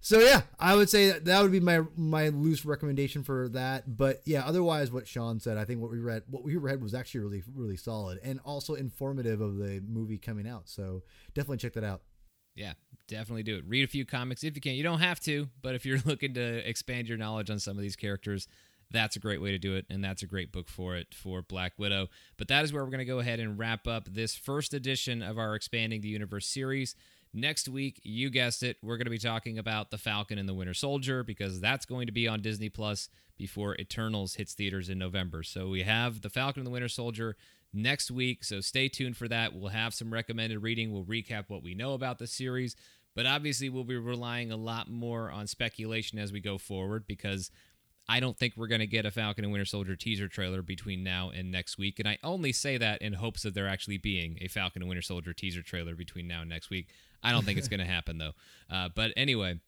So 0.01 0.19
yeah, 0.19 0.41
I 0.59 0.75
would 0.75 0.89
say 0.89 1.09
that 1.09 1.25
that 1.25 1.41
would 1.41 1.51
be 1.51 1.59
my 1.59 1.81
my 1.95 2.29
loose 2.29 2.63
recommendation 2.63 3.23
for 3.23 3.49
that. 3.49 3.97
But 3.97 4.21
yeah, 4.25 4.45
otherwise, 4.45 4.91
what 4.91 5.07
Sean 5.07 5.39
said, 5.39 5.57
I 5.57 5.65
think 5.65 5.81
what 5.81 5.89
we 5.89 5.99
read 5.99 6.23
what 6.29 6.43
we 6.43 6.57
read 6.57 6.79
was 6.81 6.93
actually 6.93 7.21
really 7.21 7.43
really 7.55 7.77
solid 7.77 8.19
and 8.23 8.39
also 8.45 8.75
informative 8.75 9.41
of 9.41 9.57
the 9.57 9.81
movie 9.87 10.19
coming 10.19 10.47
out. 10.47 10.69
So 10.69 11.01
definitely 11.33 11.57
check 11.57 11.73
that 11.73 11.83
out. 11.83 12.01
Yeah, 12.55 12.73
definitely 13.07 13.43
do 13.43 13.57
it. 13.57 13.65
Read 13.67 13.83
a 13.83 13.87
few 13.87 14.05
comics 14.05 14.43
if 14.43 14.55
you 14.55 14.61
can. 14.61 14.75
You 14.75 14.83
don't 14.83 14.99
have 14.99 15.19
to, 15.21 15.49
but 15.63 15.73
if 15.73 15.85
you're 15.85 15.99
looking 16.05 16.35
to 16.35 16.69
expand 16.69 17.09
your 17.09 17.17
knowledge 17.17 17.49
on 17.49 17.59
some 17.59 17.77
of 17.77 17.81
these 17.81 17.95
characters, 17.95 18.47
that's 18.95 19.15
a 19.15 19.19
great 19.19 19.41
way 19.41 19.51
to 19.51 19.57
do 19.57 19.75
it, 19.75 19.85
and 19.89 20.03
that's 20.03 20.23
a 20.23 20.27
great 20.27 20.51
book 20.51 20.69
for 20.69 20.95
it 20.95 21.13
for 21.13 21.41
Black 21.41 21.73
Widow. 21.77 22.07
But 22.37 22.47
that 22.47 22.63
is 22.63 22.73
where 22.73 22.83
we're 22.83 22.91
going 22.91 22.99
to 22.99 23.05
go 23.05 23.19
ahead 23.19 23.39
and 23.39 23.57
wrap 23.57 23.87
up 23.87 24.07
this 24.11 24.35
first 24.35 24.73
edition 24.73 25.21
of 25.21 25.37
our 25.37 25.55
Expanding 25.55 26.01
the 26.01 26.07
Universe 26.07 26.47
series. 26.47 26.95
Next 27.33 27.67
week, 27.67 27.99
you 28.03 28.29
guessed 28.29 28.63
it, 28.63 28.77
we're 28.81 28.95
going 28.95 29.07
to 29.07 29.11
be 29.11 29.17
talking 29.17 29.59
about 29.59 29.91
The 29.91 29.97
Falcon 29.97 30.37
and 30.37 30.47
the 30.47 30.53
Winter 30.53 30.73
Soldier 30.73 31.21
because 31.21 31.59
that's 31.59 31.85
going 31.85 32.05
to 32.05 32.13
be 32.13 32.29
on 32.29 32.41
Disney 32.41 32.69
Plus 32.69 33.09
before 33.37 33.75
Eternals 33.75 34.35
hits 34.35 34.53
theaters 34.53 34.87
in 34.87 34.97
November. 34.97 35.43
So 35.43 35.67
we 35.67 35.83
have 35.83 36.21
The 36.21 36.29
Falcon 36.29 36.61
and 36.61 36.67
the 36.67 36.71
Winter 36.71 36.87
Soldier 36.87 37.35
next 37.73 38.09
week, 38.09 38.45
so 38.45 38.61
stay 38.61 38.87
tuned 38.87 39.17
for 39.17 39.27
that. 39.27 39.53
We'll 39.53 39.67
have 39.69 39.93
some 39.93 40.13
recommended 40.13 40.63
reading, 40.63 40.93
we'll 40.93 41.03
recap 41.03 41.45
what 41.49 41.61
we 41.61 41.73
know 41.73 41.93
about 41.93 42.19
the 42.19 42.27
series, 42.27 42.77
but 43.15 43.25
obviously 43.25 43.67
we'll 43.67 43.83
be 43.83 43.97
relying 43.97 44.53
a 44.53 44.57
lot 44.57 44.89
more 44.89 45.29
on 45.29 45.45
speculation 45.45 46.17
as 46.17 46.31
we 46.31 46.39
go 46.39 46.57
forward 46.57 47.05
because 47.05 47.51
I 48.07 48.19
don't 48.19 48.37
think 48.37 48.53
we're 48.55 48.67
going 48.67 48.79
to 48.79 48.87
get 48.87 49.05
a 49.05 49.11
Falcon 49.11 49.43
and 49.43 49.51
Winter 49.51 49.65
Soldier 49.65 49.95
teaser 49.95 50.27
trailer 50.27 50.61
between 50.61 51.03
now 51.03 51.31
and 51.33 51.51
next 51.51 51.77
week. 51.77 51.99
And 51.99 52.07
I 52.07 52.17
only 52.23 52.51
say 52.51 52.77
that 52.77 53.01
in 53.01 53.13
hopes 53.13 53.45
of 53.45 53.53
there 53.53 53.67
actually 53.67 53.97
being 53.97 54.37
a 54.41 54.47
Falcon 54.47 54.81
and 54.81 54.89
Winter 54.89 55.01
Soldier 55.01 55.33
teaser 55.33 55.63
trailer 55.63 55.95
between 55.95 56.27
now 56.27 56.41
and 56.41 56.49
next 56.49 56.69
week. 56.69 56.87
I 57.23 57.31
don't 57.31 57.43
think 57.45 57.57
it's 57.57 57.67
going 57.67 57.79
to 57.85 57.85
happen, 57.85 58.19
though. 58.19 58.33
Uh, 58.69 58.89
but 58.93 59.11
anyway, 59.17 59.59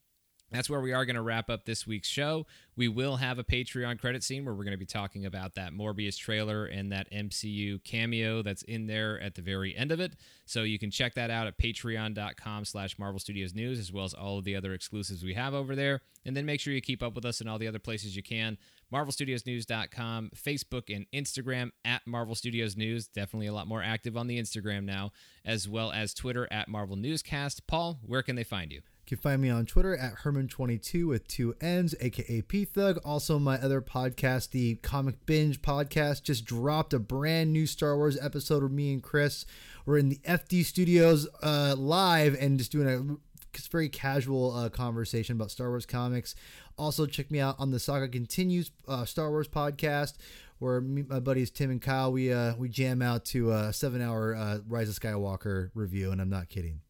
that's 0.51 0.69
where 0.69 0.79
we 0.79 0.93
are 0.93 1.05
going 1.05 1.15
to 1.15 1.21
wrap 1.21 1.49
up 1.49 1.65
this 1.65 1.85
week's 1.85 2.07
show. 2.07 2.45
We 2.75 2.87
will 2.87 3.17
have 3.17 3.37
a 3.37 3.43
Patreon 3.43 3.99
credit 3.99 4.23
scene 4.23 4.45
where 4.45 4.53
we're 4.53 4.63
going 4.63 4.71
to 4.71 4.77
be 4.77 4.85
talking 4.85 5.25
about 5.25 5.55
that 5.55 5.73
Morbius 5.73 6.17
trailer 6.17 6.65
and 6.65 6.91
that 6.91 7.11
MCU 7.11 7.83
cameo 7.83 8.41
that's 8.41 8.61
in 8.61 8.87
there 8.87 9.19
at 9.19 9.35
the 9.35 9.41
very 9.41 9.75
end 9.75 9.91
of 9.91 9.99
it. 9.99 10.13
So 10.45 10.63
you 10.63 10.79
can 10.79 10.89
check 10.89 11.15
that 11.15 11.29
out 11.29 11.47
at 11.47 11.57
patreon.com 11.57 12.65
slash 12.65 12.97
Marvel 12.97 13.19
Studios 13.19 13.53
News, 13.53 13.77
as 13.77 13.91
well 13.91 14.05
as 14.05 14.13
all 14.13 14.37
of 14.37 14.45
the 14.45 14.55
other 14.55 14.73
exclusives 14.73 15.23
we 15.23 15.33
have 15.33 15.53
over 15.53 15.75
there. 15.75 16.01
And 16.25 16.35
then 16.35 16.45
make 16.45 16.61
sure 16.61 16.73
you 16.73 16.81
keep 16.81 17.03
up 17.03 17.15
with 17.15 17.25
us 17.25 17.41
in 17.41 17.47
all 17.47 17.59
the 17.59 17.67
other 17.67 17.79
places 17.79 18.15
you 18.15 18.23
can. 18.23 18.57
MarvelStudiosNews.com, 18.93 20.31
Facebook 20.35 20.95
and 20.95 21.05
Instagram 21.11 21.71
at 21.83 22.07
Marvel 22.07 22.35
Studios 22.35 22.77
News. 22.77 23.07
Definitely 23.07 23.47
a 23.47 23.53
lot 23.53 23.67
more 23.67 23.83
active 23.83 24.15
on 24.15 24.27
the 24.27 24.39
Instagram 24.39 24.85
now, 24.85 25.11
as 25.43 25.67
well 25.67 25.91
as 25.91 26.13
Twitter 26.13 26.47
at 26.51 26.69
Marvel 26.69 26.95
Newscast. 26.95 27.67
Paul, 27.67 27.99
where 28.05 28.21
can 28.21 28.37
they 28.37 28.45
find 28.45 28.71
you? 28.71 28.81
You 29.07 29.15
can 29.15 29.21
find 29.21 29.41
me 29.41 29.49
on 29.49 29.65
Twitter 29.65 29.95
at 29.95 30.15
Herman22 30.15 31.07
with 31.07 31.29
two 31.29 31.55
N's, 31.61 31.95
aka 32.01 32.41
P 32.41 32.65
Thug. 32.65 32.99
Also, 33.05 33.39
my 33.39 33.57
other 33.57 33.79
podcast, 33.79 34.49
the 34.49 34.75
Comic 34.75 35.25
Binge 35.25 35.61
podcast, 35.61 36.23
just 36.23 36.43
dropped 36.43 36.93
a 36.93 36.99
brand 36.99 37.53
new 37.53 37.67
Star 37.67 37.95
Wars 37.95 38.19
episode 38.19 38.63
with 38.63 38.73
me 38.73 38.91
and 38.91 39.01
Chris. 39.01 39.45
We're 39.85 39.97
in 39.97 40.09
the 40.09 40.17
FD 40.27 40.65
studios 40.65 41.25
uh, 41.41 41.75
live 41.77 42.35
and 42.37 42.57
just 42.57 42.73
doing 42.73 43.21
a 43.55 43.57
very 43.71 43.87
casual 43.87 44.53
uh, 44.53 44.67
conversation 44.67 45.37
about 45.37 45.51
Star 45.51 45.69
Wars 45.69 45.85
comics. 45.85 46.35
Also, 46.77 47.05
check 47.05 47.31
me 47.31 47.39
out 47.39 47.55
on 47.59 47.71
the 47.71 47.79
Saga 47.79 48.09
Continues 48.09 48.71
uh, 48.89 49.05
Star 49.05 49.29
Wars 49.29 49.47
podcast, 49.47 50.15
where 50.59 50.81
me, 50.81 51.03
my 51.07 51.21
buddies 51.21 51.49
Tim 51.49 51.71
and 51.71 51.81
Kyle 51.81 52.11
we 52.11 52.33
uh, 52.33 52.55
we 52.57 52.67
jam 52.67 53.01
out 53.01 53.23
to 53.27 53.53
a 53.53 53.71
seven 53.71 54.01
hour 54.01 54.35
uh, 54.35 54.57
Rise 54.67 54.89
of 54.89 54.99
Skywalker 54.99 55.71
review, 55.73 56.11
and 56.11 56.19
I'm 56.19 56.29
not 56.29 56.49
kidding. 56.49 56.81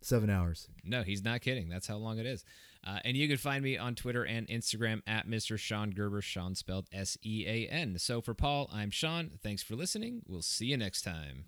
Seven 0.00 0.30
hours. 0.30 0.68
No, 0.84 1.02
he's 1.02 1.24
not 1.24 1.40
kidding. 1.40 1.68
That's 1.68 1.86
how 1.86 1.96
long 1.96 2.18
it 2.18 2.26
is. 2.26 2.44
Uh, 2.86 3.00
and 3.04 3.16
you 3.16 3.26
can 3.26 3.36
find 3.36 3.64
me 3.64 3.76
on 3.76 3.96
Twitter 3.96 4.22
and 4.24 4.46
Instagram 4.46 5.02
at 5.06 5.26
Mr. 5.26 5.58
Sean 5.58 5.90
Gerber, 5.90 6.22
Sean 6.22 6.54
spelled 6.54 6.86
S 6.92 7.18
E 7.24 7.44
A 7.46 7.66
N. 7.68 7.98
So 7.98 8.20
for 8.20 8.32
Paul, 8.34 8.70
I'm 8.72 8.90
Sean. 8.90 9.30
Thanks 9.42 9.62
for 9.62 9.74
listening. 9.74 10.22
We'll 10.28 10.42
see 10.42 10.66
you 10.66 10.76
next 10.76 11.02
time. 11.02 11.46